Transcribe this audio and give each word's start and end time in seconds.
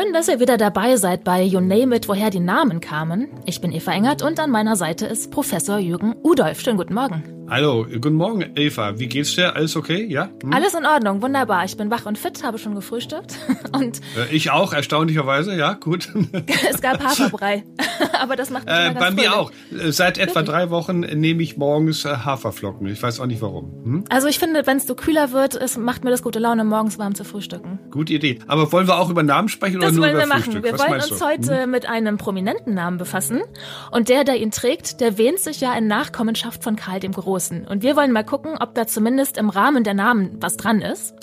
Schön, 0.00 0.14
dass 0.14 0.28
ihr 0.28 0.40
wieder 0.40 0.56
dabei 0.56 0.96
seid 0.96 1.24
bei 1.24 1.42
You 1.42 1.60
Name 1.60 1.96
It, 1.96 2.08
woher 2.08 2.30
die 2.30 2.40
Namen 2.40 2.80
kamen. 2.80 3.28
Ich 3.44 3.60
bin 3.60 3.70
Eva 3.70 3.92
Engert 3.92 4.22
und 4.22 4.40
an 4.40 4.50
meiner 4.50 4.76
Seite 4.76 5.04
ist 5.06 5.30
Professor 5.30 5.78
Jürgen 5.78 6.14
Udolf. 6.22 6.60
Schönen 6.60 6.78
guten 6.78 6.94
Morgen. 6.94 7.39
Hallo, 7.52 7.84
guten 7.84 8.14
Morgen, 8.14 8.44
Eva. 8.54 9.00
Wie 9.00 9.08
geht's 9.08 9.34
dir? 9.34 9.56
Alles 9.56 9.74
okay? 9.74 10.06
Ja? 10.06 10.30
Hm? 10.40 10.52
Alles 10.52 10.72
in 10.74 10.86
Ordnung, 10.86 11.20
wunderbar. 11.20 11.64
Ich 11.64 11.76
bin 11.76 11.90
wach 11.90 12.06
und 12.06 12.16
fit, 12.16 12.44
habe 12.44 12.58
schon 12.58 12.76
gefrühstückt. 12.76 13.34
Und 13.72 13.98
äh, 14.16 14.32
ich 14.32 14.52
auch, 14.52 14.72
erstaunlicherweise, 14.72 15.56
ja, 15.56 15.72
gut. 15.72 16.10
es 16.70 16.80
gab 16.80 17.02
Haferbrei, 17.02 17.64
aber 18.20 18.36
das 18.36 18.50
macht 18.50 18.66
mich 18.66 18.74
äh, 18.74 18.94
Bei 18.96 19.10
mir 19.10 19.36
auch. 19.36 19.50
Äh, 19.72 19.90
seit 19.90 20.18
etwa 20.18 20.42
drei 20.42 20.70
Wochen 20.70 21.00
nehme 21.00 21.42
ich 21.42 21.56
morgens 21.56 22.04
äh, 22.04 22.10
Haferflocken. 22.10 22.86
Ich 22.86 23.02
weiß 23.02 23.18
auch 23.18 23.26
nicht 23.26 23.42
warum. 23.42 23.72
Hm? 23.84 24.04
Also 24.10 24.28
ich 24.28 24.38
finde, 24.38 24.64
wenn 24.68 24.76
es 24.76 24.86
so 24.86 24.94
kühler 24.94 25.32
wird, 25.32 25.56
es 25.56 25.76
macht 25.76 26.04
mir 26.04 26.10
das 26.10 26.22
gute 26.22 26.38
Laune, 26.38 26.62
morgens 26.62 26.98
warm 26.98 27.16
zu 27.16 27.24
frühstücken. 27.24 27.80
Gute 27.90 28.12
Idee. 28.12 28.38
Aber 28.46 28.70
wollen 28.70 28.86
wir 28.86 28.96
auch 28.96 29.10
über 29.10 29.24
Namen 29.24 29.48
sprechen 29.48 29.80
das 29.80 29.90
oder 29.90 29.96
nur 29.96 30.04
wollen 30.04 30.14
über 30.14 30.26
wir 30.28 30.34
Frühstück? 30.34 30.54
machen. 30.54 30.64
Wir 30.64 30.72
Was 30.72 30.88
wollen 30.88 31.00
uns 31.00 31.18
du? 31.18 31.24
heute 31.24 31.62
Hm? 31.64 31.70
mit 31.72 31.88
einem 31.88 32.16
prominenten 32.16 32.74
Namen 32.74 32.98
befassen. 32.98 33.40
Und 33.90 34.08
der, 34.08 34.22
der 34.22 34.36
ihn 34.36 34.52
trägt, 34.52 35.00
der 35.00 35.18
wähnt 35.18 35.40
sich 35.40 35.60
ja 35.60 35.74
in 35.74 35.88
Nachkommenschaft 35.88 36.62
von 36.62 36.76
Karl 36.76 37.00
dem 37.00 37.10
Großen. 37.10 37.39
Und 37.48 37.82
wir 37.82 37.96
wollen 37.96 38.12
mal 38.12 38.24
gucken, 38.24 38.56
ob 38.60 38.74
da 38.74 38.86
zumindest 38.86 39.38
im 39.38 39.50
Rahmen 39.50 39.84
der 39.84 39.94
Namen 39.94 40.36
was 40.40 40.56
dran 40.56 40.82
ist. 40.82 41.14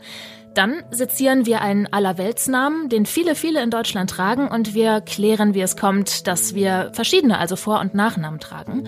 Dann 0.53 0.83
sezieren 0.89 1.45
wir 1.45 1.61
einen 1.61 1.85
Allerweltsnamen, 1.85 2.89
den 2.89 3.05
viele, 3.05 3.35
viele 3.35 3.61
in 3.61 3.69
Deutschland 3.69 4.09
tragen 4.09 4.47
und 4.47 4.73
wir 4.73 5.01
klären, 5.01 5.53
wie 5.53 5.61
es 5.61 5.77
kommt, 5.77 6.25
dass 6.25 6.55
wir 6.55 6.89
verschiedene, 6.93 7.37
also 7.37 7.55
Vor- 7.55 7.79
und 7.79 7.93
Nachnamen 7.93 8.39
tragen. 8.39 8.87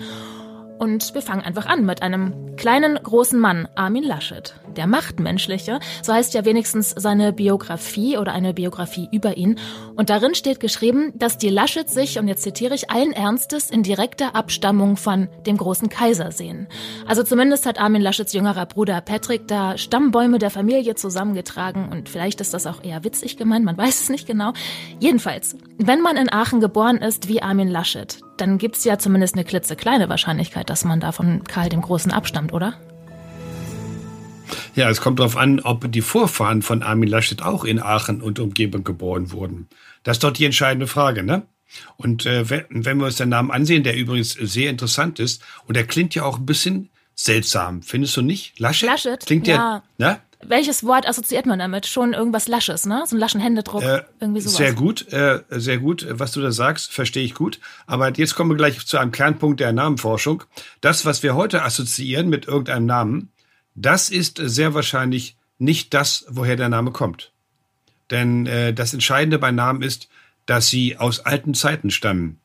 Und 0.80 1.12
wir 1.12 1.20
fangen 1.20 1.42
einfach 1.42 1.66
an 1.66 1.84
mit 1.84 2.00
einem 2.00 2.56
kleinen, 2.56 2.94
großen 2.94 3.38
Mann, 3.38 3.68
Armin 3.74 4.02
Laschet. 4.02 4.54
Der 4.76 4.86
Machtmenschliche, 4.86 5.78
so 6.02 6.14
heißt 6.14 6.32
ja 6.32 6.46
wenigstens 6.46 6.94
seine 6.96 7.34
Biografie 7.34 8.16
oder 8.16 8.32
eine 8.32 8.54
Biografie 8.54 9.06
über 9.12 9.36
ihn. 9.36 9.58
Und 9.96 10.08
darin 10.08 10.34
steht 10.34 10.58
geschrieben, 10.58 11.12
dass 11.14 11.36
die 11.36 11.50
Laschet 11.50 11.90
sich, 11.90 12.18
und 12.18 12.28
jetzt 12.28 12.44
zitiere 12.44 12.74
ich, 12.74 12.88
allen 12.88 13.12
Ernstes 13.12 13.68
in 13.68 13.82
direkter 13.82 14.34
Abstammung 14.34 14.96
von 14.96 15.28
dem 15.44 15.58
großen 15.58 15.90
Kaiser 15.90 16.32
sehen. 16.32 16.66
Also 17.06 17.24
zumindest 17.24 17.66
hat 17.66 17.78
Armin 17.78 18.00
Laschets 18.00 18.32
jüngerer 18.32 18.64
Bruder 18.64 19.02
Patrick 19.02 19.46
da 19.48 19.76
Stammbäume 19.76 20.38
der 20.38 20.50
Familie 20.50 20.94
zusammengetragen 20.94 21.90
und 21.90 22.08
vielleicht 22.08 22.40
ist 22.40 22.54
das 22.54 22.66
auch 22.66 22.82
eher 22.82 23.04
witzig 23.04 23.36
gemeint, 23.36 23.66
man 23.66 23.76
weiß 23.76 24.00
es 24.00 24.08
nicht 24.08 24.26
genau. 24.26 24.54
Jedenfalls, 24.98 25.56
wenn 25.76 26.00
man 26.00 26.16
in 26.16 26.32
Aachen 26.32 26.60
geboren 26.60 26.96
ist 26.96 27.28
wie 27.28 27.42
Armin 27.42 27.68
Laschet, 27.68 28.18
dann 28.40 28.58
gibt's 28.58 28.84
ja 28.84 28.98
zumindest 28.98 29.34
eine 29.34 29.44
klitzekleine 29.44 30.08
Wahrscheinlichkeit, 30.08 30.70
dass 30.70 30.84
man 30.84 31.00
da 31.00 31.12
von 31.12 31.44
Karl 31.44 31.68
dem 31.68 31.82
Großen 31.82 32.12
abstammt, 32.12 32.52
oder? 32.52 32.74
Ja, 34.74 34.88
es 34.88 35.00
kommt 35.00 35.18
darauf 35.18 35.36
an, 35.36 35.60
ob 35.60 35.90
die 35.90 36.00
Vorfahren 36.00 36.62
von 36.62 36.82
Armin 36.82 37.08
Laschet 37.08 37.42
auch 37.42 37.64
in 37.64 37.80
Aachen 37.80 38.20
und 38.20 38.38
Umgebung 38.38 38.84
geboren 38.84 39.32
wurden. 39.32 39.68
Das 40.02 40.16
ist 40.16 40.24
doch 40.24 40.32
die 40.32 40.44
entscheidende 40.44 40.86
Frage, 40.86 41.22
ne? 41.22 41.42
Und 41.96 42.26
äh, 42.26 42.48
wenn, 42.50 42.98
wir 42.98 43.06
uns 43.06 43.16
den 43.16 43.28
Namen 43.28 43.50
ansehen, 43.50 43.84
der 43.84 43.96
übrigens 43.96 44.30
sehr 44.32 44.70
interessant 44.70 45.20
ist, 45.20 45.42
und 45.66 45.76
der 45.76 45.86
klingt 45.86 46.14
ja 46.14 46.24
auch 46.24 46.38
ein 46.38 46.46
bisschen 46.46 46.90
seltsam, 47.14 47.82
findest 47.82 48.16
du 48.16 48.22
nicht? 48.22 48.58
Laschet? 48.58 48.88
Laschet? 48.88 49.24
Klingt 49.24 49.46
ja. 49.46 49.82
der, 49.98 50.08
ne? 50.08 50.20
Welches 50.42 50.84
Wort 50.84 51.06
assoziiert 51.06 51.46
man 51.46 51.58
damit? 51.58 51.86
Schon 51.86 52.12
irgendwas 52.14 52.48
Lasches, 52.48 52.86
ne? 52.86 53.02
So 53.06 53.14
einen 53.14 53.20
laschen 53.20 53.40
Händedruck, 53.40 53.82
Äh, 53.82 54.02
irgendwie 54.20 54.40
sowas. 54.40 54.56
Sehr 54.56 54.72
gut, 54.72 55.12
äh, 55.12 55.42
sehr 55.50 55.78
gut, 55.78 56.06
was 56.10 56.32
du 56.32 56.40
da 56.40 56.50
sagst, 56.50 56.92
verstehe 56.92 57.24
ich 57.24 57.34
gut. 57.34 57.60
Aber 57.86 58.10
jetzt 58.12 58.34
kommen 58.34 58.50
wir 58.50 58.56
gleich 58.56 58.84
zu 58.86 58.98
einem 58.98 59.12
Kernpunkt 59.12 59.60
der 59.60 59.72
Namenforschung. 59.72 60.44
Das, 60.80 61.04
was 61.04 61.22
wir 61.22 61.34
heute 61.34 61.62
assoziieren 61.62 62.28
mit 62.28 62.46
irgendeinem 62.46 62.86
Namen, 62.86 63.28
das 63.74 64.08
ist 64.08 64.40
sehr 64.42 64.74
wahrscheinlich 64.74 65.36
nicht 65.58 65.92
das, 65.92 66.24
woher 66.28 66.56
der 66.56 66.68
Name 66.70 66.90
kommt. 66.90 67.32
Denn 68.10 68.46
äh, 68.46 68.72
das 68.72 68.94
Entscheidende 68.94 69.38
bei 69.38 69.52
Namen 69.52 69.82
ist, 69.82 70.08
dass 70.46 70.68
sie 70.68 70.96
aus 70.96 71.20
alten 71.20 71.54
Zeiten 71.54 71.90
stammen. 71.90 72.38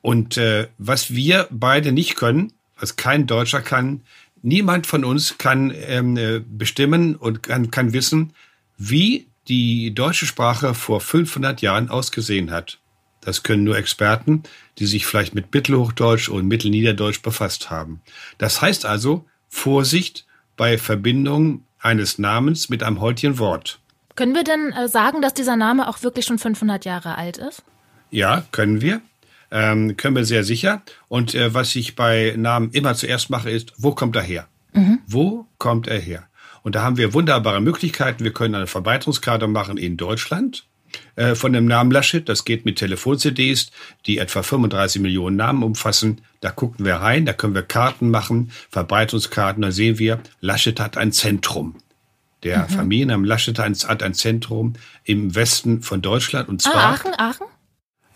Und 0.00 0.38
äh, 0.38 0.68
was 0.78 1.12
wir 1.12 1.46
beide 1.50 1.92
nicht 1.92 2.16
können, 2.16 2.54
was 2.80 2.96
kein 2.96 3.26
Deutscher 3.26 3.60
kann, 3.60 4.00
niemand 4.42 4.86
von 4.86 5.04
uns 5.04 5.38
kann 5.38 5.72
ähm, 5.74 6.16
äh, 6.16 6.40
bestimmen 6.40 7.16
und 7.16 7.42
kann, 7.42 7.70
kann 7.70 7.92
wissen, 7.92 8.32
wie 8.76 9.26
die 9.48 9.94
deutsche 9.94 10.26
Sprache 10.26 10.74
vor 10.74 11.00
500 11.00 11.62
Jahren 11.62 11.88
ausgesehen 11.88 12.50
hat. 12.50 12.78
Das 13.20 13.42
können 13.42 13.64
nur 13.64 13.76
Experten, 13.76 14.42
die 14.78 14.86
sich 14.86 15.06
vielleicht 15.06 15.34
mit 15.34 15.52
Mittelhochdeutsch 15.52 16.28
und 16.28 16.46
Mittelniederdeutsch 16.46 17.22
befasst 17.22 17.70
haben. 17.70 18.00
Das 18.38 18.62
heißt 18.62 18.86
also 18.86 19.26
Vorsicht 19.48 20.26
bei 20.56 20.78
Verbindung 20.78 21.64
eines 21.80 22.18
Namens 22.18 22.68
mit 22.68 22.82
einem 22.82 23.00
heutigen 23.00 23.38
Wort. 23.38 23.80
Können 24.14 24.34
wir 24.34 24.44
denn 24.44 24.72
äh, 24.72 24.88
sagen, 24.88 25.22
dass 25.22 25.34
dieser 25.34 25.56
Name 25.56 25.88
auch 25.88 26.02
wirklich 26.02 26.24
schon 26.24 26.38
500 26.38 26.84
Jahre 26.84 27.16
alt 27.16 27.38
ist? 27.38 27.62
Ja, 28.10 28.44
können 28.52 28.80
wir. 28.80 29.00
Ähm, 29.50 29.96
können 29.96 30.16
wir 30.16 30.24
sehr 30.24 30.44
sicher. 30.44 30.82
Und 31.08 31.34
äh, 31.34 31.54
was 31.54 31.74
ich 31.76 31.96
bei 31.96 32.34
Namen 32.36 32.70
immer 32.72 32.94
zuerst 32.94 33.30
mache, 33.30 33.50
ist, 33.50 33.72
wo 33.76 33.92
kommt 33.92 34.16
er 34.16 34.22
her? 34.22 34.48
Wo 35.06 35.46
kommt 35.58 35.88
er 35.88 35.98
her? 35.98 36.24
Und 36.62 36.74
da 36.74 36.82
haben 36.82 36.98
wir 36.98 37.14
wunderbare 37.14 37.60
Möglichkeiten. 37.60 38.22
Wir 38.24 38.32
können 38.32 38.54
eine 38.54 38.66
Verbreitungskarte 38.66 39.48
machen 39.48 39.76
in 39.78 39.96
Deutschland 39.96 40.66
äh, 41.16 41.34
von 41.34 41.52
dem 41.52 41.64
Namen 41.66 41.90
Laschet. 41.90 42.28
Das 42.28 42.44
geht 42.44 42.64
mit 42.64 42.76
Telefon-CDs, 42.76 43.70
die 44.06 44.18
etwa 44.18 44.42
35 44.42 45.00
Millionen 45.02 45.36
Namen 45.36 45.62
umfassen. 45.62 46.20
Da 46.40 46.50
gucken 46.50 46.84
wir 46.84 46.96
rein, 46.96 47.24
da 47.26 47.32
können 47.32 47.54
wir 47.54 47.62
Karten 47.62 48.10
machen, 48.10 48.52
Verbreitungskarten. 48.70 49.62
Da 49.62 49.72
sehen 49.72 49.98
wir, 49.98 50.20
Laschet 50.40 50.78
hat 50.78 50.96
ein 50.96 51.10
Zentrum. 51.12 51.76
Der 52.44 52.68
Familienname 52.68 53.26
Laschet 53.26 53.58
hat 53.58 54.02
ein 54.02 54.14
Zentrum 54.14 54.74
im 55.02 55.34
Westen 55.34 55.82
von 55.82 56.02
Deutschland. 56.02 56.48
Und 56.48 56.62
zwar 56.62 56.74
Ah, 56.74 56.90
Aachen, 56.92 57.14
Aachen? 57.18 57.46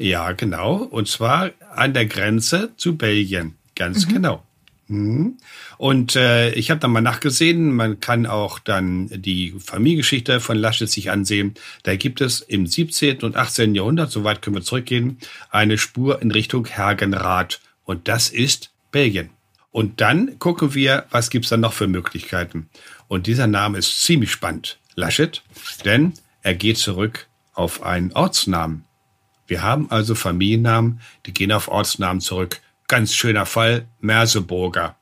Ja, 0.03 0.33
genau. 0.33 0.77
Und 0.77 1.09
zwar 1.09 1.51
an 1.75 1.95
der 1.95 2.07
Grenze 2.07 2.71
zu 2.77 2.97
Belgien. 2.97 3.55
Ganz 3.75 4.07
genau. 4.09 4.43
Mhm. 4.89 5.39
Und 5.79 6.17
äh, 6.17 6.51
ich 6.53 6.71
habe 6.71 6.81
dann 6.81 6.91
mal 6.91 7.01
nachgesehen, 7.01 7.73
man 7.73 8.01
kann 8.01 8.27
auch 8.27 8.59
dann 8.59 9.09
die 9.09 9.55
Familiengeschichte 9.59 10.41
von 10.41 10.57
Laschet 10.59 10.91
sich 10.91 11.11
ansehen. 11.11 11.55
Da 11.85 11.97
gibt 11.97 12.21
es 12.21 12.41
im 12.41 12.67
17. 12.67 13.23
und 13.23 13.37
18. 13.37 13.75
Jahrhundert, 13.75 14.11
soweit 14.11 14.43
können 14.43 14.57
wir 14.57 14.63
zurückgehen, 14.63 15.19
eine 15.51 15.79
Spur 15.79 16.21
in 16.21 16.31
Richtung 16.31 16.67
Hergenrath. 16.67 17.61
Und 17.85 18.09
das 18.09 18.29
ist 18.29 18.71
Belgien. 18.91 19.31
Und 19.71 20.01
dann 20.01 20.39
gucken 20.39 20.75
wir, 20.75 21.07
was 21.11 21.31
gibt's 21.31 21.49
dann 21.49 21.61
noch 21.61 21.73
für 21.73 21.87
Möglichkeiten. 21.87 22.69
Und 23.09 23.27
dieser 23.27 23.47
Name 23.47 23.79
ist 23.79 24.03
ziemlich 24.03 24.31
spannend, 24.31 24.79
Laschet, 24.95 25.43
denn 25.85 26.13
er 26.43 26.55
geht 26.55 26.77
zurück 26.77 27.29
auf 27.55 27.83
einen 27.83 28.13
Ortsnamen. 28.13 28.85
Wir 29.53 29.63
haben 29.63 29.91
also 29.91 30.15
Familiennamen, 30.15 31.03
die 31.27 31.35
gehen 31.35 31.53
auf 31.53 31.69
Ortsnamen 31.69 32.23
zurück. 32.23 32.63
Ganz 32.89 33.15
schöner 33.15 33.45
Fall, 33.45 33.87
Merseburger. 34.01 34.97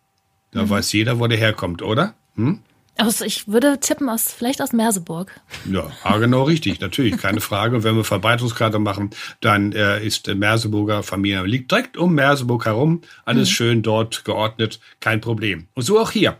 Da 0.50 0.68
weiß 0.68 0.92
jeder, 0.92 1.20
wo 1.20 1.28
der 1.28 1.38
herkommt, 1.38 1.82
oder? 1.82 2.14
Hm? 2.34 2.58
Aus, 2.98 3.20
ich 3.20 3.46
würde 3.46 3.78
tippen 3.78 4.08
aus, 4.08 4.32
vielleicht 4.32 4.60
aus 4.60 4.72
Merseburg. 4.72 5.40
Ja, 5.70 5.88
ah, 6.02 6.18
genau 6.18 6.42
richtig, 6.42 6.80
natürlich, 6.80 7.16
keine 7.16 7.40
Frage. 7.40 7.76
Und 7.76 7.84
wenn 7.84 7.94
wir 7.94 8.02
Verbreitungskarte 8.02 8.80
machen, 8.80 9.10
dann 9.40 9.70
äh, 9.70 10.04
ist 10.04 10.26
äh, 10.26 10.34
Merseburger 10.34 11.04
Familie, 11.04 11.44
liegt 11.44 11.70
direkt 11.70 11.96
um 11.96 12.12
Merseburg 12.16 12.64
herum, 12.66 13.02
alles 13.24 13.50
schön 13.50 13.82
dort 13.82 14.24
geordnet, 14.24 14.80
kein 14.98 15.20
Problem. 15.20 15.68
Und 15.74 15.84
so 15.84 16.00
auch 16.00 16.10
hier. 16.10 16.38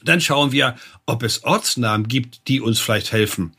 Dann 0.00 0.20
schauen 0.20 0.52
wir, 0.52 0.76
ob 1.06 1.24
es 1.24 1.42
Ortsnamen 1.42 2.06
gibt, 2.06 2.46
die 2.46 2.60
uns 2.60 2.78
vielleicht 2.78 3.10
helfen. 3.10 3.52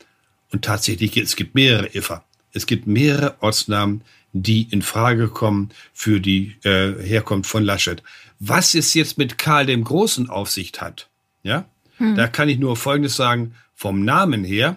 Und 0.50 0.64
tatsächlich, 0.64 1.14
es 1.18 1.36
gibt 1.36 1.54
mehrere 1.54 1.94
Iffer. 1.94 2.24
Es 2.58 2.66
gibt 2.66 2.86
mehrere 2.86 3.36
Ortsnamen, 3.40 4.02
die 4.32 4.62
in 4.70 4.82
Frage 4.82 5.28
kommen 5.28 5.70
für 5.92 6.20
die 6.20 6.56
äh, 6.64 6.92
Herkunft 7.00 7.48
von 7.48 7.62
Laschet. 7.62 8.02
Was 8.40 8.74
es 8.74 8.94
jetzt 8.94 9.16
mit 9.16 9.38
Karl 9.38 9.66
dem 9.66 9.84
Großen 9.84 10.28
auf 10.28 10.50
sich 10.50 10.72
hat, 10.80 11.08
ja, 11.42 11.64
da 11.98 12.28
kann 12.28 12.48
ich 12.48 12.58
nur 12.58 12.76
Folgendes 12.76 13.16
sagen. 13.16 13.54
Vom 13.74 14.04
Namen 14.04 14.44
her 14.44 14.76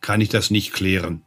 kann 0.00 0.20
ich 0.20 0.28
das 0.28 0.50
nicht 0.50 0.72
klären. 0.72 1.22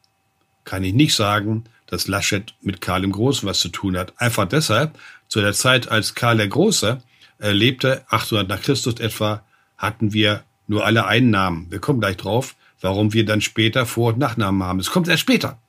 Kann 0.64 0.84
ich 0.84 0.94
nicht 0.94 1.14
sagen, 1.16 1.66
dass 1.88 2.08
Laschet 2.08 2.54
mit 2.62 2.82
Karl 2.82 3.02
dem 3.02 3.12
Großen 3.12 3.48
was 3.48 3.60
zu 3.60 3.70
tun 3.70 3.98
hat. 3.98 4.14
Einfach 4.20 4.48
deshalb, 4.48 4.98
zu 5.28 5.42
der 5.42 5.54
Zeit, 5.54 5.90
als 5.90 6.16
Karl 6.16 6.38
der 6.38 6.48
Große 6.48 7.02
äh, 7.40 7.52
lebte, 7.52 8.06
800 8.10 8.50
nach 8.50 8.62
Christus 8.62 9.00
etwa, 9.00 9.46
hatten 9.78 10.14
wir 10.14 10.44
nur 10.68 10.86
alle 10.86 11.06
einen 11.06 11.30
Namen. 11.30 11.68
Wir 11.70 11.80
kommen 11.80 12.00
gleich 12.00 12.18
drauf, 12.18 12.56
warum 12.82 13.14
wir 13.14 13.26
dann 13.26 13.42
später 13.42 13.86
Vor- 13.86 14.14
und 14.14 14.20
Nachnamen 14.20 14.64
haben. 14.64 14.80
Das 14.80 14.92
kommt 14.92 15.08
erst 15.08 15.22
später. 15.22 15.60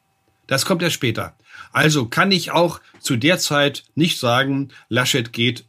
Das 0.47 0.65
kommt 0.65 0.83
erst 0.83 0.95
später. 0.95 1.35
Also 1.73 2.07
kann 2.07 2.33
ich 2.33 2.51
auch 2.51 2.81
zu 3.01 3.17
der 3.17 3.39
Zeit 3.39 3.85
nicht 3.95 4.19
sagen, 4.19 4.71
Laschet 4.89 5.33
geht 5.33 5.65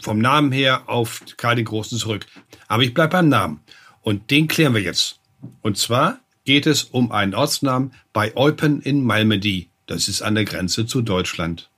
vom 0.00 0.18
Namen 0.18 0.52
her 0.52 0.84
auf 0.86 1.22
Karl 1.36 1.56
den 1.56 1.64
Großen 1.64 1.98
zurück. 1.98 2.26
Aber 2.68 2.82
ich 2.82 2.94
bleibe 2.94 3.12
beim 3.12 3.28
Namen. 3.28 3.60
Und 4.02 4.30
den 4.30 4.48
klären 4.48 4.74
wir 4.74 4.80
jetzt. 4.80 5.18
Und 5.62 5.76
zwar 5.76 6.18
geht 6.44 6.66
es 6.66 6.84
um 6.84 7.12
einen 7.12 7.34
Ortsnamen 7.34 7.92
bei 8.12 8.36
Eupen 8.36 8.80
in 8.80 9.04
Malmedy. 9.04 9.68
Das 9.86 10.08
ist 10.08 10.22
an 10.22 10.34
der 10.34 10.44
Grenze 10.44 10.86
zu 10.86 11.02
Deutschland. 11.02 11.68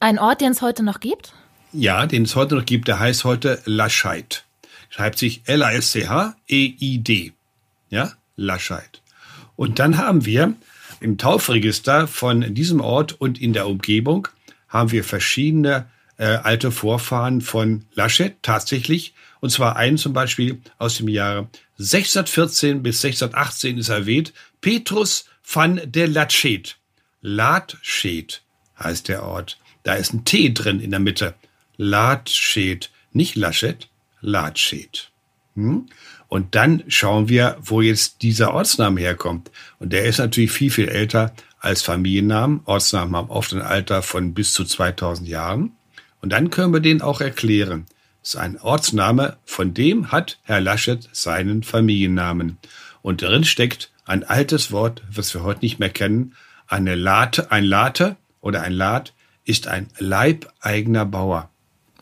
Ein 0.00 0.18
Ort, 0.18 0.40
den 0.40 0.52
es 0.52 0.60
heute 0.60 0.82
noch 0.82 1.00
gibt? 1.00 1.32
Ja, 1.72 2.06
den 2.06 2.24
es 2.24 2.36
heute 2.36 2.56
noch 2.56 2.66
gibt, 2.66 2.88
der 2.88 2.98
heißt 2.98 3.24
heute 3.24 3.62
Lascheid. 3.64 4.44
Schreibt 4.90 5.18
sich 5.18 5.42
L-A-S-C-H-E-I-D. 5.46 7.32
Ja, 7.90 8.12
Lascheid. 8.36 9.02
Und 9.56 9.78
dann 9.78 9.98
haben 9.98 10.24
wir 10.24 10.54
Im 11.04 11.18
Taufregister 11.18 12.08
von 12.08 12.54
diesem 12.54 12.80
Ort 12.80 13.12
und 13.12 13.38
in 13.38 13.52
der 13.52 13.66
Umgebung 13.66 14.26
haben 14.68 14.90
wir 14.90 15.04
verschiedene 15.04 15.90
äh, 16.16 16.24
alte 16.24 16.70
Vorfahren 16.70 17.42
von 17.42 17.84
Laschet 17.92 18.36
tatsächlich. 18.40 19.12
Und 19.40 19.50
zwar 19.50 19.76
einen 19.76 19.98
zum 19.98 20.14
Beispiel 20.14 20.62
aus 20.78 20.96
dem 20.96 21.08
Jahre 21.08 21.50
614 21.76 22.82
bis 22.82 23.02
618 23.02 23.76
ist 23.76 23.90
erwähnt. 23.90 24.32
Petrus 24.62 25.26
van 25.46 25.78
der 25.84 26.08
Latschet. 26.08 26.78
Latschet 27.20 28.40
heißt 28.78 29.08
der 29.08 29.24
Ort. 29.24 29.58
Da 29.82 29.96
ist 29.96 30.14
ein 30.14 30.24
T 30.24 30.54
drin 30.54 30.80
in 30.80 30.90
der 30.90 31.00
Mitte. 31.00 31.34
Latschet. 31.76 32.90
Nicht 33.12 33.36
Laschet, 33.36 33.90
Latschet. 34.22 35.10
Hm? 35.54 35.86
Und 36.34 36.56
dann 36.56 36.82
schauen 36.88 37.28
wir, 37.28 37.58
wo 37.60 37.80
jetzt 37.80 38.22
dieser 38.22 38.54
Ortsname 38.54 39.00
herkommt. 39.00 39.52
Und 39.78 39.92
der 39.92 40.04
ist 40.04 40.18
natürlich 40.18 40.50
viel, 40.50 40.72
viel 40.72 40.88
älter 40.88 41.32
als 41.60 41.82
Familiennamen. 41.82 42.62
Ortsnamen 42.64 43.14
haben 43.14 43.30
oft 43.30 43.52
ein 43.52 43.62
Alter 43.62 44.02
von 44.02 44.34
bis 44.34 44.52
zu 44.52 44.64
2000 44.64 45.28
Jahren. 45.28 45.76
Und 46.20 46.32
dann 46.32 46.50
können 46.50 46.72
wir 46.72 46.80
den 46.80 47.02
auch 47.02 47.20
erklären. 47.20 47.86
Das 48.20 48.34
ist 48.34 48.40
ein 48.40 48.60
Ortsname, 48.60 49.36
von 49.44 49.74
dem 49.74 50.10
hat 50.10 50.40
Herr 50.42 50.60
Laschet 50.60 51.08
seinen 51.12 51.62
Familiennamen. 51.62 52.58
Und 53.00 53.22
darin 53.22 53.44
steckt 53.44 53.92
ein 54.04 54.24
altes 54.24 54.72
Wort, 54.72 55.04
was 55.08 55.32
wir 55.34 55.44
heute 55.44 55.60
nicht 55.60 55.78
mehr 55.78 55.90
kennen. 55.90 56.34
Eine 56.66 56.96
Late, 56.96 57.52
ein 57.52 57.62
Late 57.62 58.16
oder 58.40 58.62
ein 58.62 58.72
Lat 58.72 59.12
ist 59.44 59.68
ein 59.68 59.86
leibeigener 60.00 61.06
Bauer. 61.06 61.48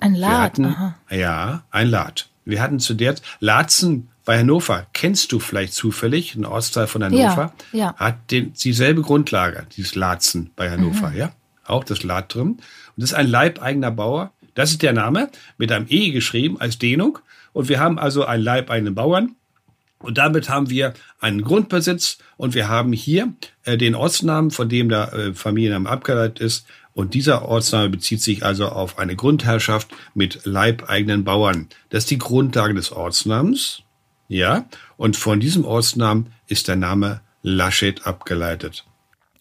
Ein 0.00 0.14
Lat, 0.14 0.40
hatten, 0.40 0.64
aha. 0.64 0.94
Ja, 1.10 1.64
ein 1.70 1.90
Lat. 1.90 2.30
Wir 2.46 2.62
hatten 2.62 2.80
zu 2.80 2.94
der 2.94 3.14
Latzen 3.38 4.08
bei 4.24 4.38
Hannover, 4.38 4.86
kennst 4.92 5.32
du 5.32 5.40
vielleicht 5.40 5.74
zufällig, 5.74 6.34
ein 6.34 6.44
Ortsteil 6.44 6.86
von 6.86 7.02
Hannover, 7.02 7.52
Ja, 7.72 7.78
ja. 7.78 7.94
hat 7.96 8.30
den, 8.30 8.52
dieselbe 8.52 9.02
Grundlage, 9.02 9.66
dieses 9.76 9.94
Latzen 9.94 10.50
bei 10.56 10.70
Hannover, 10.70 11.10
Mhm. 11.10 11.16
ja? 11.16 11.32
Auch 11.64 11.84
das 11.84 12.02
Lat 12.02 12.34
drin. 12.34 12.48
Und 12.52 12.60
das 12.96 13.10
ist 13.10 13.14
ein 13.14 13.28
leibeigener 13.28 13.90
Bauer. 13.90 14.32
Das 14.54 14.70
ist 14.70 14.82
der 14.82 14.92
Name, 14.92 15.30
mit 15.58 15.72
einem 15.72 15.86
E 15.88 16.10
geschrieben 16.10 16.60
als 16.60 16.78
Dehnung. 16.78 17.18
Und 17.52 17.68
wir 17.68 17.80
haben 17.80 17.98
also 17.98 18.24
einen 18.24 18.42
leibeigenen 18.42 18.94
Bauern. 18.94 19.36
Und 19.98 20.18
damit 20.18 20.48
haben 20.48 20.68
wir 20.70 20.94
einen 21.20 21.42
Grundbesitz 21.42 22.18
und 22.36 22.54
wir 22.54 22.68
haben 22.68 22.92
hier 22.92 23.32
äh, 23.64 23.76
den 23.78 23.94
Ortsnamen, 23.94 24.50
von 24.50 24.68
dem 24.68 24.88
der 24.88 25.12
äh, 25.12 25.34
Familienname 25.34 25.88
abgeleitet 25.88 26.40
ist. 26.40 26.66
Und 26.92 27.14
dieser 27.14 27.42
Ortsname 27.48 27.88
bezieht 27.88 28.20
sich 28.20 28.44
also 28.44 28.68
auf 28.68 28.98
eine 28.98 29.14
Grundherrschaft 29.16 29.88
mit 30.14 30.40
leibeigenen 30.44 31.22
Bauern. 31.24 31.68
Das 31.90 32.02
ist 32.04 32.10
die 32.10 32.18
Grundlage 32.18 32.74
des 32.74 32.90
Ortsnamens. 32.92 33.82
Ja. 34.32 34.66
Und 34.96 35.16
von 35.16 35.40
diesem 35.40 35.64
Ortsnamen 35.64 36.32
ist 36.46 36.68
der 36.68 36.76
Name 36.76 37.20
Laschet 37.42 38.06
abgeleitet. 38.06 38.84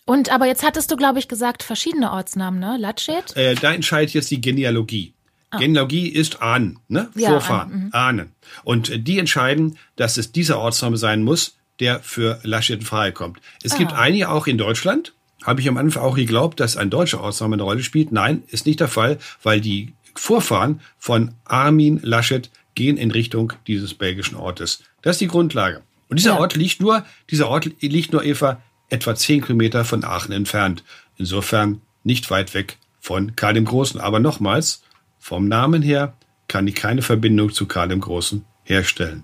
Und 0.05 0.31
aber 0.31 0.47
jetzt 0.47 0.63
hattest 0.63 0.91
du, 0.91 0.95
glaube 0.95 1.19
ich, 1.19 1.27
gesagt, 1.27 1.63
verschiedene 1.63 2.11
Ortsnamen, 2.11 2.59
ne? 2.59 2.77
Latschet? 2.79 3.35
Äh, 3.37 3.55
da 3.55 3.71
entscheidet 3.73 4.13
jetzt 4.13 4.31
die 4.31 4.41
Genealogie. 4.41 5.13
Genealogie 5.57 6.07
ist 6.07 6.41
Ahnen, 6.41 6.79
ne? 6.87 7.09
Ja, 7.15 7.29
Vorfahren, 7.29 7.89
Ahnen. 7.91 8.31
Und 8.63 8.89
äh, 8.89 8.99
die 8.99 9.19
entscheiden, 9.19 9.77
dass 9.95 10.17
es 10.17 10.31
dieser 10.31 10.59
Ortsname 10.59 10.97
sein 10.97 11.23
muss, 11.23 11.57
der 11.79 11.99
für 11.99 12.39
Laschet 12.43 12.79
in 12.79 12.85
Frage 12.85 13.11
kommt. 13.11 13.39
Es 13.63 13.75
gibt 13.75 13.93
einige 13.93 14.29
auch 14.29 14.47
in 14.47 14.57
Deutschland, 14.57 15.13
habe 15.43 15.61
ich 15.61 15.67
am 15.67 15.77
Anfang 15.77 16.03
auch 16.03 16.15
geglaubt, 16.15 16.59
dass 16.59 16.77
ein 16.77 16.89
deutscher 16.89 17.21
Ortsname 17.21 17.55
eine 17.55 17.63
Rolle 17.63 17.83
spielt. 17.83 18.11
Nein, 18.11 18.43
ist 18.47 18.65
nicht 18.65 18.79
der 18.79 18.87
Fall, 18.87 19.17
weil 19.43 19.61
die 19.61 19.93
Vorfahren 20.15 20.81
von 20.97 21.33
Armin 21.45 21.99
Laschet 22.03 22.49
gehen 22.75 22.97
in 22.97 23.11
Richtung 23.11 23.53
dieses 23.67 23.93
belgischen 23.93 24.35
Ortes. 24.37 24.83
Das 25.01 25.15
ist 25.15 25.21
die 25.21 25.27
Grundlage. 25.27 25.81
Und 26.09 26.19
dieser 26.19 26.31
Ja. 26.31 26.39
Ort 26.39 26.55
liegt 26.55 26.81
nur, 26.81 27.05
dieser 27.29 27.49
Ort 27.49 27.69
liegt 27.81 28.11
nur 28.11 28.23
Eva 28.23 28.61
etwa 28.89 29.15
zehn 29.15 29.41
Kilometer 29.41 29.85
von 29.85 30.03
Aachen 30.03 30.33
entfernt. 30.33 30.83
Insofern 31.17 31.81
nicht 32.03 32.29
weit 32.29 32.53
weg 32.53 32.77
von 32.99 33.35
Karl 33.35 33.53
dem 33.53 33.65
Großen. 33.65 33.99
Aber 33.99 34.19
nochmals, 34.19 34.83
vom 35.19 35.47
Namen 35.47 35.81
her 35.81 36.13
kann 36.47 36.67
ich 36.67 36.75
keine 36.75 37.01
Verbindung 37.01 37.53
zu 37.53 37.65
Karl 37.65 37.87
dem 37.87 38.01
Großen 38.01 38.43
herstellen. 38.63 39.23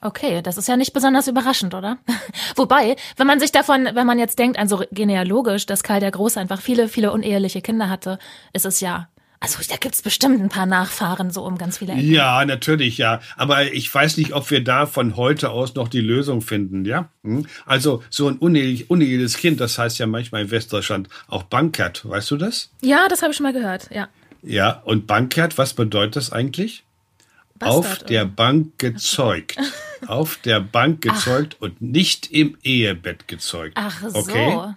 Okay, 0.00 0.42
das 0.42 0.58
ist 0.58 0.68
ja 0.68 0.76
nicht 0.76 0.92
besonders 0.92 1.28
überraschend, 1.28 1.74
oder? 1.74 1.98
Wobei, 2.56 2.96
wenn 3.16 3.26
man 3.26 3.40
sich 3.40 3.52
davon, 3.52 3.88
wenn 3.94 4.06
man 4.06 4.18
jetzt 4.18 4.38
denkt, 4.38 4.58
also 4.58 4.84
genealogisch, 4.90 5.64
dass 5.64 5.82
Karl 5.82 6.00
der 6.00 6.10
Große 6.10 6.38
einfach 6.38 6.60
viele, 6.60 6.88
viele 6.88 7.12
uneheliche 7.12 7.62
Kinder 7.62 7.88
hatte, 7.88 8.18
ist 8.52 8.66
es 8.66 8.80
ja, 8.80 9.08
also 9.44 9.58
da 9.68 9.76
gibt's 9.76 10.00
bestimmt 10.00 10.40
ein 10.40 10.48
paar 10.48 10.66
Nachfahren 10.66 11.30
so 11.30 11.44
um 11.44 11.58
ganz 11.58 11.78
viele 11.78 11.92
Ecken. 11.92 12.10
Ja, 12.10 12.44
natürlich, 12.44 12.98
ja. 12.98 13.20
Aber 13.36 13.72
ich 13.72 13.94
weiß 13.94 14.16
nicht, 14.16 14.32
ob 14.32 14.50
wir 14.50 14.64
da 14.64 14.86
von 14.86 15.16
heute 15.16 15.50
aus 15.50 15.74
noch 15.74 15.88
die 15.88 16.00
Lösung 16.00 16.40
finden, 16.40 16.84
ja? 16.84 17.08
Hm? 17.22 17.46
Also 17.66 18.02
so 18.08 18.28
ein 18.28 18.38
unehelich, 18.38 18.90
uneheliches 18.90 19.36
Kind, 19.36 19.60
das 19.60 19.78
heißt 19.78 19.98
ja 19.98 20.06
manchmal 20.06 20.42
in 20.42 20.50
Westdeutschland 20.50 21.08
auch 21.28 21.42
Bankert. 21.44 22.08
Weißt 22.08 22.30
du 22.30 22.36
das? 22.36 22.70
Ja, 22.80 23.06
das 23.08 23.22
habe 23.22 23.32
ich 23.32 23.36
schon 23.36 23.44
mal 23.44 23.52
gehört, 23.52 23.90
ja. 23.92 24.08
Ja, 24.42 24.82
und 24.84 25.06
Bankert, 25.06 25.58
was 25.58 25.74
bedeutet 25.74 26.16
das 26.16 26.32
eigentlich? 26.32 26.84
Bastard, 27.58 27.86
auf 27.86 27.98
der 28.04 28.22
oder? 28.22 28.30
Bank 28.32 28.78
gezeugt. 28.78 29.56
auf 30.06 30.36
der 30.36 30.60
Bank 30.60 31.02
gezeugt 31.02 31.56
und 31.60 31.80
nicht 31.80 32.30
im 32.32 32.56
Ehebett 32.62 33.28
gezeugt. 33.28 33.74
Ach 33.76 34.02
so. 34.08 34.18
Okay? 34.18 34.74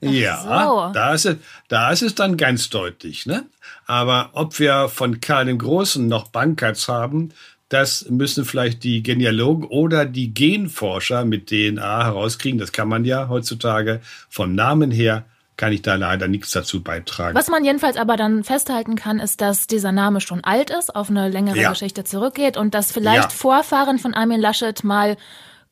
Ja, 0.00 0.42
so. 0.66 0.92
da 0.94 1.14
ist 1.14 1.26
es, 1.26 1.36
da 1.68 1.90
ist 1.90 2.02
es 2.02 2.14
dann 2.14 2.36
ganz 2.36 2.70
deutlich, 2.70 3.26
ne? 3.26 3.44
Aber 3.86 4.30
ob 4.32 4.58
wir 4.58 4.88
von 4.88 5.20
Karl 5.20 5.46
dem 5.46 5.58
Großen 5.58 6.06
noch 6.06 6.28
Bankerts 6.28 6.88
haben, 6.88 7.32
das 7.68 8.06
müssen 8.08 8.44
vielleicht 8.44 8.82
die 8.82 9.02
Genealogen 9.02 9.64
oder 9.64 10.04
die 10.04 10.32
Genforscher 10.34 11.24
mit 11.24 11.48
DNA 11.48 12.04
herauskriegen. 12.04 12.58
Das 12.58 12.72
kann 12.72 12.88
man 12.88 13.04
ja 13.04 13.28
heutzutage. 13.28 14.00
Vom 14.28 14.54
Namen 14.54 14.90
her 14.90 15.24
kann 15.56 15.72
ich 15.72 15.82
da 15.82 15.94
leider 15.96 16.26
nichts 16.26 16.50
dazu 16.52 16.82
beitragen. 16.82 17.36
Was 17.36 17.48
man 17.48 17.64
jedenfalls 17.64 17.96
aber 17.98 18.16
dann 18.16 18.42
festhalten 18.44 18.96
kann, 18.96 19.20
ist, 19.20 19.40
dass 19.42 19.66
dieser 19.66 19.92
Name 19.92 20.20
schon 20.22 20.42
alt 20.42 20.70
ist, 20.70 20.96
auf 20.96 21.10
eine 21.10 21.28
längere 21.28 21.58
Ja. 21.58 21.70
Geschichte 21.70 22.02
zurückgeht 22.02 22.56
und 22.56 22.74
dass 22.74 22.90
vielleicht 22.90 23.30
Ja. 23.30 23.36
Vorfahren 23.36 23.98
von 23.98 24.14
Armin 24.14 24.40
Laschet 24.40 24.82
mal 24.82 25.16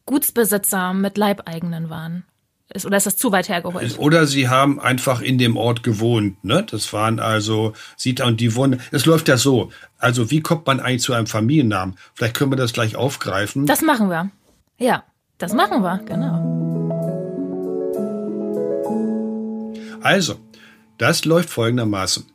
Gutsbesitzer 0.06 0.92
mit 0.92 1.16
Leibeigenen 1.18 1.90
waren. 1.90 2.24
Ist, 2.72 2.84
oder 2.84 2.98
ist 2.98 3.06
das 3.06 3.16
zu 3.16 3.32
weit 3.32 3.48
hergeholt? 3.48 3.98
Oder 3.98 4.26
sie 4.26 4.48
haben 4.48 4.78
einfach 4.78 5.22
in 5.22 5.38
dem 5.38 5.56
Ort 5.56 5.82
gewohnt. 5.82 6.44
Ne? 6.44 6.66
Das 6.70 6.92
waren 6.92 7.18
also 7.18 7.72
Sita 7.96 8.26
und 8.26 8.40
die 8.40 8.54
wohnen. 8.54 8.80
Es 8.90 9.06
läuft 9.06 9.28
ja 9.28 9.38
so. 9.38 9.72
Also 9.98 10.30
wie 10.30 10.40
kommt 10.40 10.66
man 10.66 10.78
eigentlich 10.78 11.02
zu 11.02 11.14
einem 11.14 11.26
Familiennamen? 11.26 11.96
Vielleicht 12.14 12.36
können 12.36 12.52
wir 12.52 12.56
das 12.56 12.74
gleich 12.74 12.94
aufgreifen. 12.94 13.64
Das 13.64 13.80
machen 13.80 14.10
wir. 14.10 14.30
Ja, 14.78 15.02
das 15.38 15.54
machen 15.54 15.82
wir, 15.82 15.98
genau. 16.04 16.58
Also, 20.02 20.38
das 20.98 21.24
läuft 21.24 21.48
folgendermaßen. 21.48 22.26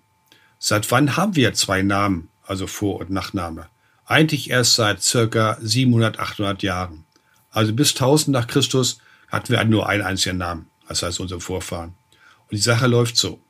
Seit 0.57 0.89
wann 0.91 1.15
haben 1.15 1.35
wir 1.35 1.53
zwei 1.53 1.83
Namen, 1.83 2.29
also 2.45 2.65
Vor- 2.65 2.99
und 3.01 3.11
Nachname? 3.11 3.67
Eigentlich 4.05 4.49
erst 4.49 4.75
seit 4.75 5.01
circa 5.01 5.57
700, 5.61 6.19
800 6.19 6.63
Jahren. 6.63 7.05
Also 7.51 7.71
bis 7.73 7.91
1000 7.91 8.33
nach 8.33 8.47
Christus 8.47 8.99
hatten 9.33 9.49
wir 9.49 9.63
nur 9.65 9.89
einen 9.89 10.03
einzigen 10.03 10.37
Namen, 10.37 10.67
das 10.87 11.01
heißt 11.01 11.19
unsere 11.19 11.41
Vorfahren. 11.41 11.95
Und 12.43 12.51
die 12.51 12.57
Sache 12.57 12.87
läuft 12.87 13.17
so. 13.17 13.41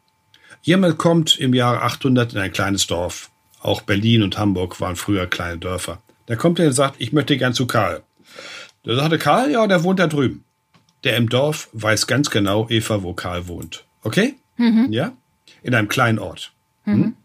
Jemand 0.62 0.98
kommt 0.98 1.38
im 1.38 1.54
Jahre 1.54 1.82
800 1.82 2.34
in 2.34 2.40
ein 2.40 2.54
kleines 2.54 2.88
Dorf. 2.88 3.30
Auch 3.60 3.82
Berlin 3.82 4.24
und 4.24 4.38
Hamburg 4.38 4.80
waren 4.80 4.96
früher 4.96 5.28
kleine 5.28 5.58
Dörfer. 5.58 6.02
Da 6.26 6.38
kommt 6.38 6.60
er 6.60 6.68
und 6.68 6.74
sagt, 6.74 6.96
ich 7.00 7.12
möchte 7.12 7.38
gern 7.38 7.54
zu 7.54 7.68
Karl. 7.68 8.02
Da 8.84 8.96
sagte 8.96 9.18
Karl, 9.18 9.52
ja, 9.52 9.68
der 9.68 9.84
wohnt 9.84 10.00
da 10.00 10.08
drüben. 10.08 10.46
Der 11.04 11.18
im 11.18 11.28
Dorf 11.28 11.68
weiß 11.74 12.08
ganz 12.08 12.30
genau, 12.30 12.70
Eva, 12.70 13.04
wo 13.04 13.14
Karl 13.14 13.48
wohnt. 13.48 13.86
Okay? 14.04 14.36
Ja? 14.90 15.12
In 15.64 15.76
einem 15.76 15.90
kleinen 15.90 16.20
Ort. 16.20 16.54
Hm? 16.84 17.16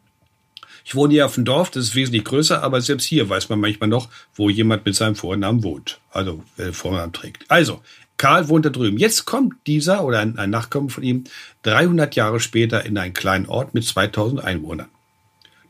Ich 0.85 0.97
wohne 0.97 1.13
hier 1.13 1.27
auf 1.27 1.35
dem 1.35 1.45
Dorf, 1.45 1.71
das 1.71 1.85
ist 1.85 1.95
wesentlich 1.95 2.25
größer, 2.25 2.63
aber 2.63 2.81
selbst 2.81 3.05
hier 3.05 3.29
weiß 3.29 3.51
man 3.51 3.61
manchmal 3.61 3.89
noch, 3.89 4.09
wo 4.35 4.49
jemand 4.51 4.85
mit 4.85 4.97
seinem 4.97 5.15
Vornamen 5.15 5.63
wohnt. 5.63 6.01
Also, 6.11 6.43
wer 6.57 6.67
den 6.67 6.75
Vornamen 6.75 7.13
trägt. 7.13 7.45
Also, 7.49 7.83
Karl 8.19 8.49
wohnt 8.49 8.67
da 8.67 8.71
drüben. 8.71 8.99
Jetzt 8.99 9.25
kommt 9.25 9.55
dieser 9.67 10.05
oder 10.05 10.19
ein, 10.21 10.39
ein 10.39 10.51
Nachkommen 10.51 10.91
von 10.91 11.03
ihm 11.03 11.25
300 11.63 12.15
Jahre 12.17 12.41
später 12.41 12.85
in 12.85 12.99
einen 12.99 13.15
kleinen 13.15 13.47
Ort 13.47 13.75
mit 13.75 13.85
2000 13.85 14.43
Einwohnern. 14.45 14.89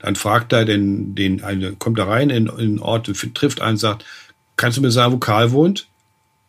Dann 0.00 0.16
fragt 0.16 0.52
er 0.52 0.64
den, 0.64 1.14
den 1.14 1.42
eine, 1.44 1.72
kommt 1.74 1.98
er 1.98 2.08
rein 2.08 2.30
in, 2.30 2.46
in 2.46 2.56
den 2.76 2.78
Ort, 2.78 3.10
trifft 3.34 3.60
einen, 3.60 3.76
sagt, 3.76 4.04
kannst 4.56 4.78
du 4.78 4.82
mir 4.82 4.90
sagen, 4.90 5.12
wo 5.12 5.18
Karl 5.18 5.52
wohnt? 5.52 5.88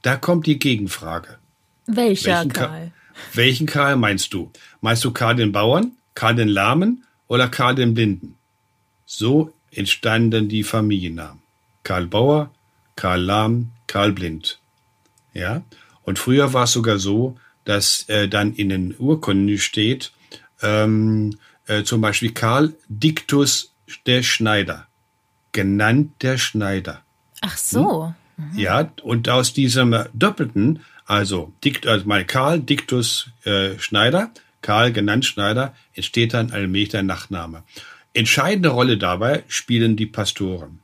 Da 0.02 0.16
kommt 0.16 0.46
die 0.48 0.58
Gegenfrage. 0.60 1.38
Welcher 1.86 2.38
Welchen 2.38 2.54
Ka- 2.54 2.68
Karl? 2.68 2.92
Welchen 3.34 3.68
Karl 3.68 3.96
meinst 3.98 4.34
du? 4.34 4.52
Meinst 4.82 5.04
du 5.04 5.12
Karl 5.12 5.36
den 5.36 5.52
Bauern, 5.52 5.92
Karl 6.16 6.36
den 6.36 6.48
Lahmen 6.48 7.04
oder 7.28 7.50
Karl 7.50 7.76
den 7.76 7.94
Blinden? 7.94 8.36
So 9.06 9.52
entstanden 9.72 10.48
die 10.48 10.64
Familiennamen. 10.64 11.42
Karl 11.84 12.06
Bauer, 12.08 12.52
Karl 12.96 13.22
Lahm, 13.22 13.72
Karl 13.88 14.14
Blind. 14.14 14.60
Ja? 15.34 15.64
Und 16.10 16.18
früher 16.18 16.54
war 16.54 16.64
es 16.64 16.72
sogar 16.72 16.98
so, 16.98 17.38
dass 17.66 18.10
äh, 18.10 18.28
dann 18.28 18.56
in 18.56 18.70
den 18.70 18.96
Urkunden 18.98 19.60
steht, 19.60 20.12
ähm, 20.64 21.38
äh, 21.68 21.84
zum 21.84 22.02
Beispiel 22.02 22.32
Karl 22.32 22.74
Dictus 22.88 23.76
der 24.08 24.24
Schneider. 24.24 24.88
Genannt 25.52 26.14
der 26.24 26.40
Schneider. 26.40 27.04
Ach 27.42 27.56
so. 27.56 28.12
Ja, 28.56 28.92
und 29.04 29.30
aus 29.30 29.54
diesem 29.54 29.96
Doppelten, 30.16 30.80
Also, 31.06 31.54
Dikt, 31.64 31.86
also 31.86 32.08
mein 32.08 32.26
Karl 32.26 32.60
Dictus 32.60 33.30
äh, 33.44 33.78
Schneider, 33.78 34.32
Karl 34.64 34.92
genannt 34.92 35.26
Schneider, 35.26 35.76
entsteht 35.94 36.34
dann 36.34 36.50
allmählich 36.50 36.90
der 36.90 37.04
Nachname. 37.04 37.62
Entscheidende 38.16 38.70
Rolle 38.70 38.98
dabei 38.98 39.44
spielen 39.48 39.96
die 39.96 40.08
Pastoren. 40.08 40.80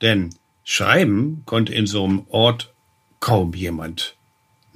Denn 0.00 0.30
schreiben 0.64 1.42
konnte 1.44 1.74
in 1.74 1.86
so 1.86 2.04
einem 2.04 2.24
Ort 2.30 2.72
kaum 3.20 3.52
jemand. 3.52 4.16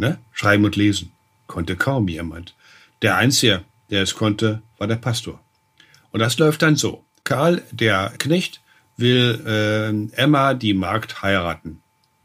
Ne? 0.01 0.19
Schreiben 0.33 0.65
und 0.65 0.77
lesen 0.77 1.13
konnte 1.47 1.77
kaum 1.77 2.09
jemand. 2.09 2.55
Der 3.03 3.17
Einzige, 3.19 3.65
der 3.91 4.03
es 4.03 4.15
konnte, 4.15 4.63
war 4.79 4.87
der 4.87 4.97
Pastor. 4.97 5.39
Und 6.11 6.21
das 6.21 6.39
läuft 6.39 6.63
dann 6.63 6.77
so. 6.77 7.05
Karl, 7.23 7.63
der 7.71 8.15
Knecht, 8.17 8.63
will 8.97 9.43
äh, 9.47 10.17
Emma, 10.19 10.55
die 10.55 10.73
Magd, 10.73 11.21
heiraten. 11.21 11.83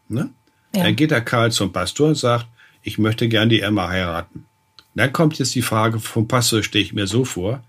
Ne? 0.07 0.29
Ja. 0.73 0.83
Dann 0.83 0.95
geht 0.95 1.11
der 1.11 1.19
Karl 1.19 1.51
zum 1.51 1.73
Pastor 1.73 2.07
und 2.07 2.15
sagt, 2.15 2.47
ich 2.81 2.97
möchte 2.97 3.27
gern 3.27 3.49
die 3.49 3.59
Emma 3.59 3.89
heiraten. 3.89 4.45
Dann 4.93 5.11
kommt 5.11 5.37
jetzt 5.37 5.53
die 5.53 5.61
Frage 5.61 5.99
vom 5.99 6.29
Pastor, 6.29 6.63
stehe 6.63 6.85
ich 6.85 6.93
mir 6.93 7.07
so 7.07 7.25
vor. 7.25 7.61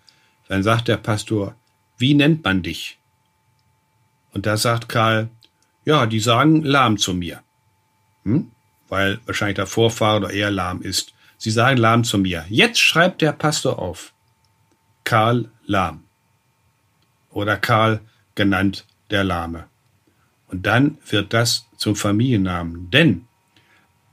Dann 0.46 0.62
sagt 0.62 0.86
der 0.86 0.98
Pastor, 0.98 1.56
wie 1.98 2.14
nennt 2.14 2.44
man 2.44 2.62
dich? 2.62 2.98
Und 4.32 4.46
da 4.46 4.56
sagt 4.56 4.88
Karl, 4.88 5.30
ja, 5.84 6.06
die 6.06 6.20
sagen 6.20 6.62
lahm 6.62 6.96
zu 6.96 7.12
mir. 7.12 7.42
Hm? 8.22 8.52
Weil 8.88 9.18
wahrscheinlich 9.26 9.56
der 9.56 9.66
Vorfahre 9.66 10.18
oder 10.18 10.30
eher 10.30 10.50
lahm 10.50 10.82
ist. 10.82 11.14
Sie 11.38 11.50
sagen 11.50 11.76
lahm 11.76 12.04
zu 12.04 12.18
mir. 12.18 12.44
Jetzt 12.48 12.78
schreibt 12.78 13.20
der 13.22 13.32
Pastor 13.32 13.78
auf. 13.78 14.12
Karl 15.04 15.50
Lahm. 15.66 16.04
Oder 17.30 17.56
Karl 17.56 18.00
genannt 18.34 18.86
der 19.10 19.24
Lahme. 19.24 19.64
Und 20.48 20.66
dann 20.66 20.98
wird 21.08 21.32
das 21.32 21.66
zum 21.76 21.96
Familiennamen. 21.96 22.90
Denn 22.90 23.26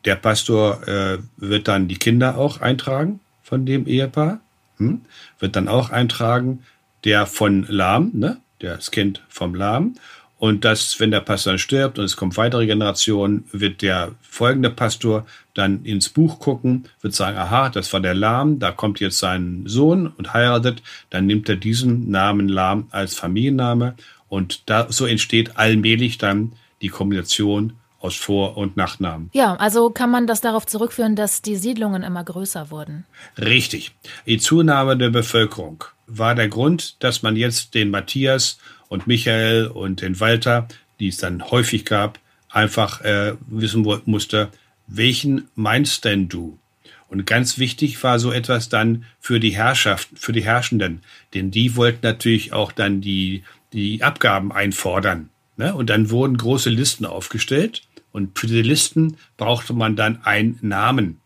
der 0.06 0.16
Pastor 0.16 0.86
äh, 0.88 1.20
wird 1.38 1.68
dann 1.68 1.88
die 1.88 1.98
Kinder 1.98 2.38
auch 2.38 2.60
eintragen 2.60 3.20
von 3.42 3.66
dem 3.66 3.86
Ehepaar, 3.88 4.40
hm? 4.78 5.02
wird 5.40 5.56
dann 5.56 5.68
auch 5.68 5.92
eintragen, 5.92 6.64
der 7.04 7.26
von 7.26 7.66
Lahm, 7.68 8.12
ne? 8.14 8.42
das 8.60 8.92
Kind 8.92 9.22
vom 9.30 9.56
Lahm. 9.56 9.96
Und 10.44 10.66
das, 10.66 11.00
wenn 11.00 11.10
der 11.10 11.22
Pastor 11.22 11.58
stirbt 11.58 11.98
und 11.98 12.04
es 12.04 12.18
kommt 12.18 12.36
weitere 12.36 12.66
Generationen, 12.66 13.46
wird 13.54 13.82
der 13.82 14.12
folgende 14.22 14.70
Pastor 14.70 15.26
dann 15.54 15.86
ins 15.86 16.10
Buch 16.10 16.40
gucken, 16.40 16.84
wird 17.00 17.14
sagen, 17.14 17.38
aha, 17.38 17.70
das 17.70 17.94
war 17.94 18.02
der 18.02 18.14
Lahm, 18.14 18.60
da 18.60 18.74
kommt 18.74 19.00
jetzt 19.00 19.20
sein 19.20 19.64
Sohn 19.68 20.08
und 20.08 20.34
heiratet, 20.34 20.84
dann 21.10 21.28
nimmt 21.28 21.48
er 21.48 21.56
diesen 21.56 22.12
Namen 22.12 22.50
Lahm 22.50 22.88
als 22.92 23.16
Familienname 23.16 23.96
und 24.28 24.70
da, 24.70 24.88
so 24.90 25.06
entsteht 25.06 25.56
allmählich 25.56 26.18
dann 26.18 26.52
die 26.82 26.90
Kombination 26.90 27.78
aus 28.02 28.18
Vor- 28.18 28.58
und 28.58 28.76
Nachnamen. 28.76 29.30
Ja, 29.32 29.56
also 29.56 29.92
kann 29.92 30.12
man 30.12 30.28
das 30.28 30.42
darauf 30.42 30.66
zurückführen, 30.66 31.16
dass 31.16 31.42
die 31.42 31.56
Siedlungen 31.56 32.04
immer 32.04 32.26
größer 32.26 32.70
wurden. 32.70 33.06
Richtig. 33.38 33.96
Die 34.26 34.40
Zunahme 34.40 34.98
der 34.98 35.10
Bevölkerung 35.10 35.86
war 36.06 36.36
der 36.36 36.50
Grund, 36.50 37.02
dass 37.02 37.24
man 37.24 37.38
jetzt 37.38 37.76
den 37.76 37.92
Matthias 37.92 38.58
und 38.94 39.08
Michael 39.08 39.66
und 39.66 40.04
den 40.04 40.20
Walter, 40.20 40.68
die 41.00 41.08
es 41.08 41.18
dann 41.18 41.50
häufig 41.50 41.84
gab, 41.84 42.20
einfach 42.48 43.02
äh, 43.02 43.34
wissen 43.48 43.82
musste, 44.06 44.52
welchen 44.86 45.48
meinst 45.56 46.06
denn 46.06 46.30
du? 46.30 46.60
Und 47.08 47.26
ganz 47.26 47.58
wichtig 47.58 48.04
war 48.04 48.20
so 48.20 48.32
etwas 48.32 48.70
dann 48.70 49.06
für 49.20 49.40
die 49.40 49.56
Herrschaft, 49.56 50.10
für 50.14 50.32
die 50.32 50.44
Herrschenden, 50.44 51.02
denn 51.34 51.50
die 51.50 51.76
wollten 51.76 52.06
natürlich 52.06 52.54
auch 52.54 52.72
dann 52.72 53.02
die, 53.02 53.42
die 53.74 54.04
Abgaben 54.04 54.52
einfordern. 54.52 55.32
Ne? 55.58 55.74
Und 55.74 55.90
dann 55.90 56.12
wurden 56.12 56.38
große 56.38 56.70
Listen 56.70 57.08
aufgestellt 57.08 57.82
und 58.12 58.38
für 58.38 58.46
die 58.46 58.62
Listen 58.62 59.18
brauchte 59.38 59.74
man 59.74 59.96
dann 59.96 60.24
einen 60.24 60.60
Namen. 60.62 61.20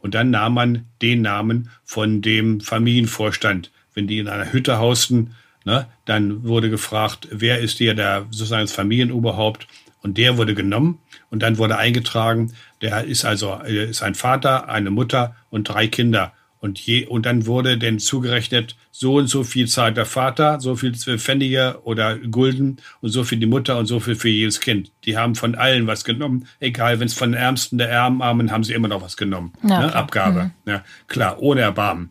Und 0.00 0.14
dann 0.14 0.30
nahm 0.30 0.54
man 0.54 0.86
den 1.00 1.22
Namen 1.22 1.68
von 1.82 2.22
dem 2.22 2.60
Familienvorstand. 2.60 3.72
Wenn 3.92 4.06
die 4.06 4.18
in 4.20 4.28
einer 4.28 4.52
Hütte 4.52 4.78
hausten, 4.78 5.34
ne, 5.64 5.86
dann 6.04 6.44
wurde 6.44 6.70
gefragt, 6.70 7.28
wer 7.30 7.60
ist 7.60 7.78
hier 7.78 7.94
der 7.94 8.26
sozusagen 8.30 8.64
das 8.64 8.72
Familienoberhaupt? 8.72 9.66
Und 10.02 10.18
der 10.18 10.36
wurde 10.36 10.54
genommen 10.54 10.98
und 11.30 11.44
dann 11.44 11.58
wurde 11.58 11.78
eingetragen, 11.78 12.52
der 12.80 13.04
ist 13.04 13.24
also 13.24 13.60
ist 13.62 14.02
ein 14.02 14.16
Vater, 14.16 14.68
eine 14.68 14.90
Mutter 14.90 15.36
und 15.48 15.68
drei 15.68 15.86
Kinder. 15.86 16.32
Und, 16.62 16.78
je, 16.78 17.06
und 17.06 17.26
dann 17.26 17.46
wurde 17.46 17.76
denn 17.76 17.98
zugerechnet, 17.98 18.76
so 18.92 19.16
und 19.16 19.26
so 19.26 19.42
viel 19.42 19.66
zahlt 19.66 19.96
der 19.96 20.06
Vater, 20.06 20.60
so 20.60 20.76
viel 20.76 20.94
Pfennige 20.94 21.80
oder 21.82 22.16
Gulden 22.18 22.76
und 23.00 23.10
so 23.10 23.24
viel 23.24 23.40
die 23.40 23.46
Mutter 23.46 23.78
und 23.78 23.86
so 23.86 23.98
viel 23.98 24.14
für 24.14 24.28
jedes 24.28 24.60
Kind. 24.60 24.92
Die 25.04 25.16
haben 25.16 25.34
von 25.34 25.56
allen 25.56 25.88
was 25.88 26.04
genommen. 26.04 26.46
Egal, 26.60 27.00
wenn 27.00 27.06
es 27.06 27.14
von 27.14 27.32
den 27.32 27.40
Ärmsten 27.40 27.78
der 27.78 28.00
Armen, 28.00 28.52
haben 28.52 28.62
sie 28.62 28.74
immer 28.74 28.86
noch 28.86 29.02
was 29.02 29.16
genommen. 29.16 29.52
Ja, 29.64 29.80
ne? 29.80 29.92
Abgabe. 29.92 30.52
Mhm. 30.64 30.70
Ja, 30.70 30.84
klar, 31.08 31.42
ohne 31.42 31.62
Erbarmen. 31.62 32.10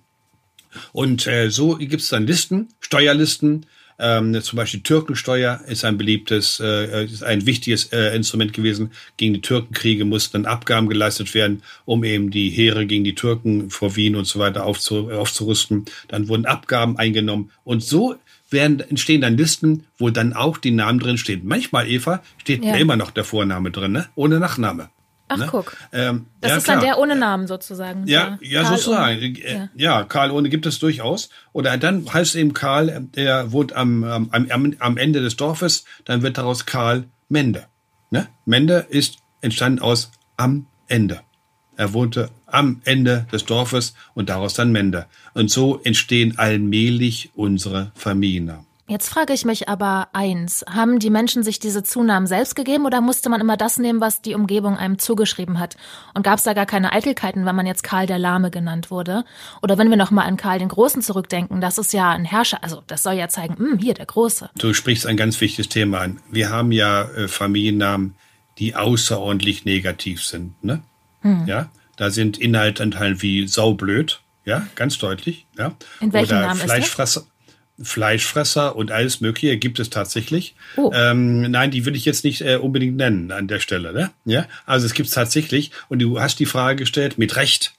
Und 0.91 1.27
äh, 1.27 1.49
so 1.49 1.75
gibt's 1.75 2.09
dann 2.09 2.27
Listen, 2.27 2.69
Steuerlisten, 2.79 3.65
ähm, 4.01 4.41
zum 4.41 4.57
Beispiel 4.57 4.81
Türkensteuer 4.81 5.61
ist 5.67 5.85
ein 5.85 5.97
beliebtes, 5.97 6.59
äh, 6.59 7.05
ist 7.05 7.23
ein 7.23 7.45
wichtiges 7.45 7.93
äh, 7.93 8.15
Instrument 8.15 8.51
gewesen. 8.51 8.91
Gegen 9.15 9.35
die 9.35 9.41
Türkenkriege 9.41 10.05
mussten 10.05 10.47
Abgaben 10.47 10.89
geleistet 10.89 11.35
werden, 11.35 11.61
um 11.85 12.03
eben 12.03 12.31
die 12.31 12.49
Heere 12.49 12.87
gegen 12.87 13.03
die 13.03 13.13
Türken 13.13 13.69
vor 13.69 13.95
Wien 13.95 14.15
und 14.15 14.25
so 14.25 14.39
weiter 14.39 14.65
aufzu, 14.65 15.11
aufzurüsten. 15.11 15.85
Dann 16.07 16.27
wurden 16.27 16.45
Abgaben 16.45 16.97
eingenommen 16.97 17.51
und 17.63 17.83
so 17.83 18.15
werden, 18.49 18.79
entstehen 18.79 19.21
dann 19.21 19.37
Listen, 19.37 19.85
wo 19.99 20.09
dann 20.09 20.33
auch 20.33 20.57
die 20.57 20.71
Namen 20.71 20.99
drin 20.99 21.19
stehen. 21.19 21.41
Manchmal, 21.43 21.87
Eva, 21.87 22.23
steht 22.37 22.65
ja. 22.65 22.75
immer 22.77 22.95
noch 22.95 23.11
der 23.11 23.23
Vorname 23.23 23.69
drin, 23.69 23.91
ne? 23.91 24.07
ohne 24.15 24.39
Nachname. 24.39 24.89
Ach, 25.31 25.38
ne? 25.38 25.47
guck. 25.50 25.77
Ähm, 25.93 26.25
das 26.41 26.51
ja, 26.51 26.57
ist 26.57 26.63
klar. 26.65 26.77
dann 26.77 26.85
der 26.85 26.97
ohne 27.00 27.15
Namen 27.15 27.47
sozusagen. 27.47 28.05
Ja, 28.07 28.38
ja, 28.41 28.63
Karl 28.63 28.77
sozusagen. 28.77 29.17
Ohne. 29.17 29.39
Äh, 29.39 29.53
ja. 29.53 29.69
ja. 29.75 30.03
Karl 30.03 30.31
ohne 30.31 30.50
gibt 30.50 30.65
es 30.65 30.79
durchaus. 30.79 31.29
Oder 31.53 31.77
dann 31.77 32.05
heißt 32.11 32.31
es 32.31 32.35
eben 32.35 32.53
Karl, 32.53 33.07
der 33.15 33.51
wohnt 33.51 33.73
am, 33.73 34.03
am, 34.03 34.29
am, 34.31 34.75
am 34.77 34.97
Ende 34.97 35.21
des 35.21 35.38
Dorfes, 35.38 35.85
dann 36.05 36.21
wird 36.21 36.38
daraus 36.38 36.65
Karl 36.65 37.05
Mende. 37.29 37.65
Ne? 38.09 38.27
Mende 38.45 38.85
ist 38.89 39.17
entstanden 39.41 39.81
aus 39.81 40.11
am 40.38 40.67
Ende. 40.88 41.21
Er 41.77 41.93
wohnte 41.93 42.29
am 42.45 42.81
Ende 42.83 43.25
des 43.31 43.45
Dorfes 43.45 43.95
und 44.13 44.29
daraus 44.29 44.53
dann 44.53 44.71
Mende. 44.71 45.05
Und 45.33 45.50
so 45.50 45.79
entstehen 45.83 46.38
allmählich 46.38 47.31
unsere 47.35 47.91
Familiennamen. 47.95 48.65
Jetzt 48.91 49.07
frage 49.07 49.31
ich 49.31 49.45
mich 49.45 49.69
aber 49.69 50.10
eins. 50.12 50.65
Haben 50.69 51.00
die 51.00 51.12
Menschen 51.12 51.43
sich 51.43 51.60
diese 51.60 51.81
Zunahmen 51.81 52.27
selbst 52.27 52.57
gegeben 52.57 52.86
oder 52.86 53.00
musste 53.00 53.29
man 53.29 53.39
immer 53.39 53.55
das 53.55 53.79
nehmen, 53.79 54.01
was 54.01 54.21
die 54.21 54.36
Umgebung 54.36 54.75
einem 54.75 55.00
zugeschrieben 55.00 55.62
hat? 55.62 55.77
Und 56.13 56.24
gab 56.24 56.39
es 56.39 56.43
da 56.43 56.51
gar 56.51 56.65
keine 56.65 56.91
Eitelkeiten, 56.91 57.45
wenn 57.45 57.55
man 57.55 57.65
jetzt 57.65 57.83
Karl 57.83 58.05
der 58.05 58.19
Lahme 58.19 58.51
genannt 58.51 58.91
wurde? 58.91 59.24
Oder 59.62 59.77
wenn 59.77 59.89
wir 59.89 59.95
nochmal 59.95 60.27
an 60.27 60.36
Karl 60.36 60.60
den 60.60 60.67
Großen 60.67 61.01
zurückdenken, 61.01 61.62
das 61.62 61.77
ist 61.77 61.93
ja 61.93 62.12
ein 62.12 62.25
Herrscher, 62.25 62.65
also 62.65 62.83
das 62.86 63.01
soll 63.01 63.13
ja 63.13 63.29
zeigen, 63.29 63.55
mh, 63.57 63.71
hm, 63.71 63.77
hier 63.77 63.93
der 63.93 64.07
Große. 64.07 64.50
Du 64.57 64.74
sprichst 64.74 65.07
ein 65.07 65.15
ganz 65.15 65.39
wichtiges 65.39 65.69
Thema 65.69 66.01
an. 66.01 66.19
Wir 66.29 66.50
haben 66.50 66.74
ja 66.74 67.03
äh, 67.03 67.29
Familiennamen, 67.29 68.15
die 68.57 68.75
außerordentlich 68.75 69.63
negativ 69.63 70.21
sind. 70.25 70.62
Ne? 70.65 70.81
Hm. 71.21 71.45
Ja, 71.48 71.71
da 71.95 72.10
sind 72.10 72.38
Inhalte 72.39 72.83
enthalten 72.83 73.21
wie 73.21 73.48
saublöd, 73.48 74.19
ja, 74.43 74.67
ganz 74.75 74.98
deutlich. 74.98 75.45
Ja. 75.57 75.77
In 76.01 76.12
welchem 76.12 76.36
Oder 76.36 76.48
Namen 76.48 76.60
Fleischfresser. 76.60 77.24
Fleischfresser 77.83 78.75
und 78.75 78.91
alles 78.91 79.21
Mögliche 79.21 79.57
gibt 79.57 79.79
es 79.79 79.89
tatsächlich. 79.89 80.55
Oh. 80.77 80.91
Ähm, 80.93 81.41
nein, 81.50 81.71
die 81.71 81.85
will 81.85 81.95
ich 81.95 82.05
jetzt 82.05 82.23
nicht 82.23 82.41
äh, 82.41 82.55
unbedingt 82.55 82.97
nennen 82.97 83.31
an 83.31 83.47
der 83.47 83.59
Stelle. 83.59 83.93
Ne? 83.93 84.11
Ja, 84.25 84.47
also 84.65 84.85
es 84.85 84.93
gibt 84.93 85.09
es 85.09 85.15
tatsächlich. 85.15 85.71
Und 85.89 86.00
du 86.00 86.19
hast 86.19 86.39
die 86.39 86.45
Frage 86.45 86.77
gestellt, 86.77 87.17
mit 87.17 87.35
Recht, 87.35 87.73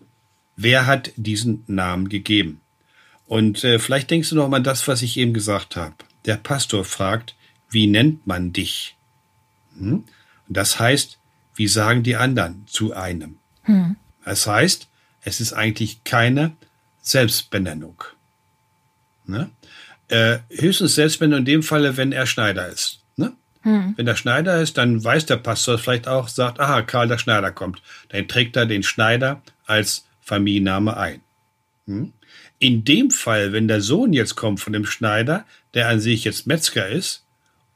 wer 0.57 0.87
hat 0.87 1.13
diesen 1.17 1.65
Namen 1.67 2.09
gegeben? 2.09 2.61
Und 3.27 3.65
äh, 3.65 3.79
vielleicht 3.79 4.11
denkst 4.11 4.31
du 4.31 4.37
noch 4.37 4.49
mal 4.49 4.59
an 4.59 4.65
das, 4.65 4.87
was 4.89 5.03
ich 5.03 5.17
eben 5.17 5.33
gesagt 5.33 5.77
habe. 5.77 5.95
Der 6.27 6.37
Pastor 6.37 6.85
fragt, 6.85 7.35
wie 7.71 7.87
nennt 7.87 8.27
man 8.27 8.53
dich? 8.53 8.97
Hm? 9.79 10.05
Und 10.49 10.57
das 10.57 10.79
heißt, 10.79 11.19
wie 11.55 11.69
sagen 11.69 12.03
die 12.03 12.17
anderen 12.17 12.67
zu 12.67 12.93
einem? 12.93 13.37
Hm. 13.63 13.97
Das 14.25 14.47
heißt, 14.47 14.89
es 15.23 15.41
ist 15.41 15.53
eigentlich 15.53 16.05
keine 16.05 16.53
Selbstbenennung. 17.01 18.05
Ne? 19.27 19.51
Äh, 20.13 20.41
höchstens 20.51 20.95
Selbstbindung 20.95 21.41
in 21.41 21.45
dem 21.47 21.63
Falle, 21.63 21.97
wenn 21.97 22.13
er 22.13 22.27
Schneider 22.27 22.69
ist. 22.69 23.01
Ne? 23.17 23.33
Hm. 23.63 23.95
Wenn 23.97 24.07
er 24.07 24.15
Schneider 24.17 24.61
ist, 24.61 24.77
dann 24.77 25.03
weiß 25.03 25.25
der 25.25 25.39
Pastor 25.39 25.79
vielleicht 25.79 26.07
auch, 26.07 26.29
sagt, 26.29 26.61
aha, 26.61 26.83
Karl 26.83 27.09
der 27.09 27.17
Schneider 27.17 27.51
kommt. 27.51 27.81
Dann 28.11 28.29
trägt 28.29 28.57
er 28.57 28.67
den 28.67 28.83
Schneider 28.83 29.41
als 29.65 30.05
Familienname 30.21 30.97
ein. 30.99 31.23
Hm? 31.87 32.13
In 32.59 32.85
dem 32.85 33.11
Fall, 33.11 33.53
wenn 33.53 33.69
der 33.69 33.81
Sohn 33.81 34.13
jetzt 34.13 34.37
kommt 34.37 34.61
von 34.61 34.75
dem 34.75 34.85
Schneider, 34.85 35.47
der 35.73 35.89
an 35.89 35.99
sich 35.99 36.25
jetzt 36.25 36.47
Metzger 36.47 36.89
ist, 36.89 37.25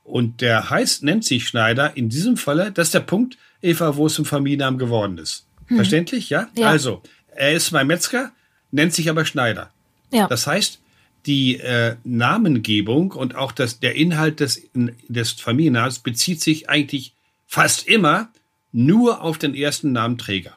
und 0.04 0.40
der 0.40 0.70
heißt, 0.70 1.02
nennt 1.02 1.24
sich 1.24 1.48
Schneider, 1.48 1.96
in 1.96 2.10
diesem 2.10 2.36
Falle, 2.36 2.70
das 2.70 2.88
ist 2.88 2.94
der 2.94 3.00
Punkt, 3.00 3.38
Eva, 3.62 3.96
wo 3.96 4.06
es 4.06 4.14
zum 4.14 4.26
Familiennamen 4.26 4.78
geworden 4.78 5.16
ist. 5.16 5.46
Hm. 5.68 5.76
Verständlich, 5.76 6.28
ja? 6.28 6.48
ja? 6.54 6.68
Also, 6.68 7.02
er 7.34 7.54
ist 7.54 7.72
mein 7.72 7.86
Metzger, 7.86 8.30
nennt 8.70 8.92
sich 8.92 9.08
aber 9.08 9.24
Schneider. 9.24 9.70
Ja. 10.12 10.28
Das 10.28 10.46
heißt, 10.46 10.80
die 11.26 11.58
äh, 11.58 11.96
Namengebung 12.04 13.12
und 13.12 13.34
auch 13.34 13.52
das, 13.52 13.80
der 13.80 13.96
Inhalt 13.96 14.40
des, 14.40 14.62
des 14.74 15.32
Familiennamens 15.32 15.98
bezieht 15.98 16.40
sich 16.40 16.70
eigentlich 16.70 17.12
fast 17.46 17.86
immer 17.86 18.28
nur 18.72 19.22
auf 19.22 19.38
den 19.38 19.54
ersten 19.54 19.92
Namenträger. 19.92 20.56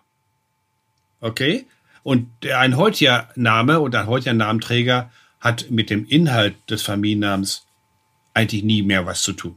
Okay? 1.22 1.66
Und 2.04 2.30
ein 2.46 2.78
heutiger 2.78 3.30
Name 3.36 3.80
oder 3.80 4.02
ein 4.02 4.08
heutiger 4.08 4.34
Namenträger 4.34 5.12
hat 5.40 5.70
mit 5.72 5.90
dem 5.90 6.06
Inhalt 6.06 6.56
des 6.70 6.82
Familiennamens 6.82 7.66
eigentlich 8.34 8.64
nie 8.64 8.84
mehr 8.84 9.06
was 9.06 9.22
zu 9.22 9.34
tun. 9.34 9.56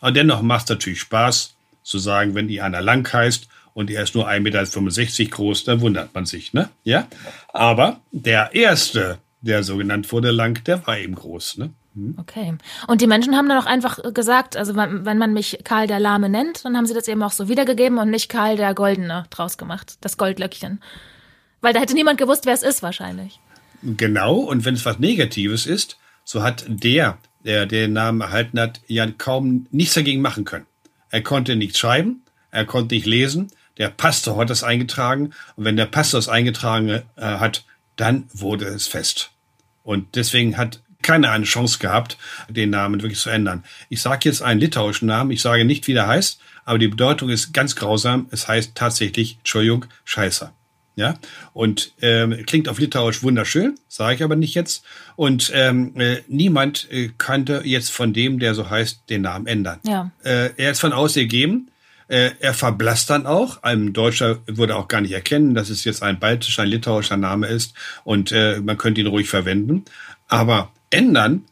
Aber 0.00 0.12
dennoch 0.12 0.42
macht 0.42 0.64
es 0.64 0.70
natürlich 0.70 1.00
Spaß 1.00 1.54
zu 1.82 1.98
sagen, 1.98 2.34
wenn 2.34 2.48
ihr 2.48 2.64
einer 2.64 2.80
lang 2.80 3.10
heißt 3.12 3.48
und 3.74 3.90
er 3.90 4.02
ist 4.02 4.14
nur 4.14 4.28
1,65 4.28 5.22
Meter 5.22 5.30
groß, 5.36 5.64
dann 5.64 5.80
wundert 5.80 6.14
man 6.14 6.26
sich, 6.26 6.52
ne? 6.52 6.70
Ja? 6.84 7.06
Aber 7.52 8.00
der 8.10 8.54
erste, 8.54 9.18
der 9.40 9.62
so 9.62 9.76
genannt 9.76 10.10
wurde, 10.12 10.30
lang, 10.30 10.62
der 10.64 10.86
war 10.86 10.98
eben 10.98 11.14
groß, 11.14 11.58
ne? 11.58 11.70
Hm. 11.94 12.14
Okay. 12.18 12.54
Und 12.86 13.00
die 13.00 13.06
Menschen 13.06 13.36
haben 13.36 13.48
dann 13.48 13.58
auch 13.58 13.66
einfach 13.66 13.98
gesagt, 14.14 14.56
also 14.56 14.76
wenn 14.76 15.18
man 15.18 15.32
mich 15.32 15.58
Karl 15.64 15.86
der 15.86 15.98
Lahme 15.98 16.28
nennt, 16.28 16.64
dann 16.64 16.76
haben 16.76 16.86
sie 16.86 16.94
das 16.94 17.08
eben 17.08 17.22
auch 17.22 17.32
so 17.32 17.48
wiedergegeben 17.48 17.98
und 17.98 18.10
nicht 18.10 18.28
Karl 18.28 18.56
der 18.56 18.74
Goldene 18.74 19.24
draus 19.30 19.58
gemacht, 19.58 19.98
das 20.00 20.16
Goldlöckchen. 20.16 20.80
Weil 21.60 21.72
da 21.72 21.80
hätte 21.80 21.94
niemand 21.94 22.18
gewusst, 22.18 22.46
wer 22.46 22.54
es 22.54 22.62
ist 22.62 22.82
wahrscheinlich. 22.82 23.40
Genau, 23.82 24.36
und 24.36 24.64
wenn 24.64 24.74
es 24.74 24.84
was 24.84 24.98
Negatives 24.98 25.66
ist, 25.66 25.98
so 26.24 26.42
hat 26.42 26.64
der, 26.68 27.18
der 27.44 27.66
den 27.66 27.92
Namen 27.92 28.20
erhalten 28.20 28.60
hat, 28.60 28.80
ja 28.86 29.06
kaum 29.06 29.66
nichts 29.70 29.94
dagegen 29.94 30.22
machen 30.22 30.44
können. 30.44 30.66
Er 31.10 31.22
konnte 31.22 31.56
nichts 31.56 31.78
schreiben, 31.78 32.22
er 32.50 32.66
konnte 32.66 32.94
nicht 32.94 33.06
lesen, 33.06 33.50
der 33.78 33.88
Pastor 33.88 34.36
hat 34.36 34.50
das 34.50 34.62
eingetragen 34.62 35.32
und 35.56 35.64
wenn 35.64 35.76
der 35.76 35.86
Pastor 35.86 36.18
es 36.18 36.28
eingetragen 36.28 36.88
äh, 36.88 37.02
hat, 37.16 37.64
dann 37.96 38.28
wurde 38.32 38.66
es 38.66 38.86
fest. 38.86 39.30
Und 39.82 40.14
deswegen 40.16 40.56
hat 40.56 40.80
keiner 41.02 41.30
eine 41.30 41.44
Chance 41.44 41.78
gehabt, 41.78 42.18
den 42.48 42.70
Namen 42.70 43.02
wirklich 43.02 43.20
zu 43.20 43.30
ändern. 43.30 43.64
Ich 43.88 44.02
sage 44.02 44.28
jetzt 44.28 44.42
einen 44.42 44.60
litauischen 44.60 45.08
Namen, 45.08 45.30
ich 45.30 45.42
sage 45.42 45.64
nicht, 45.64 45.86
wie 45.86 45.94
der 45.94 46.06
heißt, 46.06 46.40
aber 46.64 46.78
die 46.78 46.88
Bedeutung 46.88 47.30
ist 47.30 47.52
ganz 47.52 47.74
grausam. 47.74 48.28
Es 48.30 48.48
heißt 48.48 48.74
tatsächlich, 48.74 49.38
Entschuldigung, 49.38 49.86
Scheißer. 50.04 50.52
Ja, 50.96 51.14
und 51.54 51.92
ähm, 52.02 52.44
klingt 52.46 52.68
auf 52.68 52.78
Litauisch 52.78 53.22
wunderschön, 53.22 53.76
sage 53.88 54.16
ich 54.16 54.22
aber 54.22 54.36
nicht 54.36 54.54
jetzt. 54.54 54.84
Und 55.16 55.50
ähm, 55.54 55.98
äh, 55.98 56.18
niemand 56.28 56.90
äh, 56.90 57.10
könnte 57.16 57.62
jetzt 57.64 57.90
von 57.90 58.12
dem, 58.12 58.38
der 58.38 58.54
so 58.54 58.68
heißt, 58.68 59.08
den 59.08 59.22
Namen 59.22 59.46
ändern. 59.46 59.78
Ja. 59.86 60.10
Äh, 60.22 60.50
er 60.56 60.72
ist 60.72 60.80
von 60.80 60.92
außen 60.92 61.22
gegeben. 61.22 61.70
Äh, 62.10 62.32
er 62.40 62.54
verblasst 62.54 63.08
dann 63.08 63.24
auch. 63.24 63.62
Ein 63.62 63.92
Deutscher 63.92 64.40
würde 64.46 64.74
auch 64.74 64.88
gar 64.88 65.00
nicht 65.00 65.12
erkennen, 65.12 65.54
dass 65.54 65.70
es 65.70 65.84
jetzt 65.84 66.02
ein 66.02 66.18
baltischer, 66.18 66.62
ein 66.62 66.68
litauischer 66.68 67.16
Name 67.16 67.46
ist 67.46 67.74
und 68.02 68.32
äh, 68.32 68.60
man 68.60 68.76
könnte 68.76 69.00
ihn 69.00 69.06
ruhig 69.06 69.28
verwenden. 69.28 69.84
Aber 70.26 70.72
ändern 70.90 71.44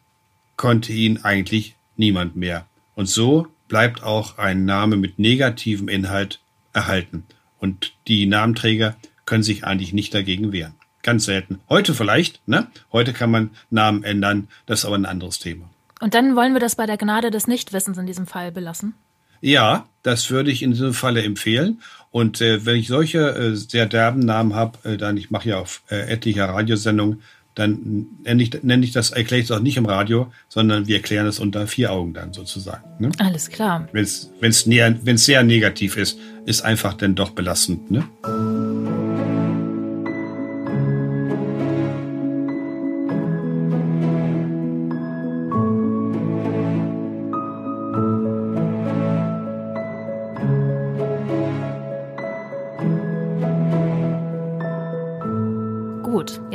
konnte 0.57 0.93
ihn 0.93 1.19
eigentlich 1.23 1.77
niemand 1.97 2.35
mehr. 2.35 2.67
Und 2.97 3.07
so 3.09 3.47
bleibt 3.69 4.03
auch 4.03 4.39
ein 4.39 4.65
Name 4.65 4.97
mit 4.97 5.21
negativem 5.21 5.89
Inhalt 5.89 6.41
erhalten. 6.73 7.25
Und 7.61 7.95
die 8.09 8.27
Namenträger 8.27 8.97
können 9.27 9.45
sich 9.45 9.63
eigentlich 9.63 9.93
nicht 9.93 10.13
dagegen 10.13 10.51
wehren. 10.51 10.75
Ganz 11.05 11.27
selten. 11.27 11.61
Heute 11.69 11.95
vielleicht, 11.95 12.47
ne? 12.49 12.67
Heute 12.91 13.13
kann 13.13 13.31
man 13.31 13.51
Namen 13.71 14.03
ändern, 14.03 14.49
das 14.67 14.81
ist 14.81 14.85
aber 14.87 14.97
ein 14.97 15.07
anderes 15.07 15.39
Thema. 15.39 15.71
Und 16.01 16.15
dann 16.15 16.35
wollen 16.35 16.53
wir 16.53 16.61
das 16.61 16.75
bei 16.75 16.87
der 16.87 16.97
Gnade 16.97 17.31
des 17.31 17.47
Nichtwissens 17.47 17.97
in 17.97 18.07
diesem 18.07 18.27
Fall 18.27 18.51
belassen? 18.51 18.95
Ja, 19.41 19.87
das 20.03 20.31
würde 20.31 20.51
ich 20.51 20.63
in 20.63 20.73
diesem 20.73 20.95
Falle 20.95 21.23
empfehlen. 21.23 21.81
Und 22.11 22.41
äh, 22.41 22.65
wenn 22.65 22.77
ich 22.77 22.89
solche 22.89 23.19
äh, 23.35 23.55
sehr 23.55 23.87
derben 23.87 24.21
Namen 24.21 24.55
habe, 24.55 24.79
äh, 24.89 24.97
dann 24.97 25.17
ich 25.17 25.31
mache 25.31 25.51
ja 25.51 25.59
auf 25.59 25.83
äh, 25.91 26.11
etliche 26.11 26.43
Radiosendungen, 26.43 27.23
dann 27.55 28.07
nenne 28.23 28.43
ich, 28.43 28.63
nenne 28.63 28.85
ich 28.85 28.93
das, 28.93 29.11
erkläre 29.11 29.43
ich 29.43 29.49
das 29.49 29.59
auch 29.59 29.63
nicht 29.63 29.77
im 29.77 29.87
Radio, 29.87 30.33
sondern 30.49 30.87
wir 30.87 30.97
erklären 30.97 31.27
es 31.27 31.41
unter 31.41 31.67
vier 31.67 31.93
Augen 31.93 32.15
dann 32.15 32.33
sozusagen. 32.33 32.85
Ne? 33.01 33.11
Alles 33.19 33.51
klar. 33.51 33.89
Wenn 33.91 34.05
es 34.05 35.25
sehr 35.25 35.43
negativ 35.43 35.97
ist, 35.97 36.19
ist 36.47 36.63
einfach 36.63 36.95
dann 36.95 37.17
doch 37.17 37.31
belastend. 37.31 37.91
Ne? 37.91 38.05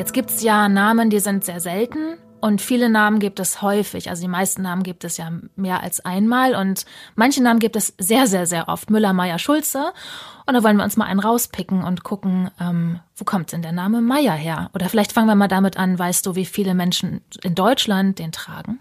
Jetzt 0.04 0.12
gibt 0.12 0.32
es 0.32 0.44
ja 0.44 0.68
Namen, 0.68 1.10
die 1.10 1.20
sind 1.20 1.46
sehr 1.46 1.62
selten 1.62 2.18
und 2.42 2.62
viele 2.62 2.89
Namen 2.89 3.20
gibt 3.20 3.39
es 3.39 3.62
häufig. 3.62 4.10
Also 4.10 4.24
die 4.24 4.28
meisten 4.28 4.62
Namen 4.62 4.84
gibt 4.84 5.06
es 5.06 5.16
ja 5.16 5.32
mehr 5.56 5.82
als 5.82 6.04
einmal 6.04 6.56
und 6.56 6.86
manche 7.16 7.42
Namen 7.42 7.62
gibt 7.62 7.78
es 7.78 7.94
sehr, 7.98 8.28
sehr, 8.28 8.46
sehr 8.46 8.68
oft. 8.68 8.89
Müller, 8.89 9.13
Meier, 9.13 9.39
Schulze. 9.39 9.94
Und 10.46 10.56
da 10.56 10.62
wollen 10.62 10.76
wir 10.76 10.84
uns 10.84 10.98
mal 10.98 11.06
einen 11.06 11.22
rauspicken 11.22 11.86
und 11.86 12.04
gucken, 12.04 12.52
ähm, 12.60 13.00
wo 13.16 13.24
kommt 13.24 13.54
denn 13.54 13.62
der 13.62 13.72
Name 13.72 14.02
Meier 14.02 14.34
her? 14.34 14.70
Oder 14.74 14.89
vielleicht 14.89 15.13
fangen 15.13 15.28
wir 15.28 15.36
mal 15.36 15.48
damit 15.48 15.78
an, 15.78 15.98
weißt 15.98 16.26
du, 16.26 16.36
wie 16.36 16.46
viele 16.46 16.74
Menschen 16.74 17.22
in 17.42 17.56
Deutschland 17.56 18.20
den 18.20 18.34
tragen? 18.34 18.80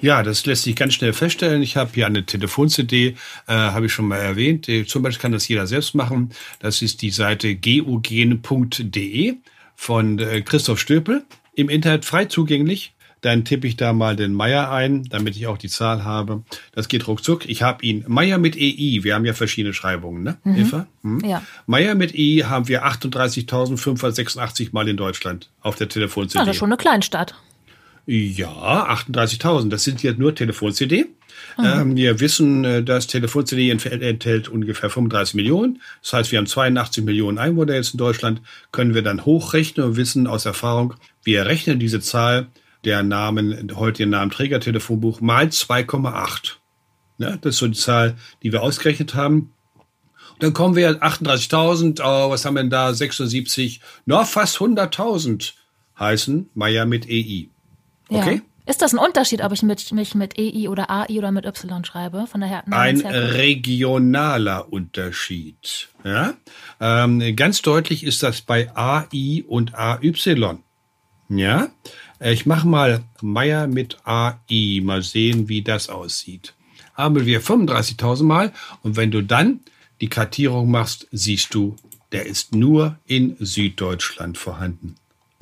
Ja, 0.00 0.22
das 0.22 0.46
lässt 0.46 0.62
sich 0.62 0.74
ganz 0.74 0.94
schnell 0.94 1.12
feststellen. 1.12 1.60
Ich 1.60 1.76
habe 1.76 1.90
hier 1.92 2.06
eine 2.06 2.24
Telefon-CD, 2.24 3.08
äh, 3.08 3.52
habe 3.52 3.86
ich 3.86 3.92
schon 3.92 4.08
mal 4.08 4.16
erwähnt. 4.16 4.70
Zum 4.86 5.02
Beispiel 5.02 5.20
kann 5.20 5.32
das 5.32 5.48
jeder 5.48 5.66
selbst 5.66 5.94
machen. 5.94 6.30
Das 6.60 6.80
ist 6.80 7.02
die 7.02 7.10
Seite 7.10 7.56
gugen.de 7.56 9.36
von 9.80 10.18
äh, 10.18 10.42
Christoph 10.42 10.78
Stöpel 10.78 11.24
im 11.54 11.70
Internet 11.70 12.04
frei 12.04 12.26
zugänglich. 12.26 12.92
Dann 13.22 13.46
tippe 13.46 13.66
ich 13.66 13.76
da 13.76 13.94
mal 13.94 14.14
den 14.14 14.34
Meier 14.34 14.70
ein, 14.70 15.04
damit 15.04 15.36
ich 15.36 15.46
auch 15.46 15.56
die 15.56 15.68
Zahl 15.68 16.04
habe. 16.04 16.42
Das 16.72 16.88
geht 16.88 17.08
ruckzuck. 17.08 17.48
Ich 17.48 17.62
habe 17.62 17.84
ihn. 17.84 18.04
Meier 18.06 18.36
mit 18.36 18.56
EI. 18.56 19.00
Wir 19.02 19.14
haben 19.14 19.24
ja 19.24 19.32
verschiedene 19.32 19.72
Schreibungen, 19.72 20.22
ne? 20.22 20.36
Mhm. 20.44 20.56
Eva? 20.56 20.86
Hm? 21.02 21.20
Ja. 21.24 21.42
Meier 21.66 21.94
mit 21.94 22.14
EI 22.14 22.44
haben 22.44 22.68
wir 22.68 22.84
38.586 22.86 24.68
Mal 24.72 24.86
in 24.86 24.98
Deutschland 24.98 25.50
auf 25.62 25.76
der 25.76 25.88
Telefon-CD. 25.88 26.38
Also 26.38 26.52
schon 26.52 26.68
eine 26.68 26.76
Kleinstadt. 26.76 27.34
Ja, 28.04 28.86
38.000. 28.86 29.70
Das 29.70 29.84
sind 29.84 30.02
jetzt 30.02 30.18
nur 30.18 30.34
Telefon-CD. 30.34 31.06
Mhm. 31.60 31.96
Wir 31.96 32.20
wissen, 32.20 32.64
äh, 32.64 32.82
das 32.82 33.06
Telefon-CD 33.06 33.70
enthält 33.70 34.48
ungefähr 34.48 34.90
35 34.90 35.34
Millionen. 35.34 35.80
Das 36.02 36.12
heißt, 36.12 36.32
wir 36.32 36.38
haben 36.38 36.46
82 36.46 37.04
Millionen 37.04 37.38
Einwohner 37.38 37.74
jetzt 37.74 37.94
in 37.94 37.98
Deutschland. 37.98 38.42
Können 38.72 38.94
wir 38.94 39.02
dann 39.02 39.24
hochrechnen 39.24 39.86
und 39.86 39.96
wissen 39.96 40.26
aus 40.26 40.46
Erfahrung, 40.46 40.94
wir 41.22 41.46
rechnen 41.46 41.78
diese 41.78 42.00
Zahl 42.00 42.48
der 42.84 43.02
Namen, 43.02 43.72
heute 43.76 44.06
Namenträger-Telefonbuch 44.06 45.20
mal 45.20 45.46
2,8. 45.46 46.52
Ja, 47.18 47.36
das 47.36 47.54
ist 47.54 47.58
so 47.58 47.68
die 47.68 47.78
Zahl, 47.78 48.16
die 48.42 48.52
wir 48.52 48.62
ausgerechnet 48.62 49.14
haben. 49.14 49.52
Und 50.32 50.42
dann 50.42 50.52
kommen 50.54 50.76
wir 50.76 51.02
38.000, 51.02 52.00
oh, 52.02 52.30
was 52.30 52.46
haben 52.46 52.54
wir 52.54 52.62
denn 52.62 52.70
da? 52.70 52.94
76, 52.94 53.80
noch 54.06 54.26
fast 54.26 54.56
100.000 54.56 55.52
heißen 55.98 56.48
Meier 56.54 56.86
mit 56.86 57.06
EI. 57.08 57.48
Okay? 58.08 58.36
Ja. 58.36 58.49
Ist 58.70 58.82
das 58.82 58.92
ein 58.92 59.00
Unterschied, 59.00 59.42
ob 59.42 59.50
ich 59.50 59.64
mit, 59.64 59.90
mich 59.90 60.14
mit 60.14 60.38
EI 60.38 60.68
oder 60.68 60.88
AI 60.90 61.18
oder 61.18 61.32
mit 61.32 61.44
Y 61.44 61.84
schreibe? 61.84 62.28
Von 62.28 62.40
der 62.40 62.62
Ein 62.70 63.00
regionaler 63.00 64.72
Unterschied. 64.72 65.88
Ja? 66.04 66.34
Ähm, 66.78 67.34
ganz 67.34 67.62
deutlich 67.62 68.04
ist 68.04 68.22
das 68.22 68.42
bei 68.42 68.70
AI 68.76 69.42
und 69.48 69.74
AY. 69.74 70.14
Ja? 71.30 71.66
Ich 72.20 72.46
mache 72.46 72.68
mal 72.68 73.02
Meier 73.20 73.66
mit 73.66 73.96
AI. 74.04 74.80
Mal 74.84 75.02
sehen, 75.02 75.48
wie 75.48 75.62
das 75.62 75.88
aussieht. 75.88 76.54
Haben 76.94 77.26
wir 77.26 77.42
35.000 77.42 78.22
Mal. 78.22 78.52
Und 78.84 78.94
wenn 78.94 79.10
du 79.10 79.20
dann 79.20 79.58
die 80.00 80.08
Kartierung 80.08 80.70
machst, 80.70 81.08
siehst 81.10 81.54
du, 81.54 81.74
der 82.12 82.26
ist 82.26 82.54
nur 82.54 83.00
in 83.04 83.34
Süddeutschland 83.40 84.38
vorhanden. 84.38 84.94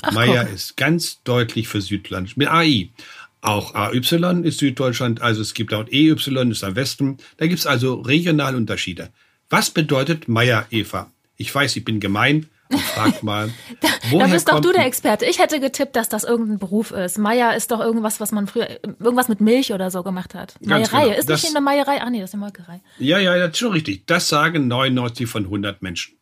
Ach, 0.03 0.13
Meier 0.13 0.49
ist 0.49 0.77
ganz 0.77 1.23
deutlich 1.25 1.67
für 1.67 1.81
Südland 1.81 2.37
mit 2.37 2.49
AI. 2.49 2.91
Auch 3.41 3.75
AY 3.75 3.99
ist 4.43 4.59
Süddeutschland, 4.59 5.23
also 5.23 5.43
es 5.43 5.55
gibt 5.55 5.73
auch 5.73 5.87
EY 5.89 6.15
ist 6.51 6.65
am 6.65 6.77
Westen. 6.77 7.19
Da 7.37 7.47
gibt 7.47 7.61
es 7.61 7.67
also 7.67 7.95
regionale 8.01 8.57
Unterschiede. 8.57 9.11
Was 9.49 9.71
bedeutet 9.71 10.29
Meier, 10.29 10.67
Eva? 10.71 11.11
Ich 11.37 11.55
weiß, 11.55 11.77
ich 11.77 11.85
bin 11.85 12.01
gemein. 12.01 12.49
Frag 12.95 13.23
mal. 13.23 13.51
da, 13.81 13.89
da 14.19 14.27
bist 14.27 14.49
doch 14.49 14.61
du 14.61 14.73
der 14.73 14.85
Experte. 14.85 15.25
Ich 15.25 15.39
hätte 15.39 15.61
getippt, 15.61 15.97
dass 15.97 16.09
das 16.09 16.25
irgendein 16.25 16.59
Beruf 16.59 16.91
ist. 16.91 17.17
Meier 17.17 17.57
ist 17.57 17.71
doch 17.71 17.81
irgendwas, 17.81 18.21
was 18.21 18.33
man 18.33 18.47
früher, 18.47 18.69
irgendwas 18.83 19.29
mit 19.29 19.41
Milch 19.41 19.73
oder 19.73 19.91
so 19.91 20.03
gemacht 20.03 20.35
hat. 20.35 20.55
Meierei. 20.61 21.05
Genau. 21.05 21.17
Ist 21.17 21.31
das, 21.31 21.43
nicht 21.43 21.57
eine 21.57 21.65
Meierei? 21.65 22.03
Ah, 22.03 22.11
nee, 22.11 22.21
das 22.21 22.31
ist 22.31 22.35
eine 22.35 22.43
Molkerei. 22.43 22.81
Ja, 22.99 23.19
ja, 23.19 23.39
das 23.39 23.53
ist 23.53 23.59
schon 23.59 23.73
richtig. 23.73 24.07
Das 24.07 24.29
sagen 24.29 24.69
99 24.69 25.27
von 25.27 25.45
100 25.45 25.81
Menschen. 25.81 26.19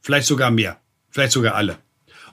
Vielleicht 0.00 0.26
sogar 0.26 0.50
mehr. 0.50 0.78
Vielleicht 1.10 1.32
sogar 1.32 1.54
alle. 1.54 1.78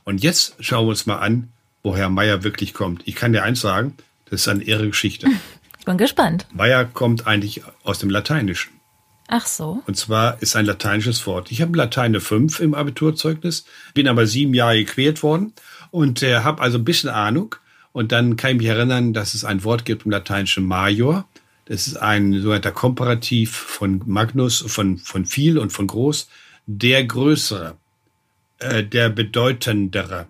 Und 0.03 0.23
jetzt 0.23 0.55
schauen 0.59 0.86
wir 0.86 0.89
uns 0.89 1.05
mal 1.05 1.17
an, 1.17 1.51
woher 1.83 2.09
Meier 2.09 2.43
wirklich 2.43 2.73
kommt. 2.73 3.03
Ich 3.05 3.15
kann 3.15 3.33
dir 3.33 3.43
eins 3.43 3.62
sagen, 3.62 3.95
das 4.34 4.41
ist 4.41 4.48
eine 4.48 4.63
irre 4.63 4.89
Geschichte. 4.89 5.28
Ich 5.80 5.86
bin 5.86 5.98
gespannt. 5.98 6.48
Meier 6.54 6.86
kommt 6.86 7.28
eigentlich 7.28 7.62
aus 7.84 8.00
dem 8.00 8.10
Lateinischen. 8.10 8.72
Ach 9.28 9.46
so. 9.46 9.84
Und 9.86 9.98
zwar 9.98 10.41
ist 10.41 10.56
ein 10.56 10.65
lateinisches 10.65 11.28
Wort. 11.28 11.52
Ich 11.52 11.62
habe 11.62 11.78
Lateine 11.78 12.22
5 12.22 12.62
im 12.62 12.74
Abiturzeugnis, 12.74 13.65
bin 13.93 14.08
aber 14.08 14.26
sieben 14.26 14.54
Jahre 14.54 14.78
gequält 14.78 15.24
worden 15.24 15.52
und 15.91 16.24
äh, 16.24 16.38
habe 16.38 16.62
also 16.62 16.78
ein 16.78 16.86
bisschen 16.86 17.10
Ahnung. 17.10 17.56
Und 17.91 18.13
dann 18.13 18.38
kann 18.38 18.52
ich 18.52 18.58
mich 18.60 18.67
erinnern, 18.67 19.12
dass 19.12 19.34
es 19.34 19.43
ein 19.43 19.65
Wort 19.65 19.84
gibt 19.84 20.06
im 20.06 20.12
Lateinischen 20.12 20.63
Major. 20.63 21.28
Das 21.65 21.88
ist 21.88 21.98
ein 21.98 22.32
sogenannter 22.32 22.72
Komparativ 22.72 23.54
von 23.54 24.02
Magnus, 24.06 24.63
von, 24.65 24.98
von 25.00 25.26
viel 25.26 25.58
und 25.58 25.72
von 25.74 25.88
groß. 25.88 26.30
Der 26.65 27.04
Größere. 27.04 27.76
äh, 28.60 28.86
der 28.86 29.10
bedeutendere. 29.10 30.28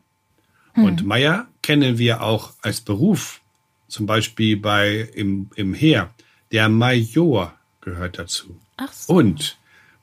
Hm. 0.73 0.83
Und 0.83 1.05
Meier 1.05 1.45
kennen 1.61 1.99
wir 1.99 2.23
auch 2.23 2.53
als 2.63 2.81
Beruf, 2.81 3.41
zum 3.93 4.07
Beispiel 4.07 4.57
bei 4.57 5.07
im, 5.13 5.51
im 5.55 5.75
Heer. 5.75 6.09
Der 6.51 6.67
Major 6.67 7.53
gehört 7.81 8.17
dazu. 8.17 8.59
Ach 8.77 8.91
so. 8.91 9.13
Und 9.13 9.57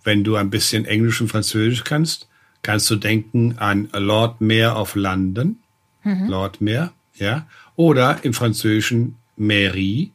wenn 0.04 0.22
du 0.22 0.36
ein 0.36 0.48
bisschen 0.48 0.84
Englisch 0.84 1.20
und 1.20 1.26
Französisch 1.28 1.82
kannst, 1.82 2.28
kannst 2.62 2.88
du 2.88 2.94
denken 2.94 3.58
an 3.58 3.88
Lord 3.92 4.40
Mayor 4.40 4.80
of 4.80 4.94
London, 4.94 5.58
mhm. 6.04 6.28
Lord 6.28 6.60
Mayor, 6.60 6.92
ja, 7.16 7.48
oder 7.74 8.22
im 8.22 8.32
Französischen 8.32 9.16
Mairie, 9.36 10.12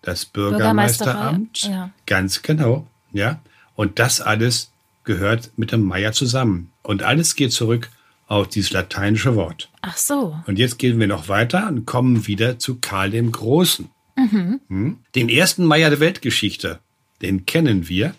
das 0.00 0.24
Bürgermeisteramt, 0.24 1.62
ja. 1.62 1.90
ganz 2.06 2.40
genau, 2.40 2.86
ja. 3.12 3.40
Und 3.74 3.98
das 3.98 4.22
alles 4.22 4.72
gehört 5.04 5.50
mit 5.56 5.72
dem 5.72 5.82
Meier 5.82 6.12
zusammen. 6.12 6.72
Und 6.82 7.02
alles 7.02 7.36
geht 7.36 7.52
zurück 7.52 7.90
auf 8.28 8.48
dieses 8.48 8.70
lateinische 8.70 9.34
Wort. 9.34 9.70
Ach 9.82 9.96
so. 9.96 10.38
Und 10.46 10.58
jetzt 10.58 10.78
gehen 10.78 11.00
wir 11.00 11.06
noch 11.06 11.28
weiter 11.28 11.66
und 11.68 11.86
kommen 11.86 12.26
wieder 12.26 12.58
zu 12.58 12.76
Karl 12.76 13.10
dem 13.10 13.32
Großen. 13.32 13.90
Mhm. 14.16 14.60
Hm? 14.68 14.98
Den 15.14 15.28
ersten 15.28 15.64
Meier 15.64 15.90
der 15.90 16.00
Weltgeschichte, 16.00 16.78
den 17.22 17.46
kennen 17.46 17.88
wir. 17.88 18.14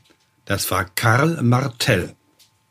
Das 0.46 0.70
war 0.72 0.86
Karl 0.86 1.42
Martell. 1.44 2.16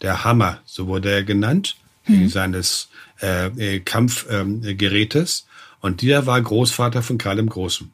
Der 0.02 0.24
Hammer, 0.24 0.60
so 0.64 0.88
wurde 0.88 1.10
er 1.10 1.22
genannt, 1.22 1.76
mhm. 2.06 2.28
seines 2.28 2.88
äh, 3.20 3.46
äh 3.46 3.80
Kampfgerätes. 3.80 5.40
Ähm, 5.40 5.76
und 5.80 6.02
dieser 6.02 6.26
war 6.26 6.40
Großvater 6.40 7.02
von 7.02 7.18
Karl 7.18 7.36
dem 7.36 7.48
Großen. 7.48 7.92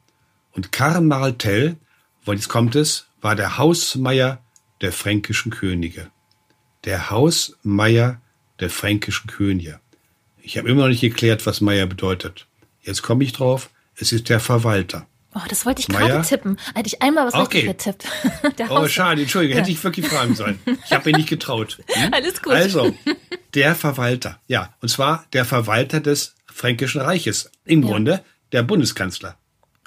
Und 0.53 0.71
Karl 0.71 1.01
Martell, 1.01 1.75
wo 2.23 2.33
jetzt 2.33 2.49
kommt 2.49 2.75
es, 2.75 3.05
war 3.21 3.35
der 3.35 3.57
Hausmeier 3.59 4.39
der 4.81 4.91
fränkischen 4.91 5.51
Könige. 5.51 6.09
Der 6.85 7.09
Hausmeier 7.09 8.21
der 8.59 8.69
fränkischen 8.69 9.29
Könige. 9.29 9.79
Ich 10.41 10.57
habe 10.57 10.69
immer 10.69 10.83
noch 10.83 10.89
nicht 10.89 11.01
geklärt, 11.01 11.45
was 11.45 11.61
Meier 11.61 11.87
bedeutet. 11.87 12.47
Jetzt 12.81 13.01
komme 13.01 13.23
ich 13.23 13.33
drauf. 13.33 13.69
Es 13.95 14.11
ist 14.11 14.29
der 14.29 14.39
Verwalter. 14.39 15.07
Oh, 15.33 15.41
das 15.49 15.65
wollte 15.65 15.81
ich 15.81 15.87
gerade 15.87 16.21
tippen. 16.21 16.57
Hätte 16.75 16.87
ich 16.87 17.01
einmal 17.01 17.27
was 17.27 17.33
okay. 17.33 17.67
richtig 17.67 17.93
getippt. 17.93 18.69
oh, 18.69 18.87
schade, 18.87 19.21
Entschuldige, 19.21 19.55
ja. 19.55 19.59
hätte 19.59 19.71
ich 19.71 19.83
wirklich 19.83 20.07
fragen 20.07 20.33
sollen. 20.33 20.59
Ich 20.85 20.93
habe 20.93 21.11
mir 21.11 21.17
nicht 21.17 21.27
getraut. 21.27 21.79
Hm? 21.87 22.13
Alles 22.13 22.41
gut. 22.41 22.53
Also, 22.53 22.95
der 23.53 23.75
Verwalter. 23.75 24.39
Ja, 24.47 24.73
und 24.81 24.87
zwar 24.87 25.25
der 25.33 25.43
Verwalter 25.43 25.99
des 25.99 26.35
Fränkischen 26.45 27.01
Reiches. 27.01 27.51
Im 27.65 27.83
ja. 27.83 27.89
Grunde 27.89 28.23
der 28.53 28.63
Bundeskanzler 28.63 29.37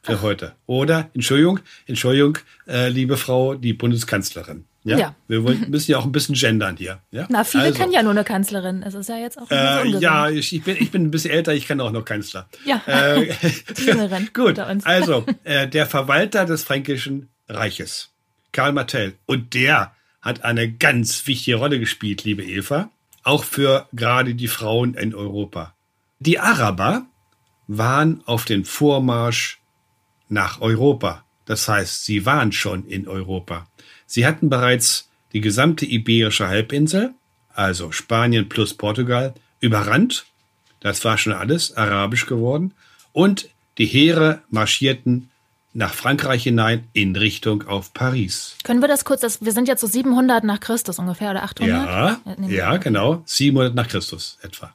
für 0.02 0.16
Ach. 0.18 0.22
heute. 0.22 0.54
Oder, 0.66 1.10
Entschuldigung, 1.14 1.60
Entschuldigung, 1.86 2.38
äh, 2.66 2.90
liebe 2.90 3.16
Frau, 3.16 3.54
die 3.54 3.72
Bundeskanzlerin. 3.72 4.66
Ja. 4.88 4.98
ja. 4.98 5.14
Wir 5.26 5.44
wollen, 5.44 5.68
müssen 5.68 5.90
ja 5.90 5.98
auch 5.98 6.04
ein 6.04 6.12
bisschen 6.12 6.34
gendern 6.34 6.76
hier. 6.76 7.00
Ja? 7.10 7.26
Na, 7.28 7.44
viele 7.44 7.64
also. 7.64 7.78
kennen 7.78 7.92
ja 7.92 8.02
nur 8.02 8.12
eine 8.12 8.24
Kanzlerin. 8.24 8.82
Es 8.82 8.94
ist 8.94 9.08
ja 9.08 9.18
jetzt 9.18 9.38
auch 9.38 9.50
äh, 9.50 9.86
Ja, 9.98 10.30
ich, 10.30 10.54
ich, 10.54 10.62
bin, 10.62 10.76
ich 10.78 10.90
bin 10.90 11.04
ein 11.04 11.10
bisschen 11.10 11.30
älter, 11.30 11.52
ich 11.52 11.66
kenne 11.66 11.82
auch 11.82 11.92
noch 11.92 12.04
Kanzler. 12.04 12.48
Ja. 12.64 12.82
Äh, 12.86 13.32
Gut. 14.32 14.58
Also, 14.58 15.24
äh, 15.44 15.68
der 15.68 15.86
Verwalter 15.86 16.44
des 16.44 16.64
Fränkischen 16.64 17.28
Reiches, 17.48 18.10
Karl 18.52 18.72
Martell. 18.72 19.14
Und 19.26 19.54
der 19.54 19.92
hat 20.22 20.44
eine 20.44 20.72
ganz 20.72 21.26
wichtige 21.26 21.56
Rolle 21.56 21.78
gespielt, 21.78 22.24
liebe 22.24 22.42
Eva. 22.42 22.90
Auch 23.22 23.44
für 23.44 23.88
gerade 23.92 24.34
die 24.34 24.48
Frauen 24.48 24.94
in 24.94 25.14
Europa. 25.14 25.74
Die 26.18 26.38
Araber 26.38 27.06
waren 27.66 28.22
auf 28.24 28.44
den 28.44 28.64
Vormarsch 28.64 29.60
nach 30.28 30.60
Europa. 30.60 31.24
Das 31.44 31.68
heißt, 31.68 32.04
sie 32.04 32.26
waren 32.26 32.52
schon 32.52 32.84
in 32.86 33.08
Europa. 33.08 33.66
Sie 34.08 34.26
hatten 34.26 34.48
bereits 34.48 35.08
die 35.34 35.42
gesamte 35.42 35.84
iberische 35.84 36.48
Halbinsel, 36.48 37.12
also 37.54 37.92
Spanien 37.92 38.48
plus 38.48 38.74
Portugal, 38.74 39.34
überrannt. 39.60 40.24
Das 40.80 41.04
war 41.04 41.18
schon 41.18 41.34
alles 41.34 41.76
arabisch 41.76 42.26
geworden. 42.26 42.72
Und 43.12 43.50
die 43.76 43.86
Heere 43.86 44.40
marschierten 44.48 45.28
nach 45.74 45.92
Frankreich 45.92 46.44
hinein 46.44 46.88
in 46.94 47.14
Richtung 47.14 47.68
auf 47.68 47.92
Paris. 47.92 48.56
Können 48.64 48.80
wir 48.80 48.88
das 48.88 49.04
kurz, 49.04 49.20
das, 49.20 49.44
wir 49.44 49.52
sind 49.52 49.68
jetzt 49.68 49.82
so 49.82 49.86
700 49.86 50.42
nach 50.42 50.60
Christus 50.60 50.98
ungefähr 50.98 51.30
oder 51.30 51.42
800? 51.42 51.68
Ja, 51.68 52.20
ja, 52.48 52.76
genau, 52.78 53.22
700 53.26 53.74
nach 53.74 53.88
Christus 53.88 54.38
etwa. 54.42 54.72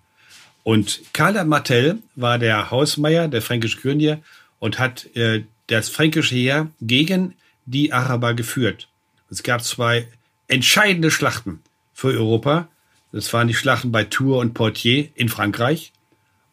Und 0.62 1.02
Karl 1.12 1.44
Martel 1.46 1.98
war 2.16 2.38
der 2.38 2.70
Hausmeier 2.70 3.28
der 3.28 3.42
fränkischen 3.42 3.82
Könige 3.82 4.20
und 4.60 4.78
hat 4.80 5.08
äh, 5.16 5.44
das 5.68 5.90
fränkische 5.90 6.36
Heer 6.36 6.68
gegen 6.80 7.34
die 7.66 7.92
Araber 7.92 8.34
geführt. 8.34 8.88
Es 9.34 9.42
gab 9.42 9.64
zwei 9.64 10.08
entscheidende 10.48 11.10
Schlachten 11.10 11.64
für 11.92 12.10
Europa. 12.10 12.68
Das 13.12 13.34
waren 13.34 13.48
die 13.48 13.56
Schlachten 13.56 13.92
bei 13.92 14.04
Tours 14.04 14.42
und 14.42 14.54
Poitiers 14.54 15.08
in 15.16 15.28
Frankreich. 15.28 15.92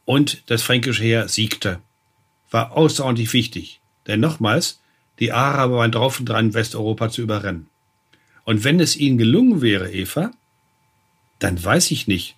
Und 0.07 0.45
das 0.47 0.63
fränkische 0.63 1.03
Heer 1.03 1.29
siegte. 1.29 1.81
War 2.51 2.73
außerordentlich 2.73 3.35
wichtig. 3.35 3.81
Denn 4.07 4.21
nochmals, 4.21 4.81
die 5.19 5.31
Araber 5.31 5.77
waren 5.77 5.93
drauf 5.93 6.21
und 6.21 6.27
dran, 6.31 6.55
Westeuropa 6.55 7.11
zu 7.11 7.21
überrennen. 7.21 7.69
Und 8.45 8.65
wenn 8.65 8.81
es 8.81 8.97
ihnen 8.97 9.19
gelungen 9.19 9.61
wäre, 9.61 9.93
Eva, 9.93 10.31
dann 11.39 11.63
weiß 11.63 11.91
ich 11.91 12.07
nicht, 12.07 12.37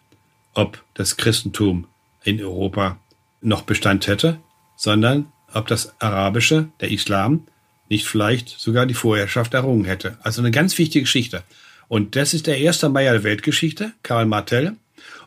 ob 0.54 0.82
das 0.94 1.16
Christentum 1.16 1.86
in 2.24 2.42
Europa 2.42 2.98
noch 3.42 3.62
Bestand 3.62 4.08
hätte, 4.08 4.40
sondern 4.74 5.30
ob 5.54 5.68
das 5.68 6.00
Arabische, 6.00 6.68
der 6.80 6.90
Islam, 6.90 7.46
nicht 7.92 8.06
vielleicht 8.06 8.48
sogar 8.48 8.86
die 8.86 8.94
Vorherrschaft 8.94 9.52
errungen 9.52 9.84
hätte. 9.84 10.16
Also 10.22 10.40
eine 10.40 10.50
ganz 10.50 10.78
wichtige 10.78 11.02
Geschichte. 11.02 11.44
Und 11.88 12.16
das 12.16 12.32
ist 12.32 12.46
der 12.46 12.58
erste 12.58 12.88
Meier 12.88 13.12
der 13.12 13.22
Weltgeschichte, 13.22 13.92
Karl 14.02 14.24
Martell. 14.24 14.76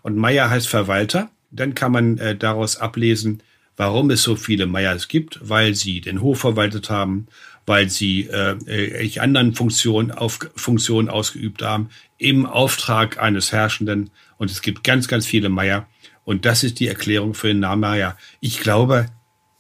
Und 0.02 0.18
Meier 0.18 0.50
heißt 0.50 0.68
Verwalter. 0.68 1.30
Dann 1.52 1.76
kann 1.76 1.92
man 1.92 2.18
äh, 2.18 2.36
daraus 2.36 2.78
ablesen, 2.78 3.44
warum 3.78 4.10
es 4.10 4.24
so 4.24 4.36
viele 4.36 4.66
Meiers 4.66 5.08
gibt, 5.08 5.40
weil 5.44 5.76
sie 5.76 6.02
den 6.02 6.22
Hof 6.22 6.40
verwaltet 6.40 6.90
haben, 6.90 7.28
weil 7.68 7.90
sie 7.90 8.22
äh, 8.24 8.58
äh, 8.66 9.20
anderen 9.20 9.54
Funktionen, 9.54 10.12
auf, 10.12 10.40
Funktionen 10.56 11.08
ausgeübt 11.08 11.62
haben, 11.62 11.90
im 12.18 12.48
Auftrag 12.48 13.22
eines 13.22 13.52
Herrschenden. 13.52 14.10
Und 14.38 14.50
es 14.50 14.64
gibt 14.64 14.84
ganz, 14.84 15.08
ganz 15.08 15.28
viele 15.28 15.50
Meier. 15.50 15.88
Und 16.24 16.46
das 16.46 16.64
ist 16.64 16.80
die 16.80 16.88
Erklärung 16.88 17.36
für 17.36 17.50
den 17.50 17.60
Namen 17.60 17.82
Meier. 17.82 18.18
Ich 18.40 18.60
glaube, 18.60 19.06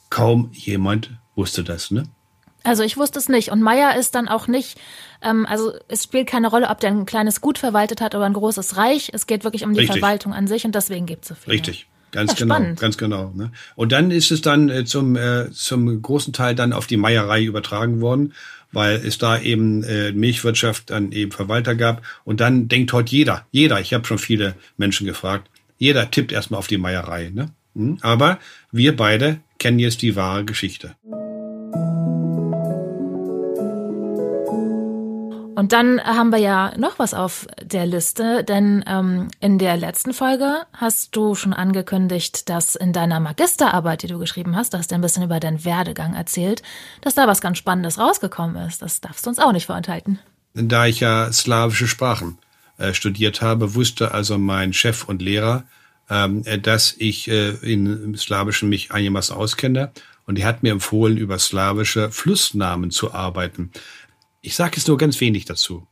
kaum 0.10 0.50
jemand 0.54 1.12
wusste 1.36 1.64
das, 1.64 1.92
ne? 1.92 2.10
Also 2.66 2.84
ich 2.84 2.98
wusste 2.98 3.20
es 3.20 3.30
nicht. 3.30 3.52
Und 3.52 3.62
Meier 3.62 3.96
ist 3.98 4.16
dann 4.16 4.28
auch 4.28 4.48
nicht, 4.48 4.78
ähm, 5.22 5.46
also 5.46 5.74
es 5.88 6.04
spielt 6.04 6.28
keine 6.28 6.50
Rolle, 6.50 6.70
ob 6.70 6.80
der 6.80 6.90
ein 6.90 7.06
kleines 7.06 7.40
Gut 7.40 7.58
verwaltet 7.58 8.02
hat 8.02 8.16
oder 8.16 8.26
ein 8.26 8.34
großes 8.34 8.76
Reich. 8.76 9.12
Es 9.14 9.28
geht 9.28 9.44
wirklich 9.44 9.64
um 9.64 9.74
die 9.74 9.82
Richtig. 9.82 10.00
Verwaltung 10.00 10.34
an 10.34 10.48
sich 10.48 10.66
und 10.66 10.76
deswegen 10.76 11.06
gibt 11.06 11.24
es 11.24 11.30
so 11.30 11.36
viel. 11.36 11.54
Richtig. 11.54 11.88
Ganz 12.12 12.32
ja, 12.32 12.38
genau, 12.38 12.56
spannend. 12.56 12.80
ganz 12.80 12.98
genau. 12.98 13.32
Ne? 13.36 13.52
Und 13.76 13.92
dann 13.92 14.10
ist 14.10 14.32
es 14.32 14.42
dann 14.42 14.70
äh, 14.70 14.86
zum, 14.86 15.16
äh, 15.16 15.52
zum 15.52 16.02
großen 16.02 16.34
Teil 16.34 16.56
dann 16.56 16.72
auf 16.72 16.88
die 16.88 16.98
Meierei 16.98 17.44
übertragen 17.44 18.00
worden, 18.00 18.34
weil 18.72 18.96
es 19.06 19.18
da 19.18 19.38
eben 19.38 19.84
äh, 19.84 20.12
Milchwirtschaft 20.14 20.90
dann 20.90 21.12
eben 21.12 21.32
Verwalter 21.32 21.76
gab. 21.76 22.04
Und 22.24 22.40
dann 22.40 22.68
denkt 22.68 22.94
heute 22.94 23.12
jeder, 23.12 23.46
jeder, 23.52 23.80
ich 23.82 23.94
habe 23.94 24.06
schon 24.06 24.18
viele 24.18 24.56
Menschen 24.78 25.06
gefragt, 25.06 25.50
jeder 25.78 26.10
tippt 26.10 26.32
erstmal 26.32 26.60
auf 26.60 26.68
die 26.68 26.78
Meierei. 26.78 27.32
Ne? 27.34 27.50
Hm? 27.76 27.98
Aber 28.02 28.40
wir 28.72 28.96
beide 28.96 29.42
kennen 29.60 29.80
jetzt 29.80 30.02
die 30.02 30.16
wahre 30.16 30.46
Geschichte. 30.46 30.96
Und 35.56 35.72
dann 35.72 36.04
haben 36.04 36.32
wir 36.32 36.40
ja 36.40 36.74
noch 36.78 37.00
was 37.00 37.14
auf 37.14 37.48
der 37.62 37.86
Liste, 37.86 38.44
denn 38.44 38.84
ähm, 38.88 39.30
in 39.40 39.58
der 39.58 39.78
letzten 39.78 40.14
Folge 40.14 40.64
hast 40.74 41.16
du 41.16 41.34
schon 41.34 41.54
angekündigt, 41.54 42.50
dass 42.50 42.76
in 42.76 42.92
deiner 42.92 43.20
Magisterarbeit, 43.20 44.04
die 44.04 44.08
du 44.08 44.20
geschrieben 44.20 44.56
hast, 44.56 44.74
da 44.74 44.80
hast 44.80 44.92
du 44.92 44.96
ein 44.96 45.02
bisschen 45.02 45.24
über 45.24 45.40
deinen 45.40 45.64
Werdegang 45.64 46.14
erzählt, 46.14 46.62
dass 47.02 47.16
da 47.16 47.28
was 47.28 47.40
ganz 47.40 47.58
Spannendes 47.58 47.98
rausgekommen 47.98 48.68
ist. 48.68 48.82
Das 48.82 49.00
darfst 49.00 49.26
du 49.26 49.30
uns 49.30 49.40
auch 49.40 49.54
nicht 49.54 49.66
vorenthalten. 49.66 50.20
Da 50.54 50.88
ich 50.88 51.00
ja 51.00 51.32
slawische 51.32 51.88
Sprachen 51.88 52.38
äh, 52.78 52.94
studiert 52.94 53.42
habe, 53.42 53.76
wusste 53.76 54.14
also 54.14 54.38
mein 54.38 54.74
Chef 54.74 55.06
und 55.06 55.22
Lehrer, 55.22 55.64
ähm, 56.10 56.44
dass 56.62 56.94
ich 56.98 57.30
äh, 57.30 57.52
in 57.62 58.16
Slawischen 58.18 58.68
mich 58.68 58.92
einigermaßen 58.92 59.36
auskenne. 59.36 59.92
Und 60.28 60.40
er 60.40 60.48
hat 60.48 60.64
mir 60.64 60.72
empfohlen, 60.72 61.18
über 61.18 61.38
slawische 61.40 62.12
Flussnamen 62.12 62.92
zu 62.92 63.14
arbeiten. 63.14 63.72
Ich 64.46 64.56
sage 64.56 64.76
jetzt 64.76 64.88
nur 64.88 65.00
ganz 65.00 65.20
wenig 65.22 65.46
dazu. 65.46 65.88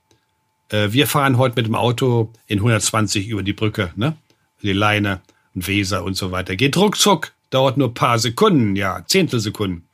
Äh, 0.70 0.92
wir 0.92 1.08
fahren 1.08 1.40
heute 1.40 1.56
mit 1.56 1.66
dem 1.66 1.74
Auto 1.74 2.32
in 2.46 2.60
120 2.60 3.28
über 3.28 3.42
die 3.42 3.52
Brücke, 3.52 3.92
ne? 3.96 4.16
Die 4.62 4.74
Leine 4.74 5.22
und 5.56 5.68
Weser 5.68 6.04
und 6.04 6.16
so 6.16 6.30
weiter. 6.32 6.56
Geht 6.56 6.78
ruckzuck, 6.78 7.34
dauert 7.50 7.78
nur 7.78 7.96
paar 7.96 8.20
Sekunden, 8.20 8.76
ja, 8.76 9.04
Zehntelsekunden. 9.08 9.88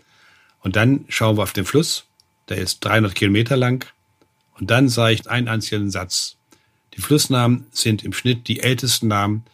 Und 0.60 0.76
dann 0.76 1.06
schauen 1.08 1.38
wir 1.38 1.44
auf 1.44 1.54
den 1.54 1.64
Fluss, 1.64 2.08
der 2.50 2.58
ist 2.58 2.84
300 2.84 3.16
Kilometer 3.16 3.56
lang. 3.56 3.86
Und 4.60 4.70
dann 4.70 4.90
sage 4.90 5.14
ich 5.14 5.30
einen 5.30 5.48
einzigen 5.48 5.90
Satz. 5.90 6.36
Die 6.96 7.02
Flussnamen 7.02 7.66
sind 7.72 8.04
im 8.04 8.12
Schnitt 8.12 8.50
die 8.50 8.60
ältesten 8.60 9.08
Namen, 9.08 9.46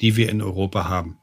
die 0.00 0.16
wir 0.16 0.30
in 0.30 0.40
Europa 0.40 0.88
haben. 0.88 1.18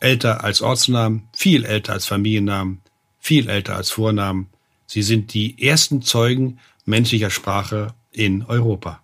Älter 0.00 0.44
als 0.44 0.60
Ortsnamen, 0.60 1.30
viel 1.32 1.64
älter 1.64 1.94
als 1.94 2.04
Familiennamen, 2.04 2.82
viel 3.18 3.48
älter 3.48 3.74
als 3.74 3.90
Vornamen, 3.90 4.50
Sie 4.88 5.02
sind 5.02 5.34
die 5.34 5.62
ersten 5.62 6.00
Zeugen 6.00 6.58
menschlicher 6.86 7.30
Sprache 7.30 7.94
in 8.10 8.42
Europa. 8.42 9.02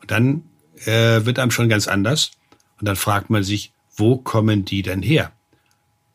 Und 0.00 0.10
dann 0.10 0.44
äh, 0.86 1.24
wird 1.24 1.38
einem 1.38 1.50
schon 1.50 1.68
ganz 1.68 1.86
anders. 1.86 2.32
Und 2.80 2.88
dann 2.88 2.96
fragt 2.96 3.28
man 3.28 3.44
sich, 3.44 3.72
wo 3.94 4.16
kommen 4.16 4.64
die 4.64 4.80
denn 4.82 5.02
her? 5.02 5.32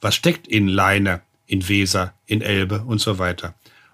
Was 0.02 0.15
steckt 0.15 0.48
in 0.48 0.67
Leine, 0.67 1.22
in 1.46 1.70
Weser, 1.70 2.13
in 2.26 2.41
Elbe 2.41 2.82
und 2.82 3.00
so 3.00 3.20
weiter? 3.20 3.54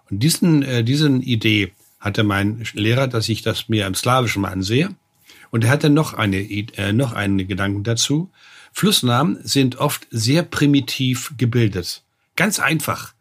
Und 0.10 0.24
diesen, 0.24 0.64
äh, 0.64 0.86
diesen 0.86 1.22
Idee 1.22 1.74
hatte 2.00 2.24
mein 2.24 2.66
Lehrer, 2.74 3.08
dass 3.08 3.28
ich 3.28 3.42
das 3.42 3.68
mir 3.68 3.88
im 3.88 3.96
Slawischen 3.96 4.42
mal 4.42 4.52
ansehe. 4.54 4.96
Und 5.52 5.66
er 5.66 5.70
hatte 5.70 5.90
noch 5.90 6.14
eine, 6.14 6.38
äh, 6.40 6.94
noch 6.94 7.12
einen 7.12 7.46
Gedanken 7.46 7.84
dazu. 7.84 8.32
Flussnamen 8.72 9.40
sind 9.44 9.78
oft 9.78 10.08
sehr 10.12 10.44
primitiv 10.44 11.34
gebildet. 11.38 12.04
Ganz 12.38 12.60
einfach. 12.60 13.14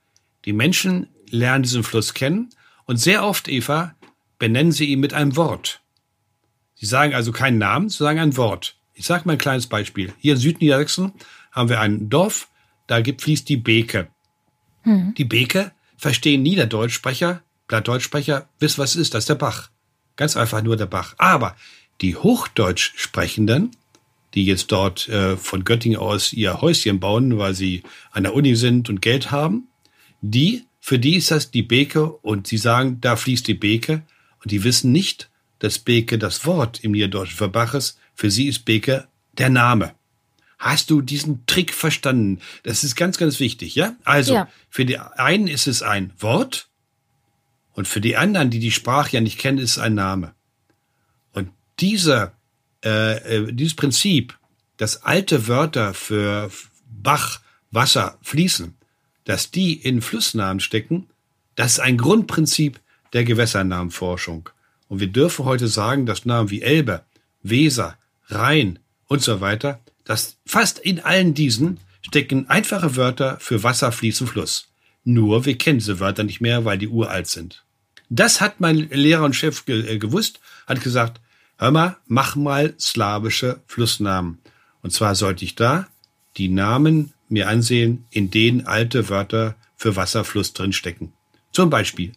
Die 0.45 0.53
Menschen 0.53 1.09
lernen 1.31 1.63
diesen 1.63 1.83
Fluss 1.83 2.15
kennen 2.15 2.51
und 2.85 2.99
sehr 2.99 3.25
oft, 3.25 3.49
Eva, 3.49 3.95
benennen 4.39 4.73
sie 4.73 4.87
ihn 4.87 5.01
mit 5.01 5.15
einem 5.15 5.37
Wort. 5.37 5.81
Sie 6.75 6.87
sagen 6.87 7.15
also 7.15 7.33
keinen 7.33 7.59
Namen, 7.59 7.89
sie 7.89 7.99
sagen 7.99 8.19
ein 8.19 8.37
Wort. 8.37 8.77
Ich 8.95 9.07
sage 9.07 9.25
mal 9.27 9.33
ein 9.33 9.39
kleines 9.39 9.67
Beispiel. 9.67 10.13
Hier 10.19 10.35
in 10.35 10.41
Südniedersachsen 10.41 11.13
haben 11.53 11.69
wir 11.69 11.81
ein 11.81 12.09
Dorf, 12.09 12.49
da 12.87 13.01
gibt, 13.01 13.23
fließt 13.23 13.49
die 13.49 13.57
Beke. 13.57 14.09
Hm. 14.83 15.15
Die 15.17 15.25
Beke 15.25 15.73
verstehen 15.97 16.43
Niederdeutschsprecher, 16.43 17.43
Plattdeutschsprecher, 17.69 18.49
wissen, 18.59 18.79
was 18.79 18.91
es 18.91 18.97
ist, 18.97 19.15
das 19.15 19.25
ist 19.25 19.29
der 19.29 19.35
Bach. 19.35 19.71
Ganz 20.17 20.37
einfach 20.37 20.63
nur 20.63 20.77
der 20.77 20.87
Bach. 20.87 21.15
Aber 21.19 21.57
die 22.01 22.17
Hochdeutsch 22.17 22.93
sprechenden, 22.97 23.71
die 24.35 24.45
jetzt 24.45 24.71
dort 24.71 25.09
äh, 25.09 25.37
von 25.37 25.65
Göttingen 25.65 25.99
aus 25.99 26.33
ihr 26.33 26.61
Häuschen 26.61 27.01
bauen, 27.01 27.39
weil 27.39 27.55
sie 27.55 27.83
an 28.13 28.25
der 28.25 28.35
Uni 28.35 28.55
sind 28.55 28.89
und 28.89 29.03
Geld 29.03 29.31
haben, 29.31 29.69
die, 30.21 30.65
für 30.87 30.99
die 30.99 31.17
ist 31.17 31.31
das 31.31 31.51
die 31.51 31.63
Beke 31.63 32.11
und 32.11 32.47
sie 32.47 32.59
sagen, 32.59 33.01
da 33.01 33.17
fließt 33.17 33.47
die 33.49 33.55
Beke 33.55 34.03
und 34.43 34.51
die 34.51 34.63
wissen 34.65 34.93
nicht, 34.93 35.31
dass 35.59 35.79
Beke 35.79 36.19
das 36.19 36.47
Wort 36.47 36.85
im 36.85 36.93
Niederdeutschen 36.93 37.37
für 37.37 37.49
Bach 37.49 37.75
ist. 37.75 37.99
Für 38.15 38.31
sie 38.31 38.47
ist 38.47 38.65
Beke 38.65 39.09
der 39.39 39.51
Name. 39.51 39.95
Hast 40.59 40.91
du 40.91 41.03
diesen 41.03 41.45
Trick 41.47 41.75
verstanden? 41.75 42.41
Das 42.63 42.85
ist 42.85 42.95
ganz, 42.95 43.19
ganz 43.19 43.41
wichtig, 43.41 43.75
ja? 43.75 43.97
Also, 44.05 44.35
ja. 44.35 44.49
für 44.71 44.85
die 44.85 44.99
einen 44.99 45.49
ist 45.49 45.67
es 45.67 45.83
ein 45.83 46.13
Wort 46.19 46.69
und 47.73 47.89
für 47.89 48.01
die 48.01 48.17
anderen, 48.17 48.51
die 48.51 48.61
die 48.61 48.71
Sprache 48.71 49.13
ja 49.13 49.21
nicht 49.21 49.39
kennen, 49.39 49.59
ist 49.59 49.73
es 49.73 49.79
ein 49.79 49.95
Name 49.95 50.37
dieser, 51.79 52.33
äh, 52.85 53.17
äh, 53.37 53.53
dieses 53.53 53.75
Prinzip, 53.75 54.39
dass 54.77 55.03
alte 55.03 55.49
Wörter 55.49 55.95
für 55.95 56.51
Bach, 56.87 57.41
Wasser, 57.71 58.19
Fließen, 58.23 58.75
dass 59.27 59.51
die 59.51 59.75
in 59.75 60.01
Flussnamen 60.01 60.61
stecken, 60.61 61.09
das 61.55 61.73
ist 61.73 61.81
ein 61.81 61.99
Grundprinzip 61.99 62.81
der 63.13 63.25
Gewässernamenforschung. 63.25 64.49
Und 64.89 65.01
wir 65.01 65.09
dürfen 65.09 65.45
heute 65.45 65.69
sagen, 65.69 66.07
dass 66.07 66.25
Namen 66.25 66.51
wie 66.51 66.63
Elbe, 66.63 67.05
Weser, 67.43 67.99
Rhein 68.29 68.79
und 69.07 69.23
so 69.23 69.41
weiter, 69.41 69.81
dass 70.05 70.39
fast 70.47 70.79
in 70.79 71.01
allen 71.01 71.35
diesen 71.35 71.79
stecken 72.03 72.49
einfache 72.49 72.97
Wörter 72.97 73.37
für 73.41 73.63
Wasser, 73.63 73.93
Fließen, 73.93 74.27
Fluss. 74.27 74.69
Nur 75.05 75.45
wir 75.45 75.59
kennen 75.59 75.81
diese 75.81 76.01
Wörter 76.01 76.25
nicht 76.25 76.41
mehr, 76.41 76.65
weil 76.65 76.79
die 76.79 76.89
uralt 76.89 77.27
sind. 77.27 77.65
Das 78.09 78.41
hat 78.41 78.61
mein 78.61 78.89
Lehrer 78.91 79.25
und 79.25 79.35
Chef 79.35 79.65
ge 79.67 79.95
äh, 79.95 79.99
gewusst, 79.99 80.41
hat 80.67 80.81
gesagt, 80.81 81.21
Hör 81.59 81.71
mal, 81.71 81.97
mach 82.07 82.37
mal 82.37 82.75
slawische 82.79 83.61
Flussnamen. 83.67 84.39
Und 84.83 84.91
zwar 84.91 85.15
sollte 85.15 85.45
ich 85.45 85.55
da 85.55 85.89
die 86.37 86.49
Namen 86.49 87.15
mir 87.29 87.49
ansehen, 87.49 88.07
in 88.11 88.31
denen 88.31 88.67
alte 88.67 89.09
Wörter 89.09 89.57
für 89.77 89.97
Wasserfluss 89.97 90.53
drinstecken. 90.53 91.13
Zum 91.53 91.71
Beispiel 91.71 92.13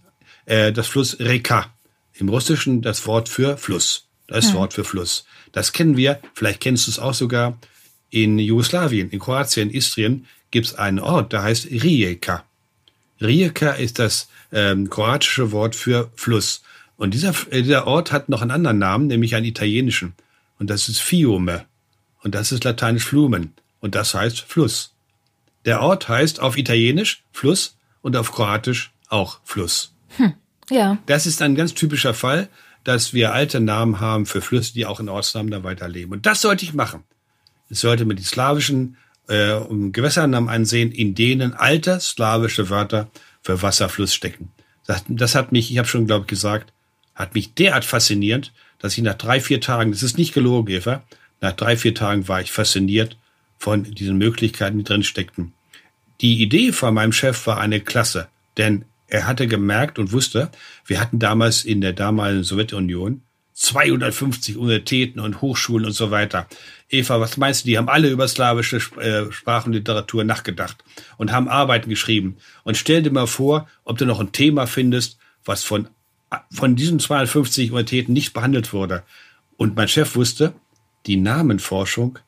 äh, 0.45 0.71
das 0.71 0.87
Fluss 0.87 1.19
Reka. 1.19 1.73
Im 2.13 2.29
Russischen 2.29 2.81
das 2.81 3.05
Wort 3.07 3.29
für 3.29 3.57
Fluss. 3.57 4.07
Das 4.27 4.49
hm. 4.49 4.55
Wort 4.55 4.73
für 4.73 4.83
Fluss. 4.83 5.25
Das 5.51 5.73
kennen 5.73 5.97
wir, 5.97 6.19
vielleicht 6.33 6.59
kennst 6.59 6.87
du 6.87 6.91
es 6.91 6.99
auch 6.99 7.13
sogar, 7.13 7.57
in 8.09 8.39
Jugoslawien, 8.39 9.09
in 9.09 9.19
Kroatien, 9.19 9.69
Istrien 9.69 10.25
gibt 10.51 10.67
es 10.67 10.75
einen 10.75 10.99
Ort, 10.99 11.31
der 11.31 11.43
heißt 11.43 11.67
Rijeka. 11.67 12.43
Rijeka 13.21 13.71
ist 13.71 13.99
das 13.99 14.29
ähm, 14.51 14.89
kroatische 14.89 15.51
Wort 15.51 15.75
für 15.75 16.11
Fluss. 16.15 16.63
Und 16.97 17.13
dieser, 17.13 17.33
äh, 17.51 17.61
dieser 17.61 17.87
Ort 17.87 18.11
hat 18.11 18.29
noch 18.29 18.41
einen 18.41 18.51
anderen 18.51 18.79
Namen, 18.79 19.07
nämlich 19.07 19.35
einen 19.35 19.45
italienischen. 19.45 20.13
Und 20.57 20.69
das 20.69 20.89
ist 20.89 20.99
Fiume. 20.99 21.65
Und 22.23 22.35
das 22.35 22.51
ist 22.51 22.63
lateinisch 22.63 23.05
Flumen. 23.05 23.53
Und 23.79 23.95
das 23.95 24.13
heißt 24.13 24.41
Fluss. 24.41 24.93
Der 25.65 25.81
Ort 25.81 26.07
heißt 26.07 26.39
auf 26.39 26.57
Italienisch 26.57 27.23
Fluss 27.31 27.77
und 28.01 28.15
auf 28.15 28.31
Kroatisch 28.31 28.91
auch 29.09 29.39
Fluss. 29.43 29.93
Hm, 30.17 30.33
ja. 30.69 30.97
Das 31.05 31.25
ist 31.25 31.41
ein 31.41 31.55
ganz 31.55 31.73
typischer 31.73 32.13
Fall, 32.13 32.49
dass 32.83 33.13
wir 33.13 33.33
alte 33.33 33.59
Namen 33.59 33.99
haben 33.99 34.25
für 34.25 34.41
Flüsse, 34.41 34.73
die 34.73 34.85
auch 34.85 34.99
in 34.99 35.09
Ortsnamen 35.09 35.51
da 35.51 35.63
weiterleben. 35.63 36.13
Und 36.13 36.25
das 36.25 36.41
sollte 36.41 36.63
ich 36.63 36.73
machen. 36.73 37.03
Ich 37.69 37.79
sollte 37.79 38.05
mir 38.05 38.15
die 38.15 38.23
slawischen 38.23 38.97
äh, 39.27 39.59
Gewässernamen 39.91 40.49
ansehen, 40.49 40.91
in 40.91 41.13
denen 41.13 41.53
alte 41.53 41.99
slawische 41.99 42.69
Wörter 42.69 43.09
für 43.41 43.61
Wasserfluss 43.61 44.13
stecken. 44.13 44.51
Das, 44.87 45.03
das 45.07 45.35
hat 45.35 45.51
mich, 45.51 45.71
ich 45.71 45.77
habe 45.77 45.87
schon, 45.87 46.07
glaube 46.07 46.23
ich, 46.23 46.29
gesagt, 46.29 46.73
hat 47.13 47.35
mich 47.35 47.53
derart 47.53 47.85
fasziniert, 47.85 48.53
dass 48.79 48.97
ich 48.97 49.03
nach 49.03 49.15
drei, 49.15 49.41
vier 49.41 49.61
Tagen, 49.61 49.91
das 49.91 50.03
ist 50.03 50.17
nicht 50.17 50.33
gelogen, 50.33 50.73
Eva, 50.73 51.03
nach 51.41 51.51
drei, 51.51 51.77
vier 51.77 51.93
Tagen 51.93 52.27
war 52.27 52.41
ich 52.41 52.51
fasziniert 52.51 53.17
von 53.59 53.83
diesen 53.83 54.17
Möglichkeiten, 54.17 54.79
die 54.79 54.83
drin 54.83 55.03
steckten. 55.03 55.53
Die 56.21 56.41
Idee 56.41 56.71
von 56.71 56.93
meinem 56.93 57.11
Chef 57.11 57.45
war 57.45 57.59
eine 57.59 57.79
Klasse, 57.79 58.27
denn 58.57 58.85
er 59.07 59.27
hatte 59.27 59.47
gemerkt 59.47 59.99
und 59.99 60.11
wusste, 60.11 60.49
wir 60.85 60.99
hatten 60.99 61.19
damals 61.19 61.65
in 61.65 61.81
der 61.81 61.93
damaligen 61.93 62.43
Sowjetunion 62.43 63.21
250 63.53 64.55
Universitäten 64.55 65.19
und 65.19 65.41
Hochschulen 65.41 65.85
und 65.85 65.91
so 65.91 66.11
weiter. 66.11 66.47
Eva, 66.89 67.19
was 67.19 67.35
meinst 67.35 67.63
du, 67.63 67.67
die 67.67 67.77
haben 67.77 67.89
alle 67.89 68.09
über 68.09 68.27
slawische 68.27 68.77
äh, 68.77 69.31
Sprachenliteratur 69.31 70.23
nachgedacht 70.23 70.83
und 71.17 71.31
haben 71.31 71.49
Arbeiten 71.49 71.89
geschrieben. 71.89 72.37
Und 72.63 72.77
stell 72.77 73.03
dir 73.03 73.11
mal 73.11 73.27
vor, 73.27 73.67
ob 73.83 73.97
du 73.97 74.05
noch 74.05 74.21
ein 74.21 74.31
Thema 74.31 74.65
findest, 74.65 75.17
was 75.43 75.63
von 75.63 75.89
von 76.51 76.75
diesen 76.75 76.99
250 76.99 77.71
Universitäten 77.71 78.13
nicht 78.13 78.33
behandelt 78.33 78.73
wurde. 78.73 79.03
Und 79.57 79.75
mein 79.75 79.87
Chef 79.87 80.15
wusste, 80.15 80.53
die 81.05 81.17
Namenforschung 81.17 82.19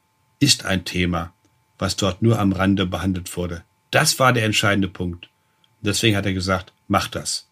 ist 0.41 0.65
ein 0.65 0.83
Thema, 0.83 1.33
was 1.77 1.95
dort 1.95 2.21
nur 2.21 2.39
am 2.39 2.51
Rande 2.51 2.85
behandelt 2.85 3.37
wurde. 3.37 3.63
Das 3.91 4.19
war 4.19 4.33
der 4.33 4.43
entscheidende 4.43 4.89
Punkt. 4.89 5.29
Deswegen 5.81 6.17
hat 6.17 6.25
er 6.25 6.33
gesagt, 6.33 6.73
mach 6.87 7.07
das. 7.07 7.47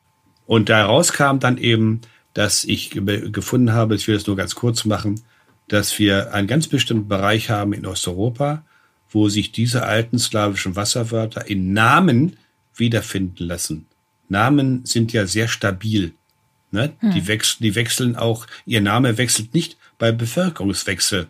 Und 0.46 0.68
daraus 0.70 1.14
kam 1.14 1.40
dann 1.40 1.58
eben, 1.58 2.02
dass 2.34 2.64
ich 2.64 2.90
gefunden 2.92 3.72
habe, 3.72 3.96
ich 3.96 4.08
will 4.08 4.16
es 4.16 4.28
nur 4.28 4.36
ganz 4.36 4.56
kurz 4.56 4.86
machen, 4.86 5.22
dass 5.68 6.00
wir 6.00 6.34
einen 6.34 6.48
ganz 6.48 6.68
bestimmten 6.68 7.08
Bereich 7.08 7.50
haben 7.50 7.74
in 7.74 7.86
Osteuropa, 7.86 8.64
wo 9.10 9.30
sich 9.30 9.52
diese 9.52 9.84
alten 9.84 10.20
slawischen 10.20 10.76
Wasserwörter 10.76 11.48
in 11.48 11.74
Namen 11.74 12.38
wiederfinden 12.76 13.46
lassen. 13.46 13.86
Namen 14.30 14.86
sind 14.86 15.14
ja 15.14 15.28
sehr 15.28 15.48
stabil. 15.48 16.14
Ne? 16.72 16.94
Hm. 17.00 17.12
Die, 17.14 17.28
wechseln, 17.28 17.64
die 17.64 17.76
wechseln 17.76 18.16
auch, 18.16 18.46
ihr 18.66 18.82
Name 18.82 19.18
wechselt 19.18 19.54
nicht 19.54 19.78
bei 19.98 20.12
Bevölkerungswechsel. 20.12 21.28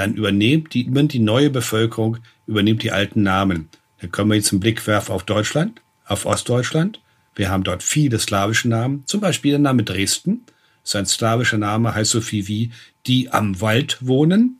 Dann 0.00 0.14
übernimmt 0.14 0.72
die, 0.72 0.84
die 0.90 1.18
neue 1.18 1.50
Bevölkerung, 1.50 2.16
übernimmt 2.46 2.82
die 2.82 2.90
alten 2.90 3.22
Namen. 3.22 3.68
Dann 4.00 4.10
können 4.10 4.30
wir 4.30 4.36
jetzt 4.36 4.50
einen 4.50 4.60
Blick 4.60 4.86
werfen 4.86 5.12
auf 5.12 5.24
Deutschland, 5.24 5.82
auf 6.06 6.24
Ostdeutschland. 6.24 7.02
Wir 7.34 7.50
haben 7.50 7.64
dort 7.64 7.82
viele 7.82 8.18
slawische 8.18 8.70
Namen, 8.70 9.02
zum 9.04 9.20
Beispiel 9.20 9.50
der 9.50 9.58
Name 9.58 9.82
Dresden. 9.82 10.46
Sein 10.84 11.04
slawischer 11.04 11.58
Name 11.58 11.94
heißt 11.94 12.12
so 12.12 12.22
viel 12.22 12.48
wie 12.48 12.70
die 13.06 13.30
am 13.30 13.60
Wald 13.60 13.98
wohnen. 14.00 14.58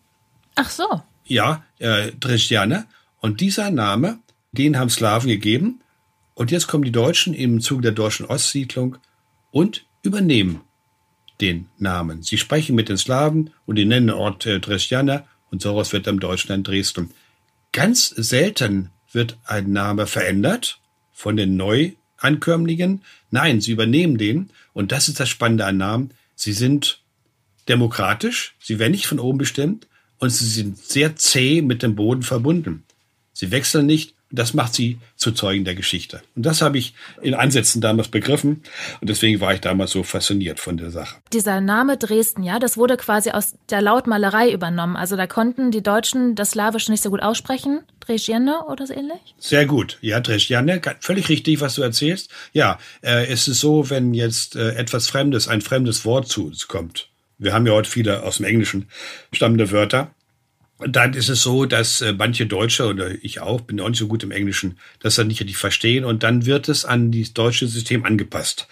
Ach 0.57 0.68
so. 0.68 1.00
Ja, 1.24 1.64
äh, 1.79 2.12
Dresdjane. 2.20 2.85
Und 3.20 3.40
dieser 3.40 3.70
Name, 3.70 4.18
den 4.53 4.79
haben 4.79 4.90
Slawen 4.90 5.26
gegeben. 5.26 5.81
Und 6.35 6.50
jetzt 6.50 6.66
kommen 6.66 6.85
die 6.85 6.92
Deutschen 6.92 7.33
im 7.33 7.62
Zuge 7.62 7.81
der 7.81 7.92
deutschen 7.92 8.26
Ostsiedlung 8.26 8.98
und 9.53 9.87
übernehmen 10.03 10.61
den 11.40 11.70
Namen. 11.79 12.22
Sie 12.22 12.37
sprechen 12.37 12.76
mit 12.76 12.90
den 12.90 12.98
Slawen 12.98 13.55
und 13.64 13.76
die 13.76 13.87
nennen 13.87 14.09
den 14.09 14.16
Ort 14.16 14.44
äh, 14.44 14.61
Dresdjana 14.61 15.24
und 15.50 15.64
daraus 15.64 15.92
wird 15.92 16.08
am 16.08 16.20
Deutschland 16.20 16.66
Dresden. 16.66 17.10
Ganz 17.72 18.08
selten 18.08 18.90
wird 19.12 19.38
ein 19.44 19.72
Name 19.72 20.06
verändert 20.06 20.80
von 21.12 21.36
den 21.36 21.56
Neuankömmlingen. 21.56 23.02
Nein, 23.30 23.60
sie 23.60 23.72
übernehmen 23.72 24.18
den 24.18 24.50
und 24.72 24.92
das 24.92 25.08
ist 25.08 25.20
das 25.20 25.28
Spannende 25.28 25.66
an 25.66 25.76
Namen. 25.76 26.10
Sie 26.34 26.52
sind 26.52 27.00
demokratisch, 27.68 28.54
sie 28.60 28.78
werden 28.78 28.92
nicht 28.92 29.06
von 29.06 29.18
oben 29.18 29.38
bestimmt 29.38 29.86
und 30.18 30.30
sie 30.30 30.46
sind 30.46 30.78
sehr 30.78 31.16
zäh 31.16 31.62
mit 31.62 31.82
dem 31.82 31.94
Boden 31.94 32.22
verbunden. 32.22 32.84
Sie 33.32 33.50
wechseln 33.50 33.86
nicht 33.86 34.14
das 34.31 34.55
macht 34.55 34.75
sie 34.75 34.99
zu 35.16 35.33
Zeugen 35.33 35.64
der 35.64 35.75
Geschichte. 35.75 36.23
Und 36.37 36.47
das 36.47 36.62
habe 36.62 36.79
ich 36.79 36.95
in 37.21 37.35
Ansätzen 37.35 37.81
damals 37.81 38.09
begriffen. 38.09 38.62
Und 39.01 39.11
deswegen 39.11 39.40
war 39.40 39.53
ich 39.53 39.61
damals 39.61 39.90
so 39.90 40.03
fasziniert 40.03 40.61
von 40.61 40.77
der 40.77 40.90
Sache. 40.90 41.16
Dieser 41.33 41.61
Name 41.61 41.97
Dresden, 41.97 42.43
ja, 42.43 42.59
das 42.59 42.77
wurde 42.77 42.97
quasi 42.97 43.31
aus 43.31 43.55
der 43.71 43.83
Lautmalerei 43.83 44.53
übernommen. 44.53 44.97
Also 44.97 45.16
da 45.16 45.27
konnten 45.27 45.71
die 45.71 45.83
Deutschen 45.83 46.35
das 46.35 46.53
Slawische 46.53 46.90
nicht 46.90 47.03
so 47.03 47.11
gut 47.11 47.23
aussprechen. 47.23 47.81
Dresdiane 48.01 48.64
oder 48.66 48.87
so 48.87 48.95
ähnlich? 48.95 49.35
Sehr 49.38 49.66
gut. 49.66 49.99
Ja, 50.01 50.21
Dresdiane, 50.21 50.81
völlig 51.01 51.29
richtig, 51.29 51.61
was 51.61 51.75
du 51.75 51.83
erzählst. 51.83 52.31
Ja, 52.53 52.79
äh, 53.03 53.27
es 53.27 53.49
ist 53.49 53.61
so, 53.61 53.90
wenn 53.90 54.14
jetzt 54.14 54.57
äh, 54.57 54.75
etwas 54.75 55.09
Fremdes, 55.09 55.49
ein 55.49 55.61
fremdes 55.61 56.05
Wort 56.05 56.29
zu 56.29 56.47
uns 56.47 56.69
kommt. 56.69 57.09
Wir 57.38 57.53
haben 57.53 57.66
ja 57.66 57.73
heute 57.73 57.90
viele 57.90 58.23
aus 58.23 58.37
dem 58.37 58.47
Englischen 58.47 58.88
stammende 59.33 59.71
Wörter 59.71 60.14
dann 60.87 61.14
ist 61.14 61.29
es 61.29 61.43
so, 61.43 61.66
dass 61.66 62.01
äh, 62.01 62.12
manche 62.12 62.47
Deutsche 62.47 62.87
oder 62.87 63.11
ich 63.23 63.40
auch, 63.40 63.61
bin 63.61 63.81
auch 63.81 63.88
nicht 63.88 63.99
so 63.99 64.07
gut 64.07 64.23
im 64.23 64.31
Englischen, 64.31 64.79
das 65.01 65.14
dann 65.14 65.27
nicht 65.27 65.40
richtig 65.40 65.57
verstehen 65.57 66.05
und 66.05 66.23
dann 66.23 66.47
wird 66.47 66.69
es 66.69 66.85
an 66.85 67.12
das 67.12 67.33
deutsche 67.33 67.66
System 67.66 68.05
angepasst. 68.05 68.66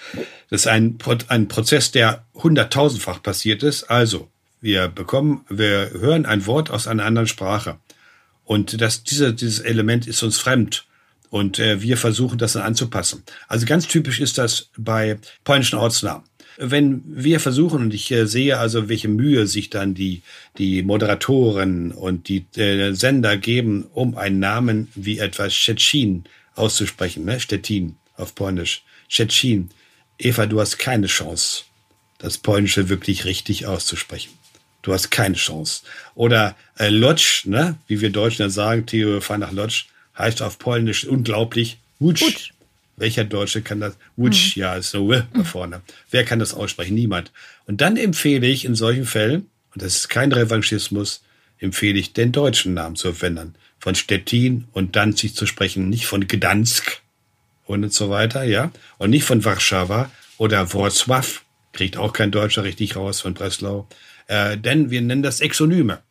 Das 0.50 0.62
ist 0.62 0.66
ein, 0.66 0.98
ein 1.28 1.48
Prozess, 1.48 1.90
der 1.90 2.24
hunderttausendfach 2.34 3.22
passiert 3.22 3.62
ist. 3.62 3.84
Also, 3.84 4.28
wir 4.60 4.88
bekommen, 4.88 5.44
wir 5.48 5.90
hören 5.92 6.26
ein 6.26 6.46
Wort 6.46 6.70
aus 6.70 6.86
einer 6.86 7.04
anderen 7.04 7.28
Sprache 7.28 7.78
und 8.44 8.80
das, 8.80 9.04
diese, 9.04 9.34
dieses 9.34 9.60
Element 9.60 10.06
ist 10.06 10.22
uns 10.22 10.38
fremd 10.38 10.86
und 11.30 11.58
äh, 11.58 11.82
wir 11.82 11.96
versuchen 11.96 12.38
das 12.38 12.54
dann 12.54 12.62
anzupassen. 12.62 13.22
Also 13.46 13.66
ganz 13.66 13.86
typisch 13.86 14.20
ist 14.20 14.38
das 14.38 14.70
bei 14.76 15.18
polnischen 15.44 15.78
Ortsnamen 15.78 16.24
wenn 16.58 17.02
wir 17.06 17.40
versuchen, 17.40 17.82
und 17.82 17.94
ich 17.94 18.10
äh, 18.10 18.26
sehe 18.26 18.58
also, 18.58 18.88
welche 18.88 19.08
Mühe 19.08 19.46
sich 19.46 19.70
dann 19.70 19.94
die, 19.94 20.22
die 20.58 20.82
Moderatoren 20.82 21.92
und 21.92 22.28
die 22.28 22.44
äh, 22.56 22.92
Sender 22.92 23.36
geben, 23.36 23.86
um 23.94 24.16
einen 24.16 24.40
Namen 24.40 24.88
wie 24.94 25.18
etwas 25.18 25.54
Szczecin 25.54 26.24
auszusprechen, 26.56 27.24
ne? 27.24 27.38
Stettin 27.38 27.96
auf 28.16 28.34
Polnisch. 28.34 28.82
Szczecin. 29.08 29.70
Eva, 30.18 30.46
du 30.46 30.60
hast 30.60 30.78
keine 30.78 31.06
Chance, 31.06 31.62
das 32.18 32.38
Polnische 32.38 32.88
wirklich 32.88 33.24
richtig 33.24 33.66
auszusprechen. 33.66 34.32
Du 34.82 34.92
hast 34.92 35.10
keine 35.10 35.36
Chance. 35.36 35.82
Oder 36.16 36.56
äh, 36.76 36.88
Lodz, 36.88 37.42
ne? 37.44 37.78
wie 37.86 38.00
wir 38.00 38.10
Deutschen 38.10 38.42
dann 38.42 38.50
sagen, 38.50 38.86
Theo, 38.86 39.20
fahr 39.20 39.38
nach 39.38 39.52
Lodz, 39.52 39.84
heißt 40.16 40.42
auf 40.42 40.58
Polnisch 40.58 41.04
unglaublich 41.04 41.78
Wutsch. 42.00 42.50
Welcher 42.98 43.24
Deutsche 43.24 43.62
kann 43.62 43.80
das? 43.80 43.96
Wutsch, 44.16 44.54
hm. 44.54 44.60
ja, 44.60 44.74
ist 44.74 44.90
so 44.90 45.12
äh, 45.12 45.22
da 45.32 45.44
vorne. 45.44 45.82
Wer 46.10 46.24
kann 46.24 46.38
das 46.38 46.54
aussprechen? 46.54 46.94
Niemand. 46.94 47.32
Und 47.66 47.80
dann 47.80 47.96
empfehle 47.96 48.46
ich 48.46 48.64
in 48.64 48.74
solchen 48.74 49.06
Fällen, 49.06 49.48
und 49.74 49.82
das 49.82 49.96
ist 49.96 50.08
kein 50.08 50.32
Revanchismus, 50.32 51.22
empfehle 51.58 51.98
ich, 51.98 52.12
den 52.12 52.32
deutschen 52.32 52.74
Namen 52.74 52.96
zu 52.96 53.12
verwenden. 53.12 53.54
Von 53.78 53.94
Stettin 53.94 54.64
und 54.72 54.96
Danzig 54.96 55.34
zu 55.34 55.46
sprechen, 55.46 55.88
nicht 55.88 56.06
von 56.06 56.26
Gdansk 56.26 57.00
und 57.66 57.92
so 57.92 58.10
weiter, 58.10 58.42
ja. 58.42 58.72
Und 58.98 59.10
nicht 59.10 59.24
von 59.24 59.44
Warschauer 59.44 60.10
oder 60.36 60.62
Wrocław, 60.64 61.40
kriegt 61.72 61.96
auch 61.96 62.12
kein 62.12 62.30
Deutscher 62.30 62.64
richtig 62.64 62.96
raus 62.96 63.20
von 63.20 63.34
Breslau. 63.34 63.86
Äh, 64.26 64.56
denn 64.58 64.90
wir 64.90 65.00
nennen 65.00 65.22
das 65.22 65.40
Exonyme. 65.40 66.02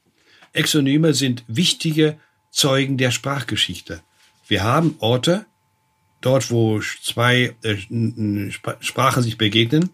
Exonyme 0.54 1.14
sind 1.14 1.44
wichtige 1.48 2.18
Zeugen 2.52 2.98
der 2.98 3.12
Sprachgeschichte. 3.12 4.02
Wir 4.48 4.64
haben 4.64 4.96
Orte, 5.00 5.46
dort, 6.22 6.52
wo 6.52 6.80
zwei 6.80 7.56
äh, 7.64 7.78
Sprachen 8.80 9.24
sich 9.24 9.38
begegnen, 9.38 9.90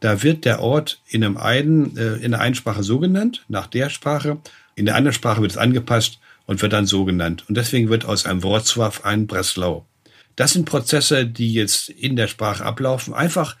da 0.00 0.22
wird 0.22 0.44
der 0.44 0.60
Ort 0.60 1.00
in 1.08 1.22
einem 1.22 1.36
einen, 1.36 1.96
äh, 1.96 2.14
in 2.16 2.32
der 2.32 2.40
einen 2.40 2.54
Sprache 2.54 2.82
so 2.82 2.98
genannt, 2.98 3.44
nach 3.48 3.66
der 3.68 3.88
Sprache, 3.88 4.38
in 4.74 4.86
der 4.86 4.96
anderen 4.96 5.14
Sprache 5.14 5.40
wird 5.40 5.52
es 5.52 5.58
angepasst 5.58 6.18
und 6.46 6.60
wird 6.60 6.72
dann 6.72 6.86
so 6.86 7.04
genannt. 7.04 7.44
Und 7.48 7.56
deswegen 7.56 7.88
wird 7.88 8.04
aus 8.04 8.26
einem 8.26 8.40
Wrocław 8.40 9.02
ein 9.02 9.26
Breslau. 9.26 9.86
Das 10.36 10.52
sind 10.52 10.64
Prozesse, 10.64 11.26
die 11.26 11.52
jetzt 11.52 11.88
in 11.88 12.16
der 12.16 12.26
Sprache 12.26 12.64
ablaufen. 12.64 13.14
Einfach, 13.14 13.56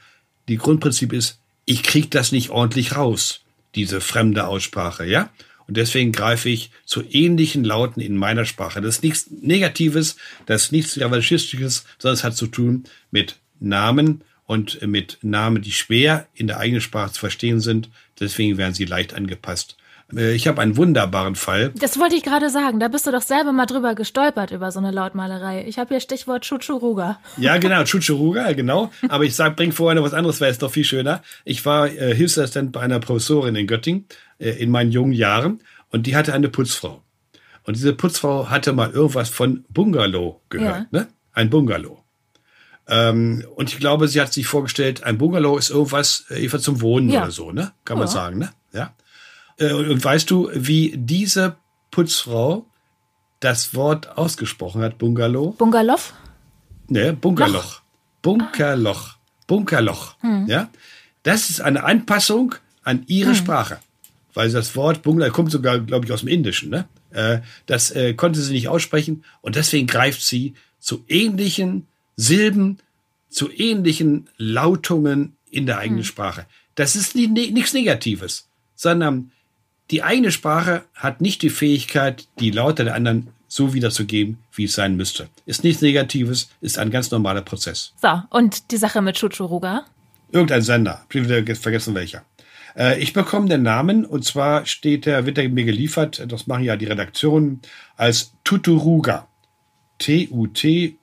die 0.48 0.56
Grundprinzip 0.56 1.12
ist, 1.12 1.38
ich 1.64 1.82
krieg 1.82 2.10
das 2.10 2.32
nicht 2.32 2.50
ordentlich 2.50 2.96
raus, 2.96 3.42
diese 3.74 4.00
fremde 4.00 4.46
Aussprache, 4.46 5.06
ja? 5.06 5.30
Und 5.72 5.78
deswegen 5.78 6.12
greife 6.12 6.50
ich 6.50 6.70
zu 6.84 7.02
ähnlichen 7.02 7.64
Lauten 7.64 8.02
in 8.02 8.14
meiner 8.14 8.44
Sprache. 8.44 8.82
Das 8.82 8.96
ist 8.96 9.02
nichts 9.02 9.30
Negatives, 9.30 10.16
das 10.44 10.64
ist 10.64 10.72
nichts 10.72 11.00
Revanchistisches, 11.00 11.86
sondern 11.96 12.12
es 12.12 12.24
hat 12.24 12.36
zu 12.36 12.46
tun 12.46 12.84
mit 13.10 13.38
Namen 13.58 14.20
und 14.44 14.86
mit 14.86 15.16
Namen, 15.22 15.62
die 15.62 15.72
schwer 15.72 16.28
in 16.34 16.46
der 16.46 16.58
eigenen 16.58 16.82
Sprache 16.82 17.12
zu 17.12 17.20
verstehen 17.20 17.60
sind. 17.60 17.88
Deswegen 18.20 18.58
werden 18.58 18.74
sie 18.74 18.84
leicht 18.84 19.14
angepasst. 19.14 19.78
Äh, 20.16 20.34
ich 20.34 20.46
habe 20.46 20.60
einen 20.60 20.76
wunderbaren 20.76 21.34
Fall. 21.34 21.72
Das 21.76 21.98
wollte 21.98 22.16
ich 22.16 22.22
gerade 22.22 22.50
sagen. 22.50 22.80
Da 22.80 22.88
bist 22.88 23.06
du 23.06 23.10
doch 23.10 23.22
selber 23.22 23.52
mal 23.52 23.66
drüber 23.66 23.94
gestolpert 23.94 24.50
über 24.50 24.70
so 24.70 24.78
eine 24.78 24.90
Lautmalerei. 24.90 25.64
Ich 25.66 25.78
habe 25.78 25.88
hier 25.88 26.00
Stichwort 26.00 26.44
Chuchuruga. 26.44 27.18
Ja, 27.36 27.56
genau, 27.58 27.84
Chuchuruga, 27.84 28.52
genau. 28.52 28.90
Aber 29.08 29.24
ich 29.24 29.34
sag, 29.34 29.56
bring 29.56 29.72
vorher 29.72 29.94
noch 30.00 30.06
was 30.06 30.14
anderes, 30.14 30.40
weil 30.40 30.50
es 30.50 30.58
doch 30.58 30.70
viel 30.70 30.84
schöner. 30.84 31.22
Ich 31.44 31.64
war 31.64 31.88
äh, 31.88 32.14
Hilfsassistent 32.14 32.72
bei 32.72 32.80
einer 32.80 33.00
Professorin 33.00 33.56
in 33.56 33.66
Göttingen 33.66 34.06
äh, 34.38 34.50
in 34.50 34.70
meinen 34.70 34.92
jungen 34.92 35.12
Jahren 35.12 35.62
und 35.90 36.06
die 36.06 36.16
hatte 36.16 36.32
eine 36.32 36.48
Putzfrau. 36.48 37.02
Und 37.64 37.76
diese 37.76 37.92
Putzfrau 37.92 38.50
hatte 38.50 38.72
mal 38.72 38.90
irgendwas 38.90 39.28
von 39.28 39.64
Bungalow 39.68 40.40
gehört, 40.48 40.86
ja. 40.90 41.00
ne? 41.00 41.08
Ein 41.32 41.48
Bungalow. 41.48 42.02
Ähm, 42.88 43.44
und 43.54 43.72
ich 43.72 43.78
glaube, 43.78 44.08
sie 44.08 44.20
hat 44.20 44.32
sich 44.32 44.46
vorgestellt, 44.46 45.04
ein 45.04 45.16
Bungalow 45.16 45.56
ist 45.56 45.70
irgendwas 45.70 46.26
äh, 46.30 46.48
zum 46.58 46.80
Wohnen 46.80 47.08
ja. 47.08 47.22
oder 47.22 47.30
so, 47.30 47.52
ne? 47.52 47.72
Kann 47.84 47.98
man 47.98 48.08
sagen, 48.08 48.38
ne? 48.38 48.52
Ja. 48.72 48.94
Äh, 49.62 49.72
und, 49.72 50.04
weißt 50.04 50.30
du, 50.30 50.50
wie 50.54 50.94
diese 50.96 51.56
Putzfrau 51.90 52.66
das 53.40 53.74
Wort 53.74 54.16
ausgesprochen 54.16 54.82
hat, 54.82 54.98
Bungalow? 54.98 55.52
Bungalow? 55.52 55.98
Ne, 56.88 57.12
Bunkerloch. 57.12 57.80
Bunkerloch. 58.22 59.16
Bunkerloch. 59.46 60.14
Hm. 60.20 60.46
Ja. 60.46 60.68
Das 61.22 61.50
ist 61.50 61.60
eine 61.60 61.84
Anpassung 61.84 62.54
an 62.82 63.04
ihre 63.06 63.30
hm. 63.30 63.36
Sprache 63.36 63.78
weil 64.34 64.50
das 64.50 64.76
Wort 64.76 65.02
Bungalow 65.02 65.32
kommt 65.32 65.50
sogar, 65.50 65.78
glaube 65.80 66.06
ich, 66.06 66.12
aus 66.12 66.20
dem 66.20 66.28
Indischen. 66.28 66.70
Ne? 66.70 66.86
Äh, 67.10 67.40
das 67.66 67.90
äh, 67.90 68.14
konnte 68.14 68.40
sie 68.40 68.52
nicht 68.52 68.68
aussprechen 68.68 69.24
und 69.40 69.56
deswegen 69.56 69.86
greift 69.86 70.22
sie 70.22 70.54
zu 70.78 71.04
ähnlichen 71.08 71.86
Silben, 72.16 72.78
zu 73.28 73.50
ähnlichen 73.50 74.28
Lautungen 74.36 75.36
in 75.50 75.66
der 75.66 75.78
eigenen 75.78 76.00
hm. 76.00 76.06
Sprache. 76.06 76.46
Das 76.74 76.96
ist 76.96 77.14
nichts 77.14 77.74
Negatives, 77.74 78.48
sondern 78.74 79.30
die 79.92 80.02
eigene 80.02 80.32
Sprache 80.32 80.84
hat 80.94 81.20
nicht 81.20 81.42
die 81.42 81.50
Fähigkeit, 81.50 82.26
die 82.40 82.50
Laute 82.50 82.84
der 82.84 82.94
anderen 82.94 83.28
so 83.46 83.74
wiederzugeben, 83.74 84.38
wie 84.54 84.64
es 84.64 84.72
sein 84.72 84.96
müsste. 84.96 85.28
Ist 85.44 85.62
nichts 85.62 85.82
Negatives, 85.82 86.48
ist 86.62 86.78
ein 86.78 86.90
ganz 86.90 87.10
normaler 87.10 87.42
Prozess. 87.42 87.92
So, 88.00 88.22
und 88.30 88.70
die 88.70 88.78
Sache 88.78 89.02
mit 89.02 89.16
Chuchuruga? 89.16 89.84
Irgendein 90.30 90.62
Sender, 90.62 91.04
vergessen 91.10 91.94
welcher. 91.94 92.24
Äh, 92.74 92.98
ich 93.02 93.12
bekomme 93.12 93.50
den 93.50 93.62
Namen 93.62 94.06
und 94.06 94.24
zwar 94.24 94.64
steht 94.64 95.04
der, 95.04 95.26
wird 95.26 95.36
er 95.36 95.46
mir 95.50 95.64
geliefert, 95.64 96.24
das 96.26 96.46
machen 96.46 96.64
ja 96.64 96.76
die 96.76 96.86
Redaktionen, 96.86 97.60
als 97.96 98.32
Tuturuga. 98.44 99.28
T-U-T-U-R-U-G-A. 99.98 100.96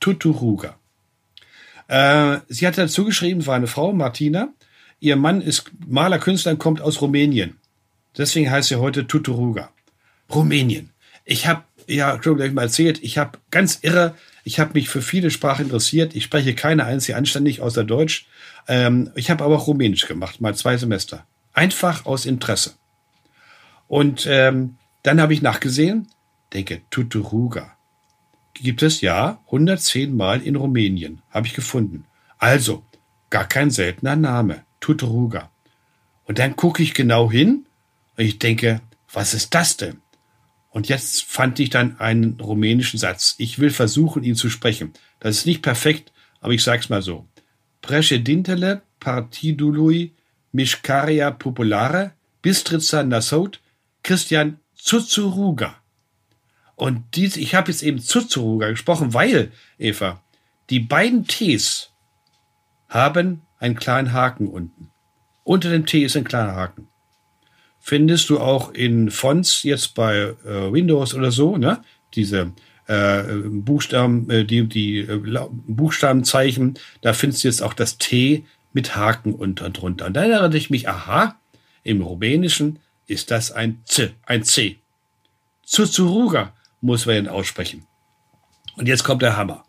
Tuturuga. 0.00 0.76
Äh, 1.86 2.38
sie 2.48 2.66
hat 2.66 2.78
dazu 2.78 3.04
geschrieben, 3.04 3.46
war 3.46 3.56
eine 3.56 3.66
Frau, 3.66 3.92
Martina. 3.92 4.48
Ihr 5.04 5.16
Mann 5.16 5.42
ist 5.42 5.70
Maler, 5.86 6.18
Künstler 6.18 6.52
und 6.52 6.58
kommt 6.58 6.80
aus 6.80 7.02
Rumänien. 7.02 7.58
Deswegen 8.16 8.50
heißt 8.50 8.70
sie 8.70 8.76
heute 8.76 9.06
Tuturuga. 9.06 9.68
Rumänien. 10.30 10.94
Ich 11.26 11.46
habe, 11.46 11.62
ja, 11.86 12.18
schon 12.22 12.38
gleich 12.38 12.54
mal 12.54 12.62
erzählt, 12.62 13.02
ich 13.02 13.18
habe 13.18 13.38
ganz 13.50 13.80
irre, 13.82 14.14
ich 14.44 14.58
habe 14.58 14.70
mich 14.72 14.88
für 14.88 15.02
viele 15.02 15.30
Sprachen 15.30 15.66
interessiert. 15.66 16.16
Ich 16.16 16.24
spreche 16.24 16.54
keine 16.54 16.86
einzige 16.86 17.18
anständig 17.18 17.60
außer 17.60 17.84
Deutsch. 17.84 18.26
Ähm, 18.66 19.10
ich 19.14 19.28
habe 19.28 19.44
aber 19.44 19.56
auch 19.56 19.66
Rumänisch 19.66 20.06
gemacht, 20.06 20.40
mal 20.40 20.54
zwei 20.54 20.78
Semester. 20.78 21.26
Einfach 21.52 22.06
aus 22.06 22.24
Interesse. 22.24 22.72
Und 23.88 24.26
ähm, 24.26 24.76
dann 25.02 25.20
habe 25.20 25.34
ich 25.34 25.42
nachgesehen, 25.42 26.08
denke, 26.54 26.80
Tuturuga. 26.88 27.76
Gibt 28.54 28.82
es 28.82 29.02
ja 29.02 29.38
110 29.48 30.16
Mal 30.16 30.40
in 30.40 30.56
Rumänien, 30.56 31.20
habe 31.28 31.46
ich 31.46 31.52
gefunden. 31.52 32.06
Also, 32.38 32.86
gar 33.28 33.46
kein 33.46 33.70
seltener 33.70 34.16
Name, 34.16 34.64
Tuturuga. 34.84 35.50
Und 36.26 36.38
dann 36.38 36.56
gucke 36.56 36.82
ich 36.82 36.92
genau 36.92 37.30
hin 37.30 37.50
und 38.16 38.24
ich 38.24 38.38
denke, 38.38 38.82
was 39.10 39.32
ist 39.32 39.54
das 39.54 39.76
denn? 39.78 39.96
Und 40.68 40.88
jetzt 40.88 41.22
fand 41.22 41.58
ich 41.58 41.70
dann 41.70 41.98
einen 42.00 42.38
rumänischen 42.40 42.98
Satz. 42.98 43.34
Ich 43.38 43.58
will 43.58 43.70
versuchen, 43.70 44.24
ihn 44.24 44.34
zu 44.34 44.50
sprechen. 44.50 44.92
Das 45.20 45.36
ist 45.38 45.46
nicht 45.46 45.62
perfekt, 45.62 46.12
aber 46.40 46.52
ich 46.52 46.62
sage 46.62 46.80
es 46.80 46.88
mal 46.90 47.00
so. 47.00 47.26
Președintele 47.80 48.84
Partidului 48.98 50.14
Mișcarea 50.50 51.32
Populară, 51.32 52.16
Bistrița 52.40 53.02
Năsăud, 53.02 53.60
Christian 54.00 54.62
Zuzuruga. 54.76 55.82
Und 56.74 56.96
dies, 57.10 57.36
ich 57.36 57.54
habe 57.54 57.70
jetzt 57.70 57.82
eben 57.82 58.00
Zuzuruga 58.00 58.68
gesprochen, 58.68 59.12
weil, 59.12 59.52
Eva, 59.78 60.22
die 60.70 60.80
beiden 60.80 61.24
Ts 61.24 61.92
haben 62.88 63.42
einen 63.64 63.76
kleinen 63.76 64.12
Haken 64.12 64.46
unten. 64.46 64.90
Unter 65.42 65.70
dem 65.70 65.86
T 65.86 66.04
ist 66.04 66.16
ein 66.16 66.24
kleiner 66.24 66.54
Haken. 66.54 66.88
Findest 67.80 68.28
du 68.28 68.38
auch 68.38 68.72
in 68.72 69.10
Fonts 69.10 69.62
jetzt 69.62 69.94
bei 69.94 70.34
äh, 70.44 70.72
Windows 70.72 71.14
oder 71.14 71.30
so, 71.30 71.56
ne? 71.56 71.82
Diese 72.14 72.52
äh, 72.86 73.22
Buchstaben, 73.22 74.28
äh, 74.30 74.44
die, 74.44 74.68
die 74.68 74.98
äh, 74.98 75.48
Buchstabenzeichen, 75.66 76.78
da 77.00 77.14
findest 77.14 77.44
du 77.44 77.48
jetzt 77.48 77.62
auch 77.62 77.72
das 77.72 77.96
T 77.96 78.44
mit 78.74 78.96
Haken 78.96 79.34
unter 79.34 79.66
und 79.66 79.80
drunter. 79.80 80.06
Und 80.06 80.14
dann 80.14 80.30
erinnerte 80.30 80.58
ich 80.58 80.68
mich, 80.68 80.88
aha, 80.88 81.38
im 81.82 82.02
Rumänischen 82.02 82.80
ist 83.06 83.30
das 83.30 83.50
ein 83.50 83.80
Z, 83.84 84.14
ein 84.24 84.44
C. 84.44 84.78
Zuzuruga 85.64 86.52
muss 86.82 87.06
man 87.06 87.28
aussprechen. 87.28 87.86
Und 88.76 88.88
jetzt 88.88 89.04
kommt 89.04 89.22
der 89.22 89.36
Hammer. 89.36 89.64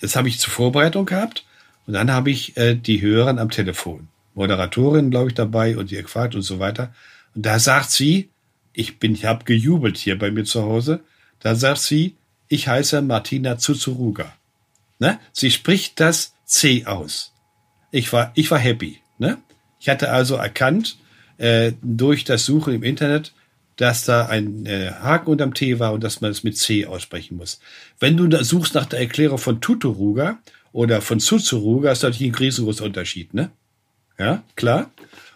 Jetzt 0.00 0.16
habe 0.16 0.28
ich 0.28 0.38
zur 0.38 0.52
Vorbereitung 0.52 1.06
gehabt 1.06 1.44
und 1.88 1.94
dann 1.94 2.12
habe 2.12 2.30
ich 2.30 2.54
äh, 2.58 2.74
die 2.74 3.00
Hörerin 3.00 3.38
am 3.38 3.48
Telefon. 3.48 4.08
Moderatorin, 4.34 5.10
glaube 5.10 5.28
ich, 5.28 5.34
dabei 5.34 5.78
und 5.78 5.90
die 5.90 5.96
gefragt 5.96 6.34
und 6.34 6.42
so 6.42 6.58
weiter. 6.58 6.94
Und 7.34 7.46
da 7.46 7.58
sagt 7.58 7.90
sie, 7.90 8.28
Ich 8.74 8.98
bin, 8.98 9.14
ich 9.14 9.24
habe 9.24 9.44
gejubelt 9.44 9.96
hier 9.96 10.18
bei 10.18 10.30
mir 10.30 10.44
zu 10.44 10.62
Hause. 10.62 11.00
Da 11.40 11.54
sagt 11.54 11.80
sie, 11.80 12.14
ich 12.46 12.68
heiße 12.68 13.00
Martina 13.00 13.56
Zuzuruga. 13.56 14.34
Ne? 14.98 15.18
Sie 15.32 15.50
spricht 15.50 15.98
das 15.98 16.34
C 16.44 16.84
aus. 16.84 17.32
Ich 17.90 18.12
war, 18.12 18.32
ich 18.34 18.50
war 18.50 18.58
happy. 18.58 19.00
Ne? 19.16 19.38
Ich 19.80 19.88
hatte 19.88 20.10
also 20.10 20.36
erkannt, 20.36 20.98
äh, 21.38 21.72
durch 21.80 22.24
das 22.24 22.44
Suchen 22.44 22.74
im 22.74 22.82
Internet, 22.82 23.32
dass 23.76 24.04
da 24.04 24.26
ein 24.26 24.66
äh, 24.66 24.90
Haken 24.90 25.30
unterm 25.30 25.54
T 25.54 25.78
war 25.78 25.94
und 25.94 26.04
dass 26.04 26.20
man 26.20 26.32
es 26.32 26.44
mit 26.44 26.58
C 26.58 26.84
aussprechen 26.84 27.38
muss. 27.38 27.60
Wenn 27.98 28.18
du 28.18 28.26
da 28.26 28.44
suchst 28.44 28.74
nach 28.74 28.86
der 28.86 29.00
Erklärung 29.00 29.38
von 29.38 29.62
Tuturuga 29.62 30.38
oder 30.72 31.00
von 31.00 31.20
Zuzuruga, 31.20 31.92
ist 31.92 32.02
natürlich 32.02 32.32
ein 32.32 32.34
riesengroßer 32.34 32.84
Unterschied, 32.84 33.34
ne? 33.34 33.50
Ja, 34.18 34.42
klar. 34.56 34.90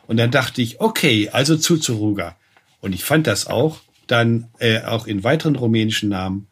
Und 0.06 0.16
dann 0.16 0.30
dachte 0.30 0.60
ich, 0.60 0.80
okay, 0.80 1.30
also 1.30 1.56
Zuzuruga. 1.56 2.36
Und 2.80 2.94
ich 2.94 3.04
fand 3.04 3.26
das 3.26 3.46
auch 3.46 3.80
dann 4.06 4.48
äh, 4.58 4.82
auch 4.82 5.06
in 5.06 5.24
weiteren 5.24 5.56
rumänischen 5.56 6.08
Namen. 6.08 6.48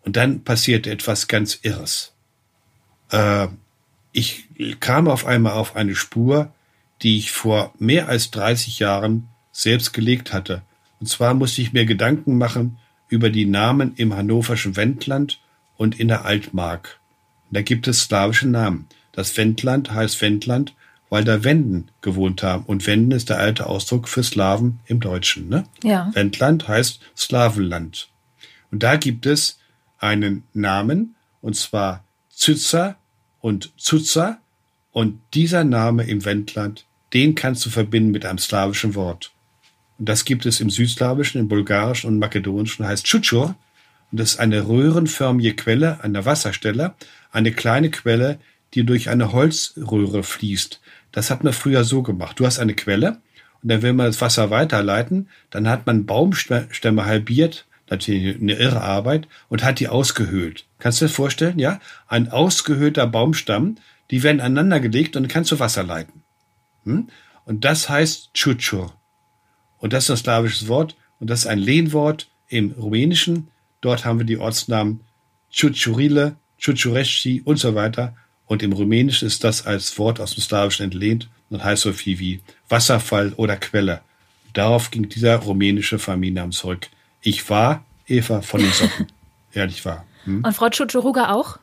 Und 0.00 0.16
dann 0.16 0.42
passierte 0.42 0.90
etwas 0.90 1.28
ganz 1.28 1.58
Irres. 1.62 2.14
Äh, 3.10 3.48
ich 4.12 4.44
kam 4.80 5.08
auf 5.08 5.26
einmal 5.26 5.52
auf 5.52 5.76
eine 5.76 5.94
Spur, 5.94 6.52
die 7.02 7.18
ich 7.18 7.32
vor 7.32 7.74
mehr 7.78 8.08
als 8.08 8.30
30 8.30 8.78
Jahren 8.78 9.28
selbst 9.52 9.92
gelegt 9.92 10.32
hatte. 10.32 10.62
Und 11.00 11.06
zwar 11.06 11.34
musste 11.34 11.60
ich 11.60 11.72
mir 11.72 11.84
Gedanken 11.84 12.38
machen 12.38 12.78
über 13.08 13.30
die 13.30 13.44
Namen 13.44 13.94
im 13.96 14.14
hannoverschen 14.14 14.76
Wendland 14.76 15.40
und 15.76 16.00
in 16.00 16.08
der 16.08 16.24
Altmark. 16.24 16.98
Da 17.50 17.62
gibt 17.62 17.88
es 17.88 18.02
slawische 18.02 18.48
Namen. 18.48 18.86
Das 19.12 19.36
Wendland 19.36 19.92
heißt 19.92 20.20
Wendland, 20.20 20.74
weil 21.08 21.24
da 21.24 21.44
Wenden 21.44 21.88
gewohnt 22.00 22.42
haben. 22.42 22.64
Und 22.64 22.86
Wenden 22.86 23.12
ist 23.12 23.28
der 23.28 23.38
alte 23.38 23.66
Ausdruck 23.66 24.08
für 24.08 24.22
Slawen 24.22 24.80
im 24.86 25.00
Deutschen. 25.00 25.48
Ne? 25.48 25.64
Ja. 25.82 26.10
Wendland 26.14 26.68
heißt 26.68 27.00
Slavenland. 27.16 28.08
Und 28.70 28.82
da 28.82 28.96
gibt 28.96 29.26
es 29.26 29.58
einen 29.98 30.42
Namen, 30.52 31.14
und 31.40 31.56
zwar 31.56 32.04
Zützer 32.28 32.96
und 33.40 33.72
Zutza. 33.76 34.38
Und 34.92 35.20
dieser 35.34 35.64
Name 35.64 36.04
im 36.04 36.24
Wendland, 36.24 36.86
den 37.12 37.34
kannst 37.34 37.64
du 37.64 37.70
verbinden 37.70 38.10
mit 38.10 38.26
einem 38.26 38.38
slawischen 38.38 38.94
Wort. 38.94 39.32
Und 39.98 40.08
das 40.08 40.24
gibt 40.24 40.46
es 40.46 40.60
im 40.60 40.70
Südslawischen, 40.70 41.40
im 41.40 41.48
Bulgarischen 41.48 42.08
und 42.08 42.18
Makedonischen, 42.18 42.86
heißt 42.86 43.04
Tschutschur. 43.04 43.54
Und 44.10 44.20
das 44.20 44.32
ist 44.32 44.40
eine 44.40 44.68
röhrenförmige 44.68 45.54
Quelle 45.54 46.02
an 46.02 46.12
der 46.12 46.24
Wasserstelle, 46.24 46.94
eine 47.30 47.52
kleine 47.52 47.90
Quelle, 47.90 48.38
die 48.74 48.84
durch 48.84 49.08
eine 49.08 49.32
Holzröhre 49.32 50.22
fließt. 50.22 50.80
Das 51.12 51.30
hat 51.30 51.44
man 51.44 51.52
früher 51.52 51.84
so 51.84 52.02
gemacht. 52.02 52.38
Du 52.38 52.46
hast 52.46 52.58
eine 52.58 52.74
Quelle 52.74 53.20
und 53.62 53.70
dann 53.70 53.82
will 53.82 53.92
man 53.92 54.06
das 54.06 54.20
Wasser 54.20 54.50
weiterleiten, 54.50 55.28
dann 55.50 55.68
hat 55.68 55.86
man 55.86 56.06
Baumstämme 56.06 57.04
halbiert, 57.04 57.66
natürlich 57.88 58.40
eine 58.40 58.54
irre 58.54 58.82
Arbeit, 58.82 59.28
und 59.48 59.64
hat 59.64 59.80
die 59.80 59.88
ausgehöhlt. 59.88 60.66
Kannst 60.78 61.00
du 61.00 61.04
dir 61.04 61.08
das 61.08 61.16
vorstellen? 61.16 61.58
Ja? 61.58 61.80
Ein 62.06 62.30
ausgehöhlter 62.30 63.06
Baumstamm, 63.06 63.76
die 64.10 64.22
werden 64.22 64.40
aneinander 64.40 64.80
gelegt 64.80 65.16
und 65.16 65.24
dann 65.24 65.30
kannst 65.30 65.52
du 65.52 65.58
Wasser 65.58 65.82
leiten. 65.82 66.22
Hm? 66.84 67.08
Und 67.44 67.64
das 67.64 67.88
heißt 67.88 68.30
Tschutschur. 68.34 68.94
Und 69.78 69.92
das 69.92 70.04
ist 70.04 70.10
ein 70.10 70.16
slawisches 70.16 70.68
Wort 70.68 70.96
und 71.18 71.30
das 71.30 71.40
ist 71.40 71.46
ein 71.46 71.58
Lehnwort 71.58 72.28
im 72.48 72.72
Rumänischen. 72.72 73.48
Dort 73.80 74.04
haben 74.04 74.18
wir 74.18 74.26
die 74.26 74.38
Ortsnamen 74.38 75.00
Ciuciurile, 75.52 76.36
Ciuciuresci 76.60 77.42
und 77.44 77.58
so 77.58 77.74
weiter. 77.74 78.14
Und 78.46 78.62
im 78.62 78.72
Rumänischen 78.72 79.26
ist 79.26 79.44
das 79.44 79.66
als 79.66 79.98
Wort 79.98 80.20
aus 80.20 80.34
dem 80.34 80.42
Slawischen 80.42 80.84
entlehnt 80.84 81.28
und 81.50 81.62
heißt 81.64 81.82
so 81.82 81.92
viel 81.92 82.18
wie 82.18 82.40
Wasserfall 82.68 83.32
oder 83.36 83.56
Quelle. 83.56 84.00
Darauf 84.52 84.90
ging 84.90 85.08
dieser 85.08 85.36
rumänische 85.36 85.98
Familienname 85.98 86.52
zurück. 86.52 86.88
Ich 87.20 87.48
war 87.50 87.84
Eva 88.06 88.40
von 88.42 88.60
den 88.60 88.72
Socken. 88.72 89.06
Ehrlich 89.52 89.84
wahr. 89.84 90.06
Hm? 90.24 90.44
Und 90.44 90.52
Frau 90.54 90.70
Ciuciuruga 90.70 91.32
auch? 91.32 91.58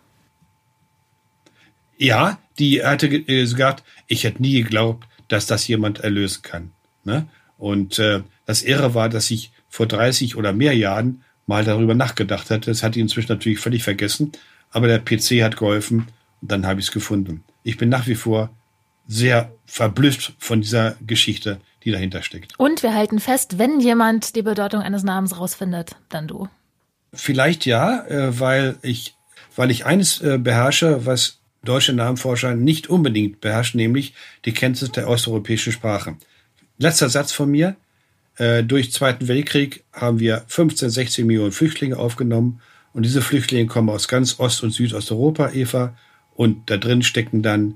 Ja, 1.98 2.38
die 2.60 2.84
hatte 2.84 3.10
gesagt, 3.10 3.84
ich 4.08 4.24
hätte 4.24 4.42
nie 4.42 4.62
geglaubt, 4.62 5.08
dass 5.28 5.46
das 5.46 5.68
jemand 5.68 6.00
erlösen 6.00 6.42
kann. 6.44 6.72
Ne? 7.04 7.28
Und 7.58 7.98
äh, 8.00 8.22
das 8.46 8.62
Irre 8.62 8.94
war, 8.94 9.10
dass 9.10 9.32
ich 9.32 9.52
vor 9.70 9.88
30 9.88 10.36
oder 10.36 10.54
mehr 10.54 10.76
Jahren 10.76 11.24
mal 11.48 11.64
darüber 11.64 11.96
nachgedacht 11.96 12.50
hatte. 12.50 12.72
Das 12.72 12.84
hat 12.84 12.96
ihn 12.96 13.04
inzwischen 13.04 13.32
natürlich 13.32 13.60
völlig 13.60 13.84
vergessen, 13.84 14.32
aber 14.74 14.88
der 14.88 15.00
PC 15.00 15.44
hat 15.44 15.56
geholfen 15.58 16.08
und 16.42 16.52
dann 16.52 16.66
habe 16.66 16.80
ich 16.80 16.88
es 16.88 16.92
gefunden. 16.92 17.44
Ich 17.64 17.78
bin 17.78 17.90
nach 17.90 18.08
wie 18.08 18.16
vor 18.16 18.50
sehr 19.08 19.52
verblüfft 19.66 20.34
von 20.40 20.62
dieser 20.62 20.96
Geschichte, 21.06 21.60
die 21.84 21.92
dahinter 21.92 22.22
steckt. 22.22 22.54
Und 22.58 22.84
wir 22.84 22.94
halten 22.94 23.20
fest, 23.20 23.58
wenn 23.58 23.80
jemand 23.80 24.36
die 24.36 24.42
Bedeutung 24.42 24.82
eines 24.82 25.04
Namens 25.04 25.38
rausfindet, 25.38 25.96
dann 26.10 26.28
du. 26.28 26.48
Vielleicht 27.14 27.66
ja, 27.66 28.06
äh, 28.08 28.40
weil 28.40 28.78
ich, 28.82 29.16
weil 29.56 29.72
ich 29.72 29.86
eines 29.86 30.22
äh, 30.22 30.38
beherrsche, 30.38 31.06
was 31.06 31.40
deutsche 31.64 31.94
Namenforscher 31.94 32.56
nicht 32.56 32.88
unbedingt 32.90 33.40
beherrschen, 33.42 33.78
nämlich 33.78 34.14
die 34.46 34.54
Kenntnis 34.54 34.92
der 34.92 35.08
osteuropäischen 35.08 35.72
Sprache. 35.72 36.18
Letzter 36.78 37.10
Satz 37.10 37.32
von 37.32 37.50
mir. 37.50 37.76
Äh, 38.38 38.64
durch 38.64 38.92
Zweiten 38.92 39.28
Weltkrieg 39.28 39.84
haben 39.94 40.20
wir 40.20 40.44
15, 40.48 40.90
16 40.90 41.28
Millionen 41.28 41.52
Flüchtlinge 41.52 41.98
aufgenommen. 41.98 42.62
Und 42.94 43.04
diese 43.04 43.22
Flüchtlinge 43.22 43.68
kommen 43.68 43.90
aus 43.90 44.08
ganz 44.08 44.40
Ost- 44.40 44.64
und 44.64 44.72
Südosteuropa, 44.72 45.52
Eva. 45.52 45.94
Und 46.36 46.70
da 46.70 46.78
drin 46.78 47.02
stecken 47.02 47.42
dann 47.42 47.76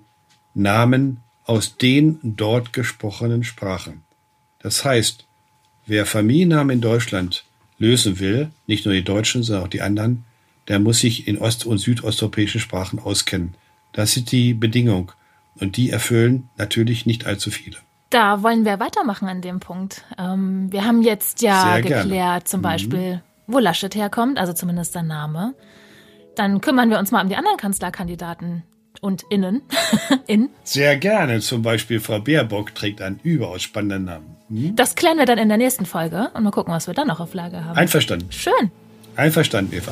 Namen 0.53 1.22
aus 1.45 1.78
den 1.78 2.20
dort 2.24 2.74
gesprochenen 2.74 3.43
Sprachen. 3.43 4.03
Das 4.59 4.84
heißt, 4.84 5.26
wer 5.86 6.05
Familiennamen 6.05 6.76
in 6.76 6.82
Deutschland 6.82 7.45
lösen 7.80 8.20
will, 8.20 8.49
nicht 8.65 8.86
nur 8.86 8.93
die 8.93 9.03
Deutschen, 9.03 9.43
sondern 9.43 9.65
auch 9.65 9.70
die 9.70 9.82
anderen, 9.82 10.26
der 10.68 10.80
muss 10.80 10.99
sich 10.99 11.28
in 11.28 11.38
ost- 11.38 11.65
und 11.65 11.78
südosteuropäischen 11.78 12.59
Sprachen 12.59 12.99
auskennen. 12.99 13.53
Das 13.93 14.18
ist 14.18 14.32
die 14.32 14.53
Bedingung. 14.53 15.11
Und 15.55 15.78
die 15.78 15.89
erfüllen 15.89 16.49
natürlich 16.57 17.05
nicht 17.05 17.26
allzu 17.26 17.49
viele. 17.49 17.78
Da 18.09 18.43
wollen 18.43 18.63
wir 18.63 18.80
weitermachen 18.80 19.28
an 19.28 19.41
dem 19.41 19.59
Punkt. 19.59 20.03
Ähm, 20.18 20.72
wir 20.72 20.86
haben 20.86 21.01
jetzt 21.01 21.41
ja 21.41 21.63
Sehr 21.63 21.82
geklärt, 21.82 22.09
gerne. 22.09 22.43
zum 22.43 22.61
Mhm. 22.61 23.22
Wo 23.48 23.60
Laschet 23.60 23.95
herkommt, 23.95 24.38
also 24.38 24.54
zumindest 24.54 24.93
sein 24.93 25.08
Name. 25.08 25.56
Dann 26.36 26.62
kümmern 26.62 26.89
wir 26.89 27.00
uns 27.00 27.12
mal 27.12 27.24
um 27.24 27.30
die 27.30 27.36
anderen 27.36 27.58
Kanzlerkandidaten 27.58 28.64
und 29.02 29.24
Innen. 29.30 29.62
In. 30.28 30.50
Sehr 30.64 30.98
gerne. 30.98 31.39
Zum 31.39 31.62
Beispiel 31.62 32.00
Frau 32.00 32.20
Baerbock 32.20 32.76
trägt 32.76 33.02
einen 33.02 33.20
überaus 33.24 33.62
spannenden 33.62 34.06
Namen. 34.06 34.36
Hm? 34.50 34.76
Das 34.76 34.95
klären 34.95 35.18
wir 35.18 35.26
dann 35.26 35.38
in 35.38 35.48
der 35.48 35.58
nächsten 35.58 35.86
Folge 35.86 36.30
und 36.34 36.43
mal 36.43 36.52
gucken, 36.52 36.74
was 36.74 36.88
wir 36.88 36.93
dann 36.93 37.08
noch 37.08 37.20
auf 37.20 37.34
Lage 37.34 37.64
haben. 37.64 37.78
Einverstanden. 37.78 38.32
Schön. 38.32 38.72
Einverstanden, 39.16 39.74
Eva. 39.74 39.91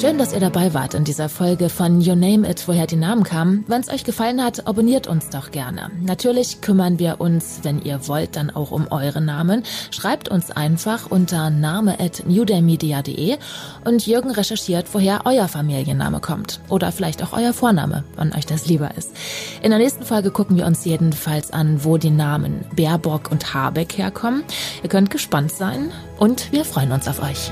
Schön, 0.00 0.16
dass 0.16 0.32
ihr 0.32 0.38
dabei 0.38 0.74
wart 0.74 0.94
in 0.94 1.02
dieser 1.02 1.28
Folge 1.28 1.68
von 1.68 2.00
You 2.00 2.14
Name 2.14 2.48
It, 2.48 2.68
woher 2.68 2.86
die 2.86 2.94
Namen 2.94 3.24
kamen. 3.24 3.64
Wenn 3.66 3.80
es 3.80 3.88
euch 3.88 4.04
gefallen 4.04 4.44
hat, 4.44 4.68
abonniert 4.68 5.08
uns 5.08 5.28
doch 5.28 5.50
gerne. 5.50 5.90
Natürlich 6.00 6.60
kümmern 6.60 7.00
wir 7.00 7.20
uns, 7.20 7.60
wenn 7.64 7.82
ihr 7.82 8.06
wollt, 8.06 8.36
dann 8.36 8.50
auch 8.50 8.70
um 8.70 8.86
eure 8.92 9.20
Namen. 9.20 9.64
Schreibt 9.90 10.28
uns 10.28 10.52
einfach 10.52 11.10
unter 11.10 11.50
name 11.50 11.98
at 11.98 12.22
newdaymedia.de 12.28 13.38
und 13.84 14.06
Jürgen 14.06 14.30
recherchiert, 14.30 14.86
woher 14.92 15.22
euer 15.24 15.48
Familienname 15.48 16.20
kommt. 16.20 16.60
Oder 16.68 16.92
vielleicht 16.92 17.20
auch 17.24 17.32
euer 17.32 17.52
Vorname, 17.52 18.04
wann 18.14 18.32
euch 18.34 18.46
das 18.46 18.66
lieber 18.66 18.96
ist. 18.96 19.10
In 19.62 19.70
der 19.70 19.80
nächsten 19.80 20.04
Folge 20.04 20.30
gucken 20.30 20.56
wir 20.56 20.66
uns 20.66 20.84
jedenfalls 20.84 21.50
an, 21.50 21.82
wo 21.82 21.96
die 21.96 22.10
Namen 22.10 22.64
Baerbock 22.76 23.32
und 23.32 23.52
Habeck 23.52 23.98
herkommen. 23.98 24.44
Ihr 24.80 24.90
könnt 24.90 25.10
gespannt 25.10 25.50
sein 25.50 25.90
und 26.18 26.52
wir 26.52 26.64
freuen 26.64 26.92
uns 26.92 27.08
auf 27.08 27.20
euch. 27.20 27.50